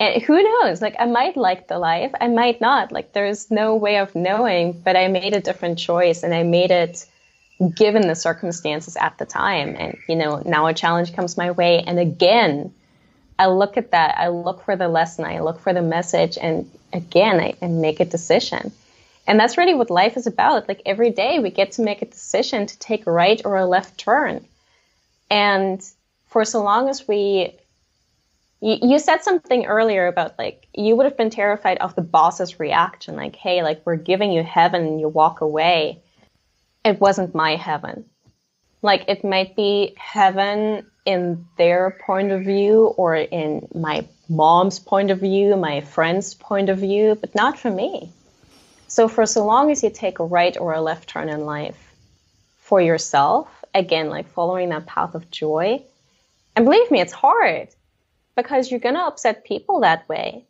And 0.00 0.22
who 0.22 0.42
knows? 0.42 0.80
Like 0.80 0.96
I 0.98 1.04
might 1.04 1.36
like 1.36 1.68
the 1.68 1.78
life, 1.78 2.10
I 2.20 2.26
might 2.26 2.60
not. 2.60 2.90
Like 2.90 3.12
there's 3.12 3.50
no 3.50 3.76
way 3.76 3.98
of 3.98 4.14
knowing, 4.14 4.72
but 4.72 4.96
I 4.96 5.08
made 5.08 5.34
a 5.34 5.40
different 5.40 5.78
choice 5.78 6.22
and 6.22 6.34
I 6.34 6.42
made 6.42 6.70
it 6.70 7.06
given 7.74 8.08
the 8.08 8.14
circumstances 8.14 8.96
at 8.96 9.18
the 9.18 9.26
time. 9.26 9.76
And, 9.78 9.98
you 10.08 10.16
know, 10.16 10.42
now 10.46 10.66
a 10.66 10.74
challenge 10.74 11.14
comes 11.14 11.36
my 11.36 11.50
way. 11.50 11.84
And 11.86 11.98
again, 11.98 12.72
I 13.38 13.46
look 13.46 13.76
at 13.76 13.90
that, 13.90 14.16
I 14.18 14.28
look 14.28 14.64
for 14.64 14.76
the 14.76 14.88
lesson, 14.88 15.26
I 15.26 15.40
look 15.40 15.60
for 15.60 15.72
the 15.72 15.82
message, 15.82 16.38
and 16.40 16.70
again, 16.92 17.40
I, 17.40 17.54
I 17.62 17.68
make 17.68 18.00
a 18.00 18.04
decision. 18.04 18.72
And 19.26 19.38
that's 19.38 19.56
really 19.58 19.74
what 19.74 19.90
life 19.90 20.16
is 20.16 20.26
about. 20.26 20.68
Like 20.68 20.82
every 20.86 21.10
day, 21.10 21.38
we 21.38 21.50
get 21.50 21.72
to 21.72 21.82
make 21.82 22.02
a 22.02 22.06
decision 22.06 22.66
to 22.66 22.78
take 22.78 23.06
a 23.06 23.12
right 23.12 23.40
or 23.44 23.56
a 23.56 23.66
left 23.66 23.98
turn. 23.98 24.46
And 25.30 25.82
for 26.28 26.44
so 26.44 26.62
long 26.62 26.88
as 26.88 27.06
we, 27.06 27.54
you, 28.60 28.98
said 28.98 29.22
something 29.22 29.66
earlier 29.66 30.06
about 30.06 30.38
like, 30.38 30.66
you 30.74 30.94
would 30.96 31.06
have 31.06 31.16
been 31.16 31.30
terrified 31.30 31.78
of 31.78 31.94
the 31.94 32.02
boss's 32.02 32.60
reaction, 32.60 33.16
like, 33.16 33.36
hey, 33.36 33.62
like, 33.62 33.80
we're 33.84 33.96
giving 33.96 34.32
you 34.32 34.42
heaven 34.42 34.84
and 34.84 35.00
you 35.00 35.08
walk 35.08 35.40
away. 35.40 36.00
It 36.84 37.00
wasn't 37.00 37.34
my 37.34 37.56
heaven. 37.56 38.04
Like, 38.82 39.04
it 39.08 39.24
might 39.24 39.56
be 39.56 39.94
heaven 39.96 40.86
in 41.06 41.46
their 41.56 41.98
point 42.04 42.32
of 42.32 42.42
view 42.42 42.86
or 42.96 43.16
in 43.16 43.66
my 43.74 44.06
mom's 44.28 44.78
point 44.78 45.10
of 45.10 45.20
view, 45.20 45.56
my 45.56 45.80
friend's 45.80 46.34
point 46.34 46.68
of 46.68 46.78
view, 46.78 47.14
but 47.14 47.34
not 47.34 47.58
for 47.58 47.70
me. 47.70 48.10
So 48.88 49.08
for 49.08 49.24
so 49.24 49.44
long 49.44 49.70
as 49.70 49.82
you 49.82 49.90
take 49.90 50.18
a 50.18 50.24
right 50.24 50.56
or 50.58 50.74
a 50.74 50.80
left 50.80 51.08
turn 51.08 51.28
in 51.28 51.46
life 51.46 51.94
for 52.58 52.80
yourself, 52.80 53.48
again, 53.74 54.08
like 54.10 54.28
following 54.28 54.68
that 54.70 54.86
path 54.86 55.14
of 55.14 55.30
joy, 55.30 55.82
and 56.56 56.64
believe 56.64 56.90
me, 56.90 57.00
it's 57.00 57.12
hard 57.12 57.68
because 58.36 58.70
you're 58.70 58.80
going 58.80 58.94
to 58.94 59.02
upset 59.02 59.44
people 59.44 59.80
that 59.80 60.08
way. 60.08 60.44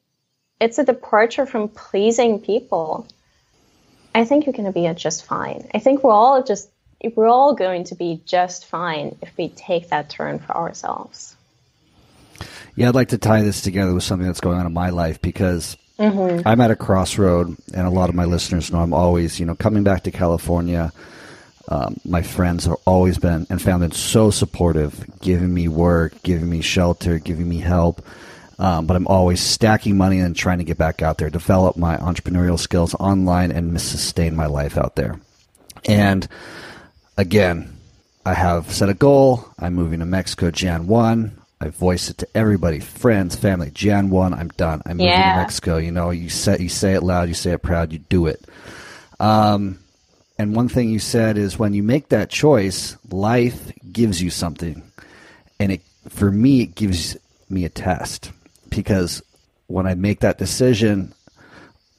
It's 0.60 0.78
a 0.78 0.84
departure 0.84 1.46
from 1.46 1.68
pleasing 1.68 2.40
people. 2.40 3.06
I 4.14 4.24
think 4.24 4.46
you're 4.46 4.52
going 4.52 4.66
to 4.66 4.72
be 4.72 4.92
just 4.94 5.24
fine. 5.24 5.68
I 5.74 5.78
think 5.78 6.04
we're 6.04 6.12
all 6.12 6.42
just 6.42 6.70
we're 7.14 7.28
all 7.28 7.54
going 7.54 7.84
to 7.84 7.94
be 7.94 8.20
just 8.26 8.66
fine 8.66 9.16
if 9.22 9.34
we 9.38 9.48
take 9.48 9.88
that 9.88 10.10
turn 10.10 10.38
for 10.38 10.54
ourselves. 10.56 11.36
Yeah, 12.76 12.88
I'd 12.88 12.94
like 12.94 13.08
to 13.08 13.18
tie 13.18 13.42
this 13.42 13.62
together 13.62 13.94
with 13.94 14.04
something 14.04 14.26
that's 14.26 14.40
going 14.40 14.58
on 14.58 14.66
in 14.66 14.72
my 14.72 14.90
life 14.90 15.20
because 15.20 15.76
mm-hmm. 15.98 16.46
I'm 16.46 16.60
at 16.60 16.70
a 16.70 16.76
crossroad, 16.76 17.56
and 17.74 17.86
a 17.86 17.90
lot 17.90 18.08
of 18.08 18.14
my 18.14 18.24
listeners 18.24 18.70
know 18.72 18.80
I'm 18.80 18.94
always, 18.94 19.40
you 19.40 19.46
know, 19.46 19.54
coming 19.54 19.82
back 19.82 20.04
to 20.04 20.10
California. 20.10 20.92
Um, 21.68 21.96
my 22.04 22.22
friends 22.22 22.64
have 22.64 22.76
always 22.86 23.18
been 23.18 23.46
and 23.50 23.60
found 23.60 23.80
been 23.82 23.92
so 23.92 24.30
supportive, 24.30 25.04
giving 25.20 25.52
me 25.52 25.68
work, 25.68 26.14
giving 26.22 26.48
me 26.50 26.60
shelter, 26.62 27.18
giving 27.18 27.48
me 27.48 27.58
help. 27.58 28.04
Um, 28.58 28.86
but 28.86 28.96
I'm 28.96 29.06
always 29.06 29.40
stacking 29.40 29.96
money 29.96 30.18
and 30.20 30.36
trying 30.36 30.58
to 30.58 30.64
get 30.64 30.76
back 30.78 31.00
out 31.00 31.18
there, 31.18 31.30
develop 31.30 31.76
my 31.76 31.96
entrepreneurial 31.96 32.58
skills 32.58 32.94
online, 32.94 33.52
and 33.52 33.80
sustain 33.80 34.36
my 34.36 34.46
life 34.46 34.76
out 34.76 34.96
there. 34.96 35.18
And 35.86 36.26
again, 37.16 37.76
I 38.26 38.34
have 38.34 38.70
set 38.70 38.88
a 38.88 38.94
goal. 38.94 39.46
I'm 39.58 39.74
moving 39.74 40.00
to 40.00 40.06
Mexico 40.06 40.50
Jan 40.50 40.86
1. 40.86 41.36
I 41.62 41.68
voice 41.68 42.08
it 42.10 42.18
to 42.18 42.28
everybody, 42.34 42.80
friends, 42.80 43.36
family. 43.36 43.70
Jan 43.70 44.10
1, 44.10 44.34
I'm 44.34 44.48
done. 44.48 44.82
I'm 44.86 44.96
moving 44.96 45.06
Yeah. 45.12 45.34
to 45.36 45.40
Mexico. 45.40 45.76
You 45.78 45.92
know, 45.92 46.10
you 46.10 46.28
say, 46.28 46.56
you 46.58 46.68
say 46.70 46.94
it 46.94 47.02
loud, 47.02 47.28
you 47.28 47.34
say 47.34 47.52
it 47.52 47.62
proud, 47.62 47.92
you 47.92 47.98
do 47.98 48.26
it. 48.26 48.44
Um, 49.18 49.78
and 50.40 50.56
one 50.56 50.70
thing 50.70 50.88
you 50.88 50.98
said 50.98 51.36
is 51.36 51.58
when 51.58 51.74
you 51.74 51.82
make 51.82 52.08
that 52.08 52.30
choice, 52.30 52.96
life 53.10 53.70
gives 53.92 54.22
you 54.22 54.30
something. 54.30 54.82
And 55.58 55.72
it, 55.72 55.82
for 56.08 56.30
me, 56.30 56.62
it 56.62 56.74
gives 56.74 57.14
me 57.50 57.66
a 57.66 57.68
test 57.68 58.32
because 58.70 59.22
when 59.66 59.86
I 59.86 59.92
make 59.92 60.20
that 60.20 60.38
decision, 60.38 61.12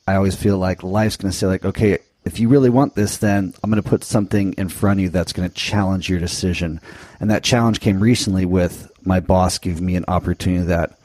I 0.07 0.15
always 0.15 0.35
feel 0.35 0.57
like 0.57 0.81
life's 0.81 1.17
going 1.17 1.31
to 1.31 1.37
say 1.37 1.45
like, 1.45 1.65
okay, 1.65 1.99
if 2.25 2.39
you 2.39 2.49
really 2.49 2.71
want 2.71 2.95
this, 2.95 3.19
then 3.19 3.53
I'm 3.63 3.69
going 3.69 3.79
to 3.81 3.87
put 3.87 4.03
something 4.03 4.53
in 4.53 4.69
front 4.69 4.99
of 4.99 5.03
you 5.03 5.09
that's 5.09 5.33
going 5.33 5.47
to 5.47 5.55
challenge 5.55 6.09
your 6.09 6.19
decision. 6.19 6.81
And 7.19 7.29
that 7.29 7.43
challenge 7.43 7.79
came 7.79 7.99
recently 7.99 8.45
with 8.45 8.91
my 9.05 9.19
boss 9.19 9.59
giving 9.59 9.85
me 9.85 9.95
an 9.95 10.05
opportunity 10.07 10.65
that 10.65 10.97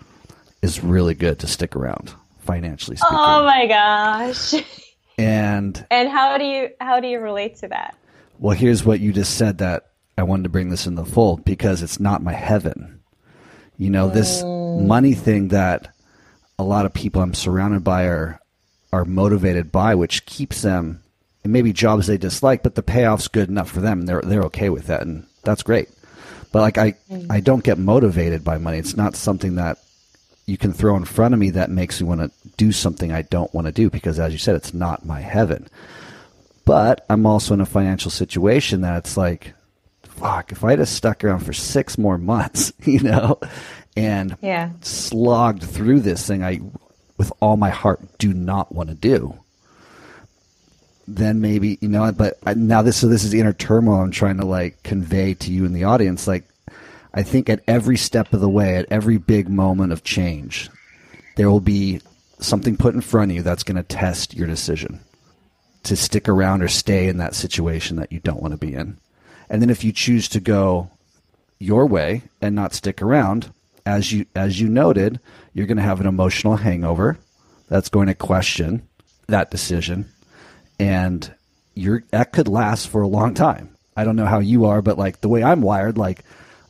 is 0.63 0.83
really 0.83 1.13
good 1.13 1.41
to 1.41 1.47
stick 1.47 1.77
around 1.77 2.15
financially 2.47 2.97
oh 3.03 3.05
speaking. 3.05 3.19
Oh 3.19 3.45
my 3.45 3.67
gosh. 3.67 4.55
and 5.19 5.87
and 5.91 6.09
how 6.09 6.39
do 6.39 6.45
you 6.45 6.71
how 6.81 7.01
do 7.01 7.09
you 7.09 7.21
relate 7.21 7.57
to 7.57 7.69
that? 7.69 7.97
well, 8.39 8.57
here's 8.57 8.85
what 8.85 9.01
you 9.01 9.13
just 9.13 9.37
said 9.37 9.59
that 9.59 9.91
I 10.19 10.23
wanted 10.23 10.45
to 10.45 10.49
bring 10.49 10.71
this 10.71 10.87
in 10.87 10.95
the 10.95 11.05
fold 11.05 11.45
because 11.45 11.83
it's 11.83 12.01
not 12.01 12.23
my 12.23 12.33
heaven. 12.33 13.01
You 13.79 13.91
know, 13.91 14.09
this 14.09 14.43
mm. 14.43 14.87
money 14.87 15.15
thing 15.15 15.49
that 15.49 15.95
a 16.59 16.65
lot 16.65 16.87
of 16.87 16.95
people 16.95 17.23
I'm 17.23 17.35
surrounded 17.35 17.85
by 17.85 18.05
are 18.05 18.41
are 18.93 19.05
motivated 19.05 19.71
by, 19.73 19.95
which 19.95 20.27
keeps 20.27 20.63
them 20.63 21.03
and 21.45 21.53
maybe 21.53 21.73
jobs 21.73 22.07
they 22.07 22.17
dislike, 22.17 22.63
but 22.63 22.75
the 22.75 22.83
payoff's 22.83 23.29
good 23.29 23.49
enough 23.49 23.71
for 23.71 23.81
them 23.81 24.07
they're 24.07 24.23
they're 24.23 24.45
okay 24.45 24.71
with 24.71 24.87
that 24.87 25.03
and 25.03 25.27
that's 25.43 25.63
great. 25.63 25.89
But 26.53 26.61
like 26.61 26.79
I 26.79 26.93
mm. 27.11 27.27
I 27.31 27.41
don't 27.41 27.65
get 27.65 27.79
motivated 27.79 28.45
by 28.45 28.59
money. 28.59 28.79
It's 28.79 28.97
not 28.97 29.17
something 29.17 29.57
that 29.57 29.79
you 30.47 30.57
can 30.57 30.73
throw 30.73 30.97
in 30.97 31.05
front 31.05 31.35
of 31.35 31.41
me 31.41 31.51
that 31.51 31.71
makes 31.71 32.01
me 32.01 32.07
want 32.07 32.21
to 32.21 32.31
do 32.57 32.71
something 32.73 33.13
I 33.13 33.23
don't 33.23 33.53
want 33.53 33.67
to 33.67 33.73
do 33.73 33.91
because 33.91 34.19
as 34.21 34.33
you 34.33 34.39
said, 34.39 34.55
it's 34.55 34.73
not 34.73 35.05
my 35.05 35.21
heaven. 35.21 35.69
But 36.65 37.05
I'm 37.11 37.27
also 37.27 37.55
in 37.55 37.61
a 37.61 37.67
financial 37.67 38.11
situation 38.11 38.81
that 38.83 38.97
it's 38.99 39.17
like, 39.17 39.55
fuck, 40.03 40.51
if 40.53 40.65
I 40.65 40.71
had 40.77 40.89
stuck 40.89 41.23
around 41.25 41.41
for 41.41 41.53
six 41.53 41.99
more 41.99 42.17
months, 42.19 42.73
you 42.85 43.01
know, 43.01 43.39
and 43.97 44.37
Yeah. 44.41 44.71
slogged 44.83 45.63
through 45.63 46.01
this 46.01 46.27
thing, 46.27 46.43
I 46.45 46.61
with 47.19 47.33
all 47.41 47.57
my 47.57 47.71
heart 47.71 48.01
do 48.19 48.33
not 48.35 48.75
want 48.75 48.89
to 48.91 48.95
do, 48.95 49.39
then 51.09 51.41
maybe 51.41 51.79
you 51.81 51.89
know. 51.89 52.11
But 52.13 52.39
now 52.57 52.83
this 52.83 52.97
so 52.99 53.09
this 53.09 53.25
is 53.25 53.33
inner 53.35 53.53
turmoil 53.53 54.01
I'm 54.01 54.11
trying 54.11 54.37
to 54.39 54.45
like 54.47 54.83
convey 54.83 55.35
to 55.35 55.53
you 55.53 55.65
in 55.65 55.73
the 55.73 55.85
audience. 55.85 56.27
Like 56.27 56.45
I 57.17 57.23
think 57.23 57.49
at 57.49 57.65
every 57.67 57.97
step 57.97 58.35
of 58.35 58.41
the 58.41 58.49
way, 58.49 58.77
at 58.77 58.87
every 58.91 59.17
big 59.17 59.49
moment 59.49 59.91
of 59.91 60.05
change, 60.05 60.69
there 61.37 61.51
will 61.51 61.61
be 61.61 62.03
something 62.39 62.77
put 62.77 62.95
in 62.95 63.01
front 63.01 63.31
of 63.31 63.37
you 63.37 63.43
that's 63.43 63.63
going 63.63 63.79
to 63.79 63.83
test 63.83 64.35
your 64.35 64.47
decision 64.47 65.01
to 65.85 65.97
stick 65.97 66.29
around 66.29 66.63
or 66.63 66.69
stay 66.69 67.09
in 67.09 67.17
that 67.17 67.35
situation 67.35 67.97
that 67.97 68.13
you 68.13 68.21
don't 68.21 68.43
want 68.43 68.53
to 68.53 68.59
be 68.59 68.75
in. 68.75 68.99
And 69.49 69.63
then 69.63 69.71
if 69.71 69.83
you 69.83 69.93
choose 69.93 70.29
to 70.29 70.41
go 70.41 70.91
your 71.59 71.87
way 71.87 72.23
and 72.43 72.55
not 72.55 72.75
stick 72.75 73.01
around, 73.01 73.51
as 73.87 74.13
you 74.13 74.27
as 74.35 74.61
you 74.61 74.69
noted, 74.69 75.19
you're 75.55 75.67
going 75.67 75.77
to 75.79 75.83
have 75.83 76.01
an 76.01 76.07
emotional 76.07 76.57
hangover 76.57 77.17
that's 77.69 77.89
going 77.89 78.09
to 78.09 78.15
question 78.15 78.87
that 79.29 79.51
decision 79.51 80.13
and 80.79 81.33
you're 81.75 82.03
that 82.11 82.33
could 82.33 82.49
last 82.49 82.89
for 82.89 83.01
a 83.01 83.09
long 83.09 83.33
time. 83.33 83.71
I 83.97 84.05
don't 84.05 84.17
know 84.17 84.27
how 84.27 84.41
you 84.41 84.67
are, 84.67 84.83
but 84.83 84.99
like 84.99 85.21
the 85.21 85.29
way 85.29 85.43
I'm 85.43 85.63
wired, 85.63 85.97
like 85.97 86.25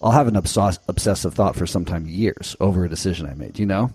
I'll 0.07 0.13
have 0.13 0.29
an 0.29 0.37
obsess- 0.37 0.79
obsessive 0.87 1.35
thought 1.35 1.57
for 1.57 1.67
sometime 1.67 2.07
years 2.07 2.55
over 2.61 2.85
a 2.85 2.89
decision 2.89 3.27
I 3.27 3.35
made, 3.35 3.59
you 3.59 3.67
know? 3.67 3.91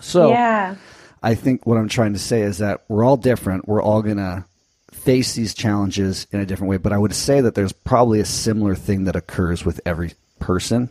So 0.00 0.30
yeah. 0.30 0.76
I 1.22 1.34
think 1.34 1.66
what 1.66 1.76
I'm 1.76 1.90
trying 1.90 2.14
to 2.14 2.18
say 2.18 2.40
is 2.40 2.58
that 2.58 2.84
we're 2.88 3.04
all 3.04 3.18
different. 3.18 3.68
We're 3.68 3.82
all 3.82 4.00
going 4.00 4.16
to 4.16 4.46
face 4.90 5.34
these 5.34 5.52
challenges 5.52 6.26
in 6.32 6.40
a 6.40 6.46
different 6.46 6.70
way, 6.70 6.78
but 6.78 6.94
I 6.94 6.98
would 6.98 7.14
say 7.14 7.42
that 7.42 7.54
there's 7.54 7.72
probably 7.74 8.20
a 8.20 8.24
similar 8.24 8.74
thing 8.74 9.04
that 9.04 9.16
occurs 9.16 9.66
with 9.66 9.82
every 9.84 10.14
person 10.38 10.88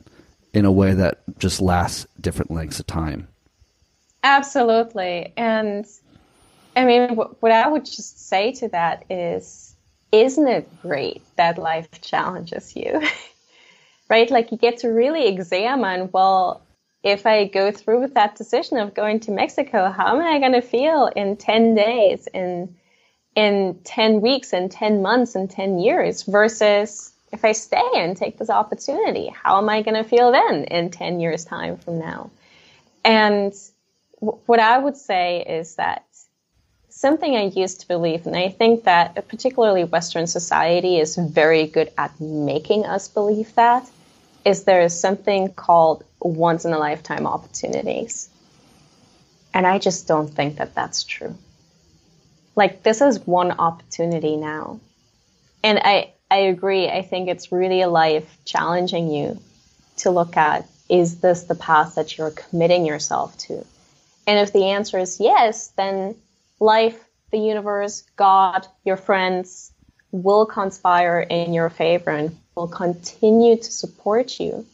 in 0.54 0.66
a 0.66 0.72
way 0.72 0.94
that 0.94 1.18
just 1.40 1.60
lasts 1.60 2.06
different 2.22 2.52
lengths 2.52 2.80
of 2.80 2.86
time. 2.86 3.28
Absolutely. 4.24 5.34
And 5.36 5.88
I 6.76 6.86
mean, 6.86 7.16
what 7.16 7.52
I 7.52 7.68
would 7.68 7.86
just 7.86 8.30
say 8.30 8.52
to 8.52 8.68
that 8.68 9.04
is, 9.10 9.76
isn't 10.12 10.48
it 10.48 10.70
great 10.84 11.24
that 11.38 11.58
life 11.58 11.90
challenges 12.02 12.76
you? 12.76 13.02
right? 14.10 14.30
Like 14.30 14.52
you 14.52 14.58
get 14.58 14.78
to 14.80 14.90
really 14.90 15.28
examine, 15.28 16.10
well, 16.12 16.62
if 17.04 17.26
I 17.26 17.46
go 17.46 17.72
through 17.72 18.02
with 18.02 18.14
that 18.16 18.36
decision 18.36 18.78
of 18.78 18.94
going 18.94 19.20
to 19.22 19.32
Mexico, 19.32 19.90
how 19.90 20.16
am 20.16 20.22
I 20.22 20.40
going 20.40 20.54
to 20.54 20.62
feel 20.62 21.08
in 21.16 21.38
10 21.38 21.76
days, 21.76 22.28
in, 22.34 22.76
in 23.36 23.80
10 23.84 24.22
weeks, 24.22 24.54
in 24.54 24.70
10 24.70 25.02
months, 25.02 25.36
in 25.36 25.48
10 25.48 25.80
years 25.80 26.24
versus 26.24 27.14
if 27.32 27.44
I 27.44 27.52
stay 27.52 27.90
and 27.96 28.16
take 28.16 28.38
this 28.38 28.50
opportunity, 28.50 29.30
how 29.44 29.58
am 29.58 29.70
I 29.70 29.82
going 29.82 30.02
to 30.02 30.10
feel 30.10 30.32
then 30.32 30.64
in 30.66 30.90
10 30.90 31.20
years 31.20 31.46
time 31.46 31.78
from 31.78 32.00
now? 32.00 32.30
And 33.04 33.54
w- 34.22 34.40
what 34.46 34.60
I 34.60 34.78
would 34.78 34.98
say 34.98 35.44
is 35.44 35.76
that 35.76 36.06
something 36.90 37.36
I 37.36 37.44
used 37.44 37.82
to 37.82 37.88
believe, 37.88 38.26
and 38.26 38.36
I 38.36 38.50
think 38.50 38.86
that 38.86 39.28
particularly 39.28 39.84
Western 39.84 40.26
society 40.26 41.00
is 41.00 41.16
very 41.16 41.68
good 41.68 41.92
at 41.98 42.20
making 42.20 42.86
us 42.86 43.08
believe 43.08 43.54
that, 43.56 43.88
is 44.48 44.64
there 44.64 44.82
is 44.82 44.98
something 44.98 45.54
called 45.54 46.06
once 46.22 46.64
in 46.64 46.72
a 46.72 46.80
lifetime 46.80 47.28
opportunities. 47.28 48.30
And 49.54 49.68
I 49.68 49.78
just 49.78 50.08
don't 50.08 50.30
think 50.30 50.56
that 50.58 50.74
that's 50.74 51.04
true. 51.04 51.36
Like, 52.56 52.82
this 52.82 53.02
is 53.02 53.28
one 53.28 53.52
opportunity 53.52 54.38
now. 54.38 54.80
And 55.66 55.80
I, 55.84 56.14
I 56.32 56.38
agree. 56.38 56.88
I 56.88 57.02
think 57.02 57.28
it's 57.28 57.52
really 57.52 57.82
a 57.82 57.90
life 57.90 58.38
challenging 58.46 59.12
you 59.12 59.38
to 59.98 60.12
look 60.12 60.38
at 60.38 60.66
is 60.88 61.20
this 61.20 61.44
the 61.44 61.56
path 61.56 61.96
that 61.96 62.18
you're 62.18 62.32
committing 62.32 62.86
yourself 62.86 63.38
to? 63.40 63.66
And 64.26 64.40
if 64.40 64.54
the 64.54 64.68
answer 64.68 64.98
is 64.98 65.20
yes, 65.20 65.68
then 65.76 66.16
life, 66.62 66.98
the 67.32 67.40
universe, 67.40 68.04
God, 68.16 68.66
your 68.86 68.96
friends 68.96 69.74
will 70.14 70.46
conspire 70.46 71.20
in 71.20 71.54
your 71.54 71.70
favor 71.70 72.12
and 72.12 72.38
will 72.58 72.68
continue 72.68 73.56
to 73.56 73.72
support 73.72 74.40
you. 74.40 74.66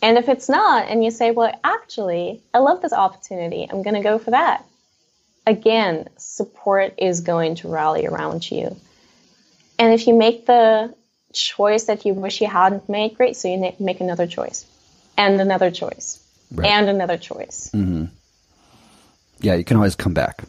And 0.00 0.16
if 0.16 0.28
it's 0.28 0.48
not, 0.48 0.88
and 0.88 1.04
you 1.04 1.10
say, 1.10 1.32
well, 1.32 1.52
actually, 1.64 2.40
I 2.54 2.58
love 2.58 2.80
this 2.80 2.92
opportunity, 2.92 3.66
I'm 3.68 3.82
going 3.82 3.94
to 3.96 4.02
go 4.02 4.18
for 4.18 4.30
that. 4.30 4.64
Again, 5.46 6.08
support 6.16 6.94
is 6.98 7.20
going 7.22 7.56
to 7.56 7.68
rally 7.68 8.06
around 8.06 8.50
you. 8.50 8.76
And 9.78 9.92
if 9.92 10.06
you 10.06 10.14
make 10.14 10.46
the 10.46 10.94
choice 11.32 11.84
that 11.84 12.06
you 12.06 12.14
wish 12.14 12.40
you 12.40 12.46
hadn't 12.46 12.88
made, 12.88 13.16
great. 13.16 13.36
So 13.36 13.48
you 13.48 13.72
make 13.80 14.00
another 14.00 14.26
choice, 14.26 14.64
and 15.18 15.40
another 15.40 15.70
choice, 15.72 16.22
right. 16.52 16.70
and 16.70 16.88
another 16.88 17.18
choice. 17.18 17.70
Mm-hmm. 17.74 18.04
Yeah, 19.40 19.54
you 19.54 19.64
can 19.64 19.76
always 19.76 19.96
come 19.96 20.14
back, 20.14 20.44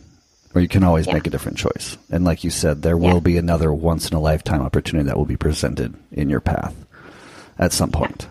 or 0.56 0.62
you 0.62 0.70
can 0.70 0.84
always 0.84 1.06
yeah. 1.06 1.14
make 1.14 1.28
a 1.28 1.30
different 1.30 1.58
choice. 1.58 1.98
And 2.10 2.24
like 2.24 2.46
you 2.46 2.50
said, 2.50 2.82
there 2.82 2.98
will 2.98 3.20
be 3.20 3.38
another 3.38 3.74
once 3.74 4.10
in 4.10 4.16
a 4.16 4.22
lifetime 4.22 4.62
opportunity 4.62 5.08
that 5.08 5.18
will 5.18 5.26
be 5.26 5.36
presented 5.36 5.94
in 6.14 6.30
your 6.30 6.40
path 6.40 6.74
at 7.60 7.74
some 7.74 7.92
point. 7.92 8.28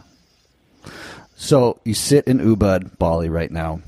Yeah. 0.85 0.93
So 1.37 1.81
you 1.85 1.93
sit 1.93 2.27
in 2.27 2.39
Ubud, 2.39 2.99
Bali, 2.99 3.29
right 3.29 3.51
now. 3.51 3.83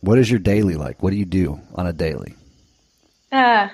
What 0.00 0.18
is 0.18 0.30
your 0.30 0.40
daily 0.40 0.74
like? 0.74 1.02
What 1.02 1.10
do 1.10 1.16
you 1.16 1.24
do 1.24 1.60
on 1.74 1.86
a 1.86 1.92
daily? 1.92 2.34
Uh, 3.30 3.68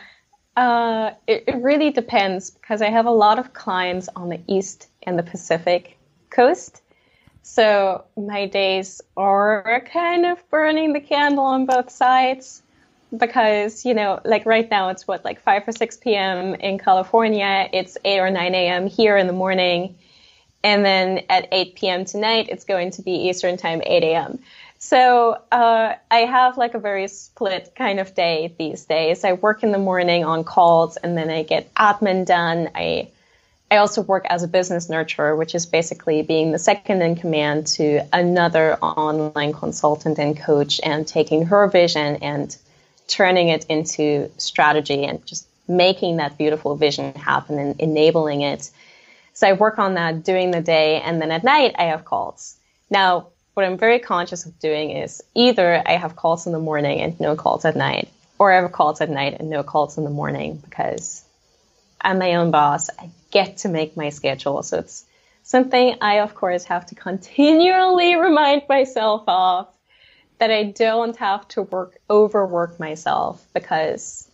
uh, 0.56 1.12
it, 1.26 1.44
it 1.46 1.56
really 1.62 1.90
depends 1.90 2.50
because 2.50 2.82
I 2.82 2.90
have 2.90 3.06
a 3.06 3.10
lot 3.10 3.38
of 3.38 3.54
clients 3.54 4.08
on 4.14 4.28
the 4.28 4.40
East 4.46 4.88
and 5.02 5.18
the 5.18 5.22
Pacific 5.22 5.96
coast. 6.30 6.82
So 7.42 8.04
my 8.16 8.46
days 8.46 9.00
are 9.16 9.82
kind 9.92 10.26
of 10.26 10.48
burning 10.50 10.92
the 10.92 11.00
candle 11.00 11.44
on 11.44 11.66
both 11.66 11.90
sides 11.90 12.62
because, 13.16 13.84
you 13.84 13.94
know, 13.94 14.20
like 14.24 14.46
right 14.46 14.68
now 14.70 14.88
it's 14.88 15.06
what, 15.06 15.24
like 15.24 15.40
5 15.40 15.68
or 15.68 15.72
6 15.72 15.96
p.m. 15.98 16.54
in 16.54 16.78
California, 16.78 17.68
it's 17.72 17.98
8 18.04 18.20
or 18.20 18.30
9 18.30 18.54
a.m. 18.54 18.86
here 18.86 19.16
in 19.16 19.26
the 19.26 19.32
morning. 19.32 19.96
And 20.64 20.84
then 20.84 21.22
at 21.28 21.48
8 21.50 21.74
p.m. 21.74 22.04
tonight, 22.04 22.48
it's 22.48 22.64
going 22.64 22.92
to 22.92 23.02
be 23.02 23.28
Eastern 23.28 23.56
time, 23.56 23.82
8 23.84 24.02
a.m. 24.04 24.38
So 24.78 25.38
uh, 25.52 25.94
I 26.10 26.18
have 26.18 26.56
like 26.56 26.74
a 26.74 26.78
very 26.78 27.06
split 27.06 27.72
kind 27.76 28.00
of 28.00 28.14
day 28.16 28.54
these 28.58 28.84
days. 28.84 29.24
I 29.24 29.34
work 29.34 29.62
in 29.62 29.70
the 29.70 29.78
morning 29.78 30.24
on 30.24 30.42
calls, 30.42 30.96
and 30.96 31.16
then 31.16 31.30
I 31.30 31.44
get 31.44 31.72
admin 31.74 32.26
done. 32.26 32.68
I 32.74 33.08
I 33.70 33.76
also 33.76 34.02
work 34.02 34.26
as 34.28 34.42
a 34.42 34.48
business 34.48 34.88
nurturer, 34.88 35.38
which 35.38 35.54
is 35.54 35.66
basically 35.66 36.22
being 36.22 36.50
the 36.50 36.58
second 36.58 37.00
in 37.00 37.14
command 37.14 37.68
to 37.78 38.00
another 38.12 38.74
online 38.82 39.52
consultant 39.52 40.18
and 40.18 40.36
coach, 40.36 40.80
and 40.82 41.06
taking 41.06 41.46
her 41.46 41.68
vision 41.68 42.16
and 42.16 42.56
turning 43.08 43.48
it 43.48 43.66
into 43.66 44.30
strategy 44.38 45.04
and 45.04 45.24
just 45.26 45.46
making 45.68 46.16
that 46.16 46.38
beautiful 46.38 46.76
vision 46.76 47.14
happen 47.14 47.58
and 47.58 47.80
enabling 47.80 48.42
it. 48.42 48.70
So 49.32 49.46
I 49.48 49.52
work 49.52 49.78
on 49.78 49.94
that 49.94 50.24
during 50.24 50.50
the 50.50 50.60
day, 50.60 51.00
and 51.00 51.20
then 51.20 51.30
at 51.30 51.44
night 51.44 51.74
I 51.78 51.84
have 51.84 52.04
calls. 52.04 52.56
Now 52.90 53.28
what 53.54 53.66
I'm 53.66 53.76
very 53.76 53.98
conscious 53.98 54.46
of 54.46 54.58
doing 54.58 54.90
is 54.90 55.22
either 55.34 55.82
I 55.86 55.92
have 55.96 56.16
calls 56.16 56.46
in 56.46 56.52
the 56.52 56.58
morning 56.58 57.00
and 57.00 57.18
no 57.20 57.36
calls 57.36 57.64
at 57.64 57.76
night, 57.76 58.08
or 58.38 58.52
I 58.52 58.60
have 58.60 58.72
calls 58.72 59.00
at 59.00 59.10
night 59.10 59.36
and 59.38 59.50
no 59.50 59.62
calls 59.62 59.98
in 59.98 60.04
the 60.04 60.10
morning 60.10 60.56
because 60.56 61.24
I'm 62.00 62.18
my 62.18 62.34
own 62.34 62.50
boss. 62.50 62.88
I 62.98 63.10
get 63.30 63.58
to 63.58 63.68
make 63.68 63.96
my 63.96 64.08
schedule. 64.08 64.62
So 64.62 64.78
it's 64.78 65.04
something 65.42 65.96
I, 66.00 66.20
of 66.20 66.34
course, 66.34 66.64
have 66.64 66.86
to 66.86 66.94
continually 66.94 68.14
remind 68.28 68.62
myself 68.68 69.24
of 69.26 69.68
that 70.42 70.50
I 70.50 70.64
don't 70.64 71.16
have 71.18 71.46
to 71.50 71.62
work, 71.62 71.98
overwork 72.10 72.80
myself 72.80 73.46
because 73.54 74.28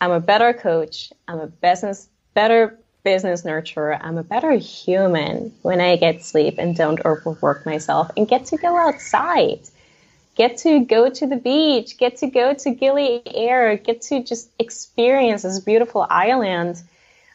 I'm 0.00 0.12
a 0.12 0.20
better 0.20 0.52
coach. 0.52 1.12
I'm 1.26 1.40
a 1.40 1.48
business, 1.48 2.08
better 2.34 2.78
business 3.02 3.42
nurturer, 3.42 3.98
I'm 4.00 4.16
a 4.16 4.22
better 4.22 4.52
human 4.52 5.52
when 5.62 5.80
I 5.80 5.96
get 5.96 6.24
sleep 6.24 6.54
and 6.58 6.76
don't 6.76 7.04
overwork 7.04 7.66
myself 7.66 8.12
and 8.16 8.28
get 8.28 8.44
to 8.46 8.56
go 8.56 8.76
outside. 8.76 9.58
Get 10.36 10.58
to 10.58 10.84
go 10.84 11.10
to 11.10 11.26
the 11.26 11.36
beach, 11.36 11.98
get 11.98 12.18
to 12.18 12.28
go 12.28 12.54
to 12.54 12.70
Gili 12.70 13.20
Air, 13.26 13.76
get 13.76 14.02
to 14.02 14.22
just 14.22 14.48
experience 14.60 15.42
this 15.42 15.58
beautiful 15.58 16.06
island 16.08 16.80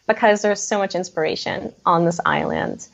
because 0.08 0.41
there's 0.41 0.62
so 0.62 0.78
much 0.78 0.95
inspiration 0.95 1.74
on 1.86 2.06
this 2.06 2.22
island. 2.26 2.88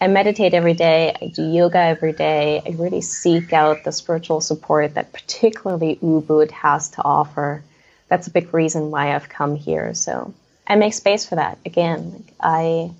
I 0.00 0.06
meditate 0.08 0.54
every 0.54 0.72
day, 0.72 1.14
I 1.20 1.26
do 1.26 1.42
yoga 1.42 1.78
every 1.78 2.12
day, 2.12 2.62
I 2.64 2.70
really 2.70 3.02
seek 3.02 3.52
out 3.52 3.84
the 3.84 3.92
spiritual 3.92 4.40
support 4.40 4.94
that 4.94 5.12
particularly 5.12 5.96
Ubud 5.96 6.50
has 6.52 6.88
to 6.90 7.02
offer. 7.02 7.62
That's 8.08 8.26
a 8.26 8.30
big 8.30 8.54
reason 8.54 8.90
why 8.90 9.14
I've 9.14 9.28
come 9.28 9.56
here. 9.56 9.92
So 9.92 10.32
I 10.66 10.76
make 10.76 10.94
space 10.94 11.26
for 11.26 11.34
that. 11.34 11.58
Again, 11.66 12.24
I 12.40 12.92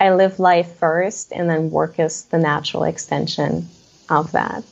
I 0.00 0.14
live 0.14 0.38
life 0.38 0.76
first, 0.76 1.32
and 1.32 1.50
then 1.50 1.70
work 1.70 1.98
is 1.98 2.24
the 2.26 2.38
natural 2.38 2.84
extension 2.84 3.68
of 4.08 4.30
that. 4.32 4.62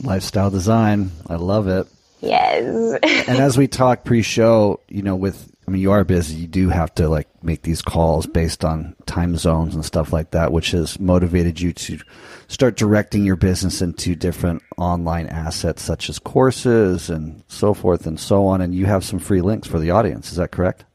Lifestyle 0.00 0.50
design, 0.50 1.10
I 1.26 1.34
love 1.34 1.66
it. 1.66 1.88
Yes. 2.20 2.98
and 3.28 3.38
as 3.38 3.58
we 3.58 3.66
talk 3.66 4.04
pre-show, 4.04 4.78
you 4.88 5.02
know, 5.02 5.16
with 5.16 5.49
I 5.70 5.72
mean, 5.72 5.82
you 5.82 5.92
are 5.92 6.02
busy. 6.02 6.34
You 6.34 6.48
do 6.48 6.68
have 6.70 6.92
to 6.96 7.08
like 7.08 7.28
make 7.44 7.62
these 7.62 7.80
calls 7.80 8.26
based 8.26 8.64
on 8.64 8.96
time 9.06 9.36
zones 9.36 9.76
and 9.76 9.84
stuff 9.84 10.12
like 10.12 10.32
that, 10.32 10.50
which 10.50 10.72
has 10.72 10.98
motivated 10.98 11.60
you 11.60 11.72
to 11.72 12.00
start 12.48 12.76
directing 12.76 13.24
your 13.24 13.36
business 13.36 13.80
into 13.80 14.16
different 14.16 14.64
online 14.76 15.28
assets 15.28 15.80
such 15.80 16.10
as 16.10 16.18
courses 16.18 17.08
and 17.08 17.44
so 17.46 17.72
forth 17.72 18.08
and 18.08 18.18
so 18.18 18.46
on. 18.48 18.60
And 18.60 18.74
you 18.74 18.86
have 18.86 19.04
some 19.04 19.20
free 19.20 19.42
links 19.42 19.68
for 19.68 19.78
the 19.78 19.92
audience. 19.92 20.32
Is 20.32 20.38
that 20.38 20.50
correct? 20.50 20.86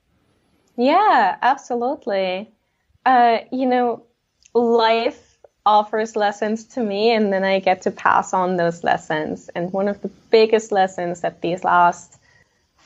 Yeah, 0.76 1.38
absolutely. 1.42 2.52
Uh, 3.06 3.38
you 3.54 3.68
know, 3.68 4.04
life 4.54 5.38
offers 5.66 6.18
lessons 6.18 6.66
to 6.66 6.84
me, 6.84 7.12
and 7.12 7.32
then 7.32 7.46
I 7.46 7.60
get 7.60 7.84
to 7.84 7.92
pass 7.92 8.34
on 8.34 8.58
those 8.58 8.84
lessons. 8.84 9.50
And 9.56 9.72
one 9.72 9.88
of 9.88 10.02
the 10.02 10.10
biggest 10.32 10.74
lessons 10.74 11.22
that 11.22 11.42
these 11.42 11.64
last 11.64 12.20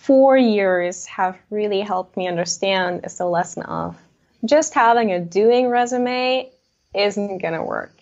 four 0.01 0.37
years 0.37 1.05
have 1.05 1.37
really 1.49 1.81
helped 1.81 2.15
me 2.15 2.27
understand 2.27 3.05
is 3.05 3.17
the 3.17 3.25
lesson 3.25 3.63
of 3.63 3.97
just 4.45 4.73
having 4.73 5.11
a 5.11 5.19
doing 5.19 5.67
resume 5.67 6.49
isn't 6.95 7.41
going 7.41 7.53
to 7.53 7.61
work. 7.61 7.93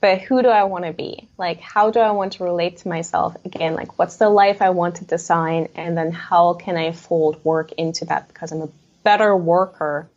But 0.00 0.20
who 0.20 0.42
do 0.42 0.48
I 0.48 0.64
want 0.64 0.84
to 0.84 0.92
be? 0.92 1.28
Like, 1.38 1.60
how 1.60 1.90
do 1.90 2.00
I 2.00 2.10
want 2.10 2.34
to 2.34 2.44
relate 2.44 2.78
to 2.78 2.88
myself? 2.88 3.36
Again, 3.44 3.74
like, 3.74 3.98
what's 3.98 4.16
the 4.16 4.28
life 4.28 4.60
I 4.60 4.70
want 4.70 4.96
to 4.96 5.04
design? 5.04 5.68
And 5.74 5.96
then 5.96 6.12
how 6.12 6.54
can 6.54 6.76
I 6.76 6.92
fold 6.92 7.42
work 7.44 7.72
into 7.72 8.04
that? 8.06 8.28
Because 8.28 8.52
I'm 8.52 8.62
a 8.62 8.68
better 9.04 9.34
worker. 9.34 10.10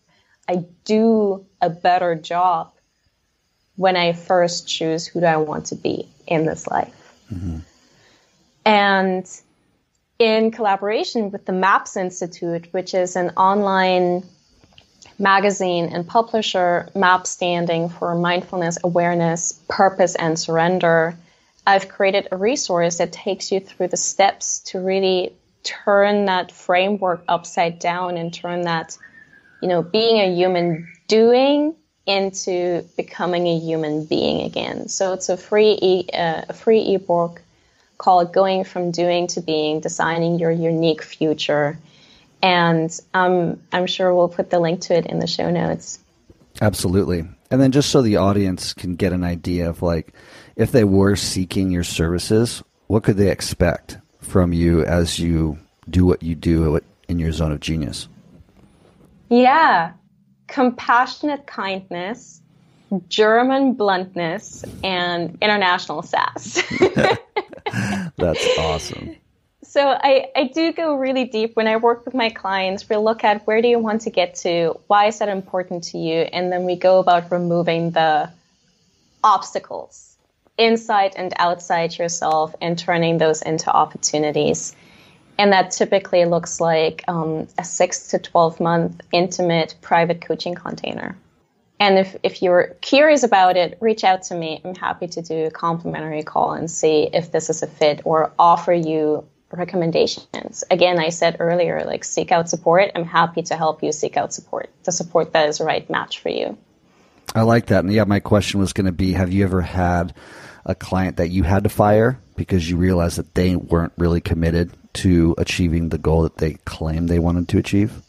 I 0.47 0.65
do 0.83 1.45
a 1.61 1.69
better 1.69 2.15
job 2.15 2.71
when 3.75 3.95
I 3.95 4.13
first 4.13 4.67
choose 4.67 5.07
who 5.07 5.21
do 5.21 5.25
I 5.25 5.37
want 5.37 5.67
to 5.67 5.75
be 5.75 6.09
in 6.27 6.45
this 6.45 6.67
life. 6.67 7.15
Mm-hmm. 7.31 7.59
And 8.65 9.41
in 10.19 10.51
collaboration 10.51 11.31
with 11.31 11.45
the 11.45 11.53
MAPS 11.53 11.95
Institute, 11.95 12.67
which 12.71 12.93
is 12.93 13.15
an 13.15 13.31
online 13.31 14.23
magazine 15.17 15.85
and 15.85 16.05
publisher, 16.05 16.89
MAPS 16.93 17.29
standing 17.29 17.89
for 17.89 18.13
Mindfulness, 18.15 18.77
Awareness, 18.83 19.53
Purpose, 19.67 20.15
and 20.15 20.37
Surrender, 20.37 21.15
I've 21.65 21.87
created 21.87 22.27
a 22.31 22.37
resource 22.37 22.97
that 22.97 23.11
takes 23.11 23.51
you 23.51 23.59
through 23.59 23.89
the 23.89 23.97
steps 23.97 24.59
to 24.71 24.79
really 24.79 25.33
turn 25.63 26.25
that 26.25 26.51
framework 26.51 27.23
upside 27.27 27.79
down 27.79 28.17
and 28.17 28.33
turn 28.33 28.63
that, 28.63 28.97
you 29.61 29.67
know, 29.67 29.83
being 29.83 30.19
a 30.19 30.33
human 30.33 30.87
doing 31.07 31.75
into 32.05 32.83
becoming 32.97 33.45
a 33.47 33.59
human 33.59 34.05
being 34.05 34.41
again. 34.41 34.87
So 34.87 35.13
it's 35.13 35.29
a 35.29 35.37
free 35.37 35.77
e- 35.79 36.09
uh, 36.11 36.45
a 36.49 36.53
free 36.53 36.95
ebook 36.95 37.41
called 37.99 38.33
Going 38.33 38.63
from 38.63 38.89
Doing 38.89 39.27
to 39.27 39.41
Being, 39.41 39.81
Designing 39.81 40.39
Your 40.39 40.49
Unique 40.49 41.03
Future. 41.03 41.77
And 42.41 42.97
um, 43.13 43.61
I'm 43.71 43.85
sure 43.85 44.15
we'll 44.15 44.29
put 44.29 44.49
the 44.49 44.59
link 44.59 44.81
to 44.83 44.95
it 44.95 45.05
in 45.05 45.19
the 45.19 45.27
show 45.27 45.51
notes. 45.51 45.99
Absolutely. 46.61 47.27
And 47.51 47.61
then 47.61 47.71
just 47.71 47.89
so 47.89 48.01
the 48.01 48.15
audience 48.17 48.73
can 48.73 48.95
get 48.95 49.13
an 49.13 49.23
idea 49.23 49.69
of 49.69 49.81
like, 49.81 50.13
if 50.55 50.71
they 50.71 50.83
were 50.83 51.15
seeking 51.15 51.69
your 51.71 51.83
services, 51.83 52.63
what 52.87 53.03
could 53.03 53.17
they 53.17 53.29
expect 53.29 53.97
from 54.19 54.53
you 54.53 54.83
as 54.83 55.19
you 55.19 55.59
do 55.89 56.05
what 56.05 56.23
you 56.23 56.35
do 56.35 56.79
in 57.07 57.19
your 57.19 57.31
zone 57.33 57.51
of 57.51 57.59
genius? 57.59 58.07
Yeah. 59.29 59.91
Compassionate 60.47 61.45
kindness, 61.45 62.41
German 63.09 63.73
bluntness, 63.73 64.63
and 64.83 65.37
international 65.41 66.01
sass. 66.01 66.63
That's 68.17 68.47
awesome. 68.57 69.15
So 69.63 69.87
I, 69.87 70.27
I 70.35 70.45
do 70.45 70.71
go 70.73 70.95
really 70.95 71.25
deep 71.25 71.55
when 71.55 71.67
I 71.67 71.77
work 71.77 72.05
with 72.05 72.13
my 72.13 72.29
clients. 72.29 72.87
We 72.89 72.95
look 72.95 73.23
at 73.23 73.45
where 73.45 73.61
do 73.61 73.67
you 73.67 73.77
want 73.77 74.01
to 74.01 74.09
get 74.09 74.35
to? 74.35 74.79
Why 74.87 75.05
is 75.07 75.19
that 75.19 75.29
important 75.29 75.83
to 75.85 75.97
you? 75.97 76.21
And 76.21 76.51
then 76.51 76.65
we 76.65 76.75
go 76.75 76.99
about 76.99 77.31
removing 77.31 77.91
the 77.91 78.31
obstacles 79.23 80.15
inside 80.57 81.13
and 81.15 81.33
outside 81.37 81.97
yourself 81.97 82.55
and 82.61 82.77
turning 82.77 83.17
those 83.17 83.41
into 83.41 83.69
opportunities. 83.71 84.75
And 85.37 85.53
that 85.53 85.71
typically 85.71 86.25
looks 86.25 86.59
like 86.59 87.03
um, 87.07 87.47
a 87.57 87.63
six 87.63 88.07
to 88.09 88.19
12 88.19 88.59
month 88.59 89.01
intimate 89.11 89.75
private 89.81 90.21
coaching 90.21 90.55
container. 90.55 91.17
And 91.79 91.97
if, 91.97 92.15
if 92.23 92.41
you're 92.41 92.75
curious 92.81 93.23
about 93.23 93.55
it, 93.55 93.77
reach 93.79 94.03
out 94.03 94.23
to 94.23 94.35
me. 94.35 94.61
I'm 94.65 94.75
happy 94.75 95.07
to 95.07 95.21
do 95.21 95.45
a 95.45 95.51
complimentary 95.51 96.23
call 96.23 96.51
and 96.51 96.69
see 96.69 97.09
if 97.13 97.31
this 97.31 97.49
is 97.49 97.63
a 97.63 97.67
fit 97.67 98.01
or 98.03 98.33
offer 98.37 98.73
you 98.73 99.25
recommendations. 99.51 100.63
Again, 100.69 100.99
I 100.99 101.09
said 101.09 101.37
earlier, 101.39 101.83
like 101.85 102.03
seek 102.03 102.31
out 102.31 102.49
support. 102.49 102.91
I'm 102.95 103.05
happy 103.05 103.43
to 103.43 103.55
help 103.55 103.81
you 103.81 103.91
seek 103.91 104.17
out 104.17 104.33
support, 104.33 104.69
the 104.83 104.91
support 104.91 105.33
that 105.33 105.47
is 105.47 105.59
the 105.59 105.63
right 105.63 105.89
match 105.89 106.19
for 106.19 106.29
you. 106.29 106.57
I 107.33 107.43
like 107.43 107.67
that. 107.67 107.83
And 107.83 107.93
yeah, 107.93 108.03
my 108.03 108.19
question 108.19 108.59
was 108.59 108.73
going 108.73 108.85
to 108.87 108.91
be 108.91 109.13
Have 109.13 109.31
you 109.31 109.43
ever 109.43 109.61
had 109.61 110.13
a 110.65 110.75
client 110.75 111.17
that 111.17 111.29
you 111.29 111.43
had 111.43 111.63
to 111.63 111.69
fire 111.69 112.19
because 112.35 112.69
you 112.69 112.77
realized 112.77 113.17
that 113.17 113.33
they 113.35 113.55
weren't 113.55 113.93
really 113.97 114.21
committed 114.21 114.71
to 114.93 115.35
achieving 115.37 115.89
the 115.89 115.97
goal 115.97 116.23
that 116.23 116.37
they 116.37 116.53
claimed 116.65 117.07
they 117.07 117.19
wanted 117.19 117.47
to 117.49 117.57
achieve? 117.57 118.01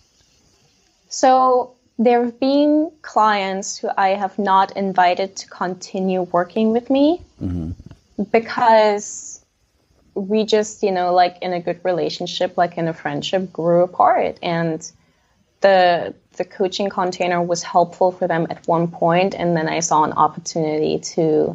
So 1.08 1.74
there 2.00 2.24
have 2.24 2.40
been 2.40 2.90
clients 3.02 3.76
who 3.76 3.90
I 3.94 4.08
have 4.10 4.38
not 4.38 4.74
invited 4.74 5.36
to 5.36 5.46
continue 5.48 6.22
working 6.22 6.72
with 6.72 6.88
me 6.88 7.22
mm-hmm. 7.40 7.72
because 8.32 9.44
we 10.14 10.44
just, 10.44 10.82
you 10.82 10.92
know, 10.92 11.12
like 11.12 11.36
in 11.42 11.52
a 11.52 11.60
good 11.60 11.78
relationship, 11.84 12.56
like 12.56 12.78
in 12.78 12.88
a 12.88 12.94
friendship, 12.94 13.52
grew 13.52 13.82
apart. 13.82 14.38
And 14.42 14.90
the 15.60 16.14
the 16.38 16.44
coaching 16.46 16.88
container 16.88 17.42
was 17.42 17.62
helpful 17.62 18.12
for 18.12 18.26
them 18.26 18.46
at 18.48 18.66
one 18.66 18.88
point, 18.88 19.34
and 19.34 19.54
then 19.54 19.68
I 19.68 19.80
saw 19.80 20.02
an 20.04 20.12
opportunity 20.12 21.00
to 21.14 21.54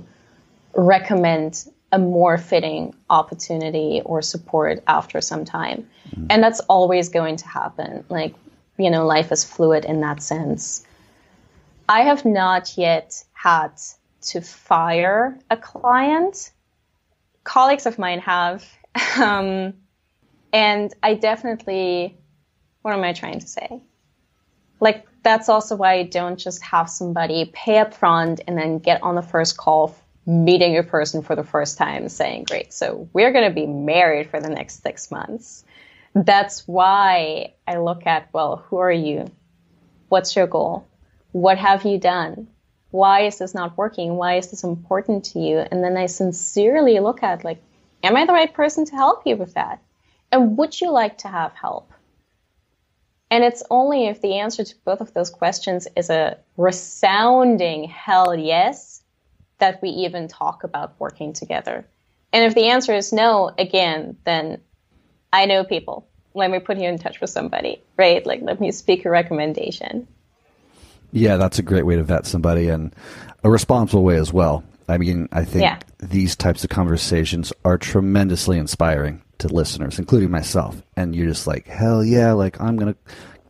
recommend 0.76 1.66
a 1.92 1.98
more 1.98 2.38
fitting 2.38 2.94
opportunity 3.10 4.04
or 4.06 4.22
support 4.22 4.84
after 4.86 5.22
some 5.22 5.44
time. 5.44 5.88
Mm-hmm. 6.10 6.28
And 6.30 6.44
that's 6.44 6.60
always 6.62 7.10
going 7.10 7.38
to 7.38 7.48
happen. 7.48 8.06
Like 8.10 8.36
you 8.78 8.90
know, 8.90 9.06
life 9.06 9.32
is 9.32 9.44
fluid 9.44 9.86
in 9.86 10.02
that 10.02 10.22
sense. 10.22 10.86
I 11.88 12.02
have 12.02 12.26
not 12.26 12.78
yet 12.78 13.24
had 13.34 13.72
to 14.22 14.42
fire 14.42 15.38
a 15.50 15.58
client. 15.58 16.52
Colleagues 17.44 17.86
of 17.86 18.00
mine 18.00 18.20
have. 18.20 18.66
Um, 19.22 19.74
and 20.54 20.94
I 21.04 21.16
definitely, 21.16 22.18
what 22.82 22.94
am 22.94 23.04
I 23.04 23.12
trying 23.12 23.40
to 23.40 23.48
say? 23.48 23.82
Like, 24.80 25.06
that's 25.22 25.50
also 25.50 25.76
why 25.76 25.96
I 25.96 26.04
don't 26.04 26.40
just 26.40 26.64
have 26.64 26.90
somebody 26.90 27.52
pay 27.54 27.80
up 27.80 27.94
front 27.94 28.40
and 28.48 28.58
then 28.58 28.80
get 28.80 29.04
on 29.04 29.16
the 29.16 29.22
first 29.22 29.58
call, 29.58 29.94
meeting 30.26 30.78
a 30.78 30.84
person 30.84 31.24
for 31.24 31.36
the 31.36 31.44
first 31.44 31.78
time, 31.78 32.08
saying, 32.08 32.46
Great, 32.46 32.72
so 32.72 33.10
we're 33.12 33.34
going 33.34 33.50
to 33.50 33.54
be 33.54 33.68
married 33.68 34.30
for 34.30 34.40
the 34.40 34.48
next 34.48 34.82
six 34.82 35.12
months 35.12 35.65
that's 36.16 36.66
why 36.66 37.54
I 37.68 37.78
look 37.78 38.08
at, 38.08 38.30
well, 38.34 38.64
who 38.68 38.78
are 38.78 38.92
you? 38.92 39.30
What's 40.08 40.36
your 40.36 40.48
goal? 40.48 40.88
What 41.34 41.58
have 41.58 41.84
you 41.84 42.00
done? 42.00 42.48
Why 42.92 43.24
is 43.24 43.38
this 43.38 43.54
not 43.54 43.78
working? 43.78 44.16
Why 44.16 44.38
is 44.38 44.50
this 44.50 44.64
important 44.64 45.26
to 45.26 45.40
you? 45.40 45.58
And 45.58 45.84
then 45.84 45.98
I 45.98 46.06
sincerely 46.06 47.00
look 47.02 47.22
at, 47.22 47.44
like, 47.44 47.62
am 48.02 48.16
I 48.16 48.26
the 48.26 48.32
right 48.32 48.54
person 48.54 48.86
to 48.86 48.96
help 48.96 49.24
you 49.26 49.36
with 49.36 49.56
that? 49.56 49.82
And 50.32 50.58
would 50.58 50.80
you 50.80 50.90
like 50.90 51.18
to 51.20 51.28
have 51.28 51.52
help? 51.54 51.92
And 53.30 53.44
it's 53.44 53.64
only 53.70 54.08
if 54.08 54.22
the 54.22 54.38
answer 54.38 54.64
to 54.64 54.76
both 54.86 55.02
of 55.02 55.14
those 55.14 55.30
questions 55.30 55.88
is 55.98 56.10
a 56.10 56.38
resounding 56.56 57.90
hell 57.90 58.34
yes 58.34 59.04
that 59.58 59.82
we 59.82 59.90
even 59.90 60.30
talk 60.30 60.64
about 60.64 60.98
working 61.00 61.34
together. 61.34 61.86
And 62.32 62.46
if 62.46 62.56
the 62.56 62.70
answer 62.70 62.94
is 62.94 63.12
no, 63.12 63.52
again, 63.58 64.18
then 64.24 64.62
I 65.32 65.46
know 65.46 65.64
people. 65.64 66.08
Let 66.34 66.52
me 66.52 66.60
put 66.60 66.78
you 66.78 66.88
in 66.88 66.98
touch 66.98 67.22
with 67.22 67.30
somebody, 67.30 67.82
right? 67.98 68.26
Like, 68.26 68.42
let 68.42 68.60
me 68.60 68.72
speak 68.72 69.06
a 69.06 69.10
recommendation. 69.10 70.08
Yeah, 71.12 71.38
that's 71.38 71.60
a 71.60 71.64
great 71.64 71.86
way 71.86 71.96
to 71.96 72.04
vet 72.04 72.26
somebody 72.26 72.68
and 72.68 72.94
a 73.44 73.50
responsible 73.50 74.04
way 74.04 74.18
as 74.18 74.34
well. 74.34 74.64
I 74.88 74.98
mean, 74.98 75.30
I 75.32 75.46
think 75.46 75.64
yeah. 75.64 75.80
these 76.00 76.36
types 76.36 76.64
of 76.64 76.70
conversations 76.70 77.54
are 77.64 77.78
tremendously 77.78 78.58
inspiring 78.58 79.22
to 79.40 79.48
listeners, 79.48 79.98
including 79.98 80.30
myself. 80.30 80.82
And 80.96 81.16
you're 81.16 81.28
just 81.28 81.48
like, 81.48 81.68
hell 81.68 82.04
yeah, 82.04 82.34
like 82.34 82.60
I'm 82.60 82.76
going 82.76 82.94
to 82.94 83.00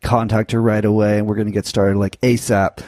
contact 0.01 0.51
her 0.51 0.61
right 0.61 0.85
away 0.85 1.17
and 1.17 1.27
we're 1.27 1.35
going 1.35 1.47
to 1.47 1.53
get 1.53 1.65
started 1.65 1.97
like 1.97 2.19
ASAP. 2.21 2.79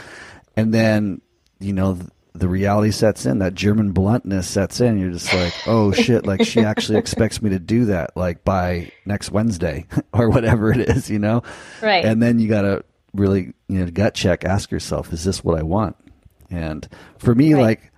And 0.55 0.73
then, 0.73 1.21
you 1.59 1.73
know, 1.73 1.99
the 2.39 2.47
reality 2.47 2.91
sets 2.91 3.25
in, 3.25 3.39
that 3.39 3.55
German 3.55 3.91
bluntness 3.91 4.47
sets 4.47 4.81
in. 4.81 4.97
You're 4.99 5.11
just 5.11 5.33
like, 5.33 5.53
oh 5.67 5.91
shit, 5.93 6.25
like 6.25 6.45
she 6.45 6.61
actually 6.61 6.97
expects 6.99 7.41
me 7.41 7.49
to 7.49 7.59
do 7.59 7.85
that 7.85 8.15
like 8.15 8.43
by 8.43 8.91
next 9.05 9.31
Wednesday 9.31 9.85
or 10.13 10.29
whatever 10.29 10.71
it 10.71 10.89
is, 10.89 11.09
you 11.09 11.19
know? 11.19 11.43
Right. 11.81 12.05
And 12.05 12.21
then 12.21 12.39
you 12.39 12.47
got 12.47 12.61
to 12.61 12.83
really, 13.13 13.53
you 13.67 13.79
know, 13.79 13.91
gut 13.91 14.13
check, 14.13 14.45
ask 14.45 14.71
yourself, 14.71 15.11
is 15.13 15.23
this 15.23 15.43
what 15.43 15.57
I 15.57 15.63
want? 15.63 15.95
And 16.49 16.87
for 17.17 17.33
me, 17.35 17.53
right. 17.53 17.61
like, 17.61 17.91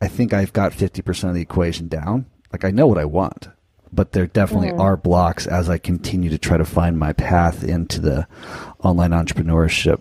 I 0.00 0.08
think 0.08 0.32
I've 0.32 0.52
got 0.52 0.72
50% 0.72 1.28
of 1.28 1.34
the 1.34 1.40
equation 1.42 1.88
down. 1.88 2.26
Like, 2.52 2.64
I 2.64 2.70
know 2.70 2.86
what 2.86 2.98
I 2.98 3.04
want. 3.04 3.48
but 3.92 4.12
there 4.12 4.26
definitely 4.26 4.70
mm. 4.70 4.78
are 4.78 4.96
blocks 4.96 5.46
as 5.46 5.68
I 5.68 5.78
continue 5.78 6.30
to 6.30 6.38
try 6.38 6.56
to 6.56 6.64
find 6.64 6.98
my 6.98 7.12
path 7.12 7.64
into 7.64 8.00
the 8.00 8.26
online 8.82 9.10
entrepreneurship 9.10 10.00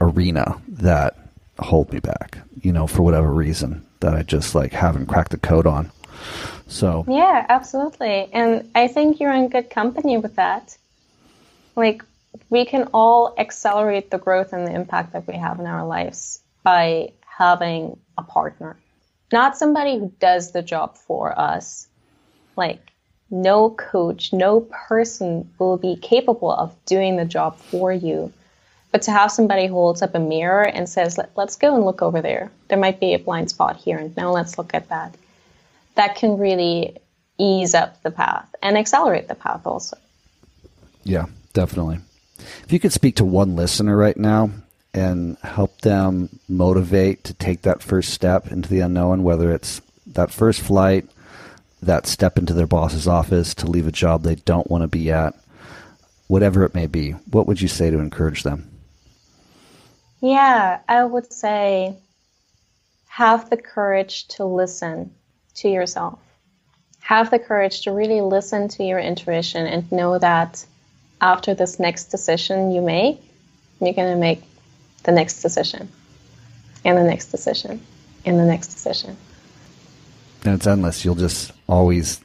arena 0.00 0.60
that 0.68 1.23
hold 1.58 1.92
me 1.92 2.00
back, 2.00 2.38
you 2.62 2.72
know, 2.72 2.86
for 2.86 3.02
whatever 3.02 3.30
reason 3.30 3.84
that 4.00 4.14
I 4.14 4.22
just 4.22 4.54
like 4.54 4.72
haven't 4.72 5.06
cracked 5.06 5.30
the 5.30 5.38
code 5.38 5.66
on. 5.66 5.90
So, 6.66 7.04
Yeah, 7.08 7.44
absolutely. 7.48 8.28
And 8.32 8.70
I 8.74 8.88
think 8.88 9.20
you're 9.20 9.32
in 9.32 9.48
good 9.48 9.70
company 9.70 10.18
with 10.18 10.36
that. 10.36 10.76
Like, 11.76 12.02
we 12.50 12.64
can 12.64 12.88
all 12.94 13.34
accelerate 13.38 14.10
the 14.10 14.18
growth 14.18 14.52
and 14.52 14.66
the 14.66 14.74
impact 14.74 15.12
that 15.12 15.26
we 15.26 15.34
have 15.34 15.60
in 15.60 15.66
our 15.66 15.86
lives 15.86 16.40
by 16.62 17.12
having 17.26 17.98
a 18.16 18.22
partner, 18.22 18.76
not 19.32 19.56
somebody 19.56 19.98
who 19.98 20.12
does 20.20 20.52
the 20.52 20.62
job 20.62 20.96
for 20.96 21.38
us. 21.38 21.88
Like, 22.56 22.80
no 23.30 23.70
coach, 23.70 24.32
no 24.32 24.60
person 24.60 25.50
will 25.58 25.76
be 25.76 25.96
capable 25.96 26.52
of 26.52 26.74
doing 26.86 27.16
the 27.16 27.24
job 27.24 27.58
for 27.58 27.92
you. 27.92 28.32
But 28.94 29.02
to 29.02 29.10
have 29.10 29.32
somebody 29.32 29.66
holds 29.66 30.02
up 30.02 30.14
a 30.14 30.20
mirror 30.20 30.62
and 30.62 30.88
says, 30.88 31.18
Let, 31.18 31.36
let's 31.36 31.56
go 31.56 31.74
and 31.74 31.84
look 31.84 32.00
over 32.00 32.22
there. 32.22 32.52
There 32.68 32.78
might 32.78 33.00
be 33.00 33.12
a 33.12 33.18
blind 33.18 33.50
spot 33.50 33.76
here, 33.76 33.98
and 33.98 34.16
now 34.16 34.30
let's 34.30 34.56
look 34.56 34.72
at 34.72 34.88
that. 34.88 35.16
That 35.96 36.14
can 36.14 36.38
really 36.38 36.96
ease 37.36 37.74
up 37.74 38.00
the 38.04 38.12
path 38.12 38.54
and 38.62 38.78
accelerate 38.78 39.26
the 39.26 39.34
path 39.34 39.66
also. 39.66 39.98
yeah, 41.02 41.26
definitely. 41.54 41.98
If 42.38 42.72
you 42.72 42.78
could 42.78 42.92
speak 42.92 43.16
to 43.16 43.24
one 43.24 43.56
listener 43.56 43.96
right 43.96 44.16
now 44.16 44.50
and 44.94 45.38
help 45.38 45.80
them 45.80 46.38
motivate 46.48 47.24
to 47.24 47.34
take 47.34 47.62
that 47.62 47.82
first 47.82 48.10
step 48.10 48.52
into 48.52 48.68
the 48.68 48.78
unknown, 48.78 49.24
whether 49.24 49.52
it's 49.52 49.82
that 50.06 50.30
first 50.30 50.60
flight, 50.60 51.04
that 51.82 52.06
step 52.06 52.38
into 52.38 52.54
their 52.54 52.68
boss's 52.68 53.08
office 53.08 53.56
to 53.56 53.66
leave 53.66 53.88
a 53.88 53.92
job 53.92 54.22
they 54.22 54.36
don't 54.36 54.70
want 54.70 54.82
to 54.82 54.88
be 54.88 55.10
at, 55.10 55.34
whatever 56.28 56.62
it 56.62 56.76
may 56.76 56.86
be, 56.86 57.10
what 57.32 57.48
would 57.48 57.60
you 57.60 57.66
say 57.66 57.90
to 57.90 57.98
encourage 57.98 58.44
them? 58.44 58.70
Yeah, 60.20 60.80
I 60.88 61.04
would 61.04 61.32
say 61.32 61.96
have 63.08 63.50
the 63.50 63.56
courage 63.56 64.26
to 64.28 64.44
listen 64.44 65.14
to 65.56 65.68
yourself. 65.68 66.18
Have 67.00 67.30
the 67.30 67.38
courage 67.38 67.82
to 67.82 67.92
really 67.92 68.20
listen 68.20 68.68
to 68.68 68.84
your 68.84 68.98
intuition 68.98 69.66
and 69.66 69.90
know 69.92 70.18
that 70.18 70.64
after 71.20 71.54
this 71.54 71.78
next 71.78 72.06
decision 72.06 72.72
you 72.72 72.80
make, 72.80 73.20
you're 73.80 73.92
going 73.92 74.12
to 74.12 74.20
make 74.20 74.42
the 75.04 75.12
next 75.12 75.42
decision 75.42 75.88
and 76.84 76.98
the 76.98 77.04
next 77.04 77.26
decision 77.26 77.80
and 78.24 78.38
the 78.38 78.44
next 78.44 78.68
decision. 78.68 79.16
And 80.44 80.54
it's 80.54 80.66
endless. 80.66 81.04
You'll 81.04 81.14
just 81.14 81.52
always 81.68 82.20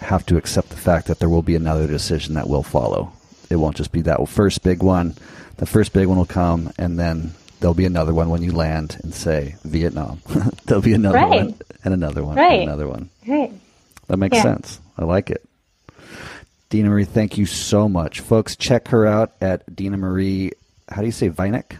have 0.00 0.26
to 0.26 0.36
accept 0.36 0.70
the 0.70 0.76
fact 0.76 1.06
that 1.06 1.18
there 1.18 1.28
will 1.28 1.42
be 1.42 1.54
another 1.54 1.86
decision 1.86 2.34
that 2.34 2.48
will 2.48 2.62
follow. 2.62 3.12
It 3.50 3.56
won't 3.56 3.76
just 3.76 3.92
be 3.92 4.02
that 4.02 4.28
first 4.28 4.62
big 4.62 4.82
one. 4.82 5.14
The 5.56 5.66
first 5.66 5.92
big 5.92 6.06
one 6.06 6.18
will 6.18 6.26
come, 6.26 6.72
and 6.78 6.98
then 6.98 7.32
there'll 7.60 7.74
be 7.74 7.84
another 7.86 8.12
one 8.12 8.28
when 8.28 8.42
you 8.42 8.52
land 8.52 8.96
and 9.02 9.14
say 9.14 9.56
Vietnam. 9.64 10.20
there'll 10.66 10.82
be 10.82 10.92
another 10.94 11.18
Right. 11.18 11.28
one, 11.46 11.54
and 11.84 11.94
another 11.94 12.24
one, 12.24 12.36
Right. 12.36 12.60
and 12.60 12.62
another 12.68 12.88
one. 12.88 13.08
Right. 13.26 13.52
That 14.08 14.18
makes 14.18 14.36
Yeah. 14.36 14.42
sense. 14.42 14.80
I 14.98 15.04
like 15.04 15.30
it. 15.30 15.42
Dina 16.70 16.88
Marie, 16.90 17.04
thank 17.04 17.38
you 17.38 17.46
so 17.46 17.88
much. 17.88 18.20
Folks, 18.20 18.56
check 18.56 18.88
her 18.88 19.06
out 19.06 19.32
at 19.40 19.74
Dina 19.74 19.96
Marie, 19.96 20.50
how 20.88 21.00
do 21.00 21.06
you 21.06 21.12
say 21.12 21.30
Vinek? 21.30 21.76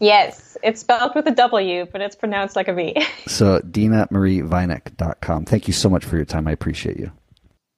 Yes, 0.00 0.58
it's 0.64 0.80
spelled 0.80 1.14
with 1.14 1.26
a 1.28 1.30
W, 1.30 1.86
but 1.92 2.00
it's 2.00 2.16
pronounced 2.16 2.56
like 2.56 2.66
a 2.66 2.74
V. 2.74 2.96
So, 3.28 3.60
DinaMarieVinek.com. 3.60 5.44
Thank 5.44 5.68
you 5.68 5.72
so 5.72 5.88
much 5.88 6.04
for 6.04 6.16
your 6.16 6.24
time. 6.24 6.48
I 6.48 6.52
appreciate 6.52 6.96
you. 6.98 7.12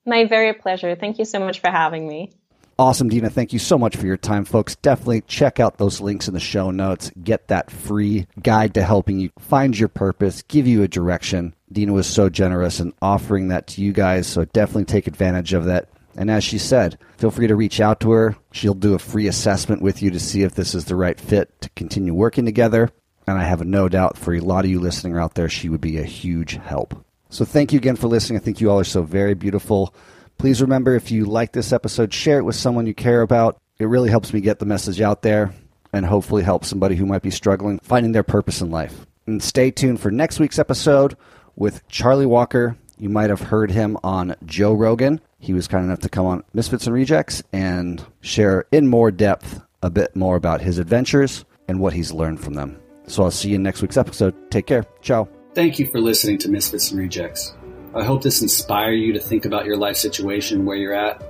My 0.06 0.24
very 0.24 0.54
pleasure. 0.54 0.94
Thank 0.96 1.18
you 1.18 1.24
so 1.26 1.38
much 1.38 1.60
for 1.60 1.68
having 1.70 2.08
me. 2.08 2.32
Awesome, 2.76 3.08
Dina. 3.08 3.30
Thank 3.30 3.52
you 3.52 3.60
so 3.60 3.78
much 3.78 3.96
for 3.96 4.06
your 4.06 4.16
time, 4.16 4.44
folks. 4.44 4.74
Definitely 4.76 5.20
check 5.22 5.60
out 5.60 5.78
those 5.78 6.00
links 6.00 6.26
in 6.26 6.34
the 6.34 6.40
show 6.40 6.72
notes. 6.72 7.12
Get 7.22 7.46
that 7.48 7.70
free 7.70 8.26
guide 8.42 8.74
to 8.74 8.82
helping 8.82 9.20
you 9.20 9.30
find 9.38 9.78
your 9.78 9.88
purpose, 9.88 10.42
give 10.42 10.66
you 10.66 10.82
a 10.82 10.88
direction. 10.88 11.54
Dina 11.70 11.92
was 11.92 12.08
so 12.08 12.28
generous 12.28 12.80
in 12.80 12.92
offering 13.00 13.48
that 13.48 13.68
to 13.68 13.80
you 13.80 13.92
guys, 13.92 14.26
so 14.26 14.44
definitely 14.46 14.86
take 14.86 15.06
advantage 15.06 15.52
of 15.52 15.66
that. 15.66 15.88
And 16.16 16.30
as 16.30 16.42
she 16.42 16.58
said, 16.58 16.98
feel 17.16 17.30
free 17.30 17.46
to 17.46 17.56
reach 17.56 17.80
out 17.80 18.00
to 18.00 18.10
her. 18.10 18.36
She'll 18.50 18.74
do 18.74 18.94
a 18.94 18.98
free 18.98 19.28
assessment 19.28 19.80
with 19.80 20.02
you 20.02 20.10
to 20.10 20.20
see 20.20 20.42
if 20.42 20.54
this 20.54 20.74
is 20.74 20.84
the 20.86 20.96
right 20.96 21.18
fit 21.18 21.60
to 21.60 21.70
continue 21.70 22.14
working 22.14 22.44
together. 22.44 22.90
And 23.26 23.38
I 23.38 23.44
have 23.44 23.64
no 23.64 23.88
doubt 23.88 24.18
for 24.18 24.34
a 24.34 24.40
lot 24.40 24.64
of 24.64 24.70
you 24.70 24.80
listening 24.80 25.16
out 25.16 25.34
there, 25.34 25.48
she 25.48 25.68
would 25.68 25.80
be 25.80 25.98
a 25.98 26.04
huge 26.04 26.56
help. 26.56 27.04
So 27.30 27.44
thank 27.44 27.72
you 27.72 27.78
again 27.78 27.96
for 27.96 28.06
listening. 28.06 28.38
I 28.38 28.42
think 28.42 28.60
you 28.60 28.70
all 28.70 28.80
are 28.80 28.84
so 28.84 29.02
very 29.02 29.34
beautiful. 29.34 29.94
Please 30.38 30.60
remember 30.60 30.94
if 30.94 31.10
you 31.10 31.24
like 31.24 31.52
this 31.52 31.72
episode, 31.72 32.12
share 32.12 32.38
it 32.38 32.44
with 32.44 32.56
someone 32.56 32.86
you 32.86 32.94
care 32.94 33.22
about. 33.22 33.58
It 33.78 33.86
really 33.86 34.10
helps 34.10 34.32
me 34.32 34.40
get 34.40 34.58
the 34.58 34.66
message 34.66 35.00
out 35.00 35.22
there 35.22 35.52
and 35.92 36.04
hopefully 36.04 36.42
help 36.42 36.64
somebody 36.64 36.96
who 36.96 37.06
might 37.06 37.22
be 37.22 37.30
struggling 37.30 37.78
finding 37.82 38.12
their 38.12 38.22
purpose 38.22 38.60
in 38.60 38.70
life. 38.70 39.06
And 39.26 39.42
stay 39.42 39.70
tuned 39.70 40.00
for 40.00 40.10
next 40.10 40.38
week's 40.38 40.58
episode 40.58 41.16
with 41.56 41.86
Charlie 41.88 42.26
Walker. 42.26 42.76
You 42.98 43.08
might 43.08 43.30
have 43.30 43.40
heard 43.40 43.70
him 43.70 43.96
on 44.04 44.36
Joe 44.44 44.74
Rogan. 44.74 45.20
He 45.38 45.54
was 45.54 45.68
kind 45.68 45.84
enough 45.84 46.00
to 46.00 46.08
come 46.08 46.26
on 46.26 46.44
Misfits 46.52 46.86
and 46.86 46.94
Rejects 46.94 47.42
and 47.52 48.04
share 48.20 48.66
in 48.70 48.86
more 48.86 49.10
depth 49.10 49.60
a 49.82 49.90
bit 49.90 50.14
more 50.16 50.36
about 50.36 50.60
his 50.60 50.78
adventures 50.78 51.44
and 51.68 51.80
what 51.80 51.92
he's 51.92 52.12
learned 52.12 52.40
from 52.40 52.54
them. 52.54 52.80
So 53.06 53.24
I'll 53.24 53.30
see 53.30 53.50
you 53.50 53.56
in 53.56 53.62
next 53.62 53.82
week's 53.82 53.96
episode. 53.96 54.34
Take 54.50 54.66
care. 54.66 54.84
Ciao. 55.02 55.28
Thank 55.54 55.78
you 55.78 55.86
for 55.90 56.00
listening 56.00 56.38
to 56.38 56.50
Misfits 56.50 56.90
and 56.90 57.00
Rejects. 57.00 57.54
I 57.96 58.02
hope 58.02 58.22
this 58.22 58.42
inspire 58.42 58.92
you 58.92 59.12
to 59.12 59.20
think 59.20 59.44
about 59.44 59.66
your 59.66 59.76
life 59.76 59.96
situation, 59.96 60.64
where 60.64 60.76
you're 60.76 60.94
at, 60.94 61.22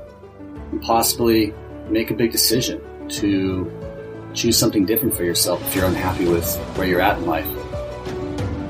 and 0.73 0.81
possibly 0.81 1.53
make 1.91 2.11
a 2.11 2.15
big 2.15 2.33
decision 2.33 2.81
to 3.11 3.71
choose 4.33 4.59
something 4.59 4.87
different 4.87 5.15
for 5.15 5.25
yourself 5.25 5.63
if 5.67 5.77
you're 5.77 5.85
unhappy 5.85 6.27
with 6.27 6.57
where 6.77 6.87
you're 6.87 7.03
at 7.03 7.19
in 7.19 7.27
life. 7.27 7.47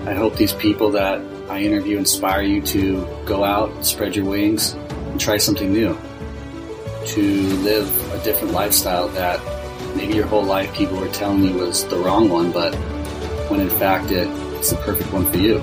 I 0.09 0.15
hope 0.15 0.35
these 0.35 0.53
people 0.53 0.91
that 0.91 1.21
I 1.49 1.61
interview 1.61 1.97
inspire 1.97 2.43
you 2.43 2.63
to 2.63 3.07
go 3.27 3.45
out, 3.45 3.87
spread 3.87 4.17
your 4.17 4.25
wings, 4.25 4.73
and 4.73 5.21
try 5.21 5.37
something 5.37 5.73
new. 5.73 5.97
To 7.07 7.23
live 7.59 8.13
a 8.13 8.25
different 8.25 8.55
lifestyle 8.55 9.07
that 9.11 9.41
maybe 9.95 10.15
your 10.15 10.27
whole 10.27 10.45
life 10.45 10.75
people 10.75 10.99
were 10.99 11.09
telling 11.11 11.45
you 11.45 11.55
was 11.55 11.87
the 11.87 11.99
wrong 11.99 12.29
one, 12.29 12.51
but 12.51 12.75
when 13.49 13.61
in 13.61 13.71
fact 13.71 14.11
it, 14.11 14.27
it's 14.57 14.71
the 14.71 14.77
perfect 14.79 15.13
one 15.13 15.31
for 15.31 15.39
you. 15.39 15.63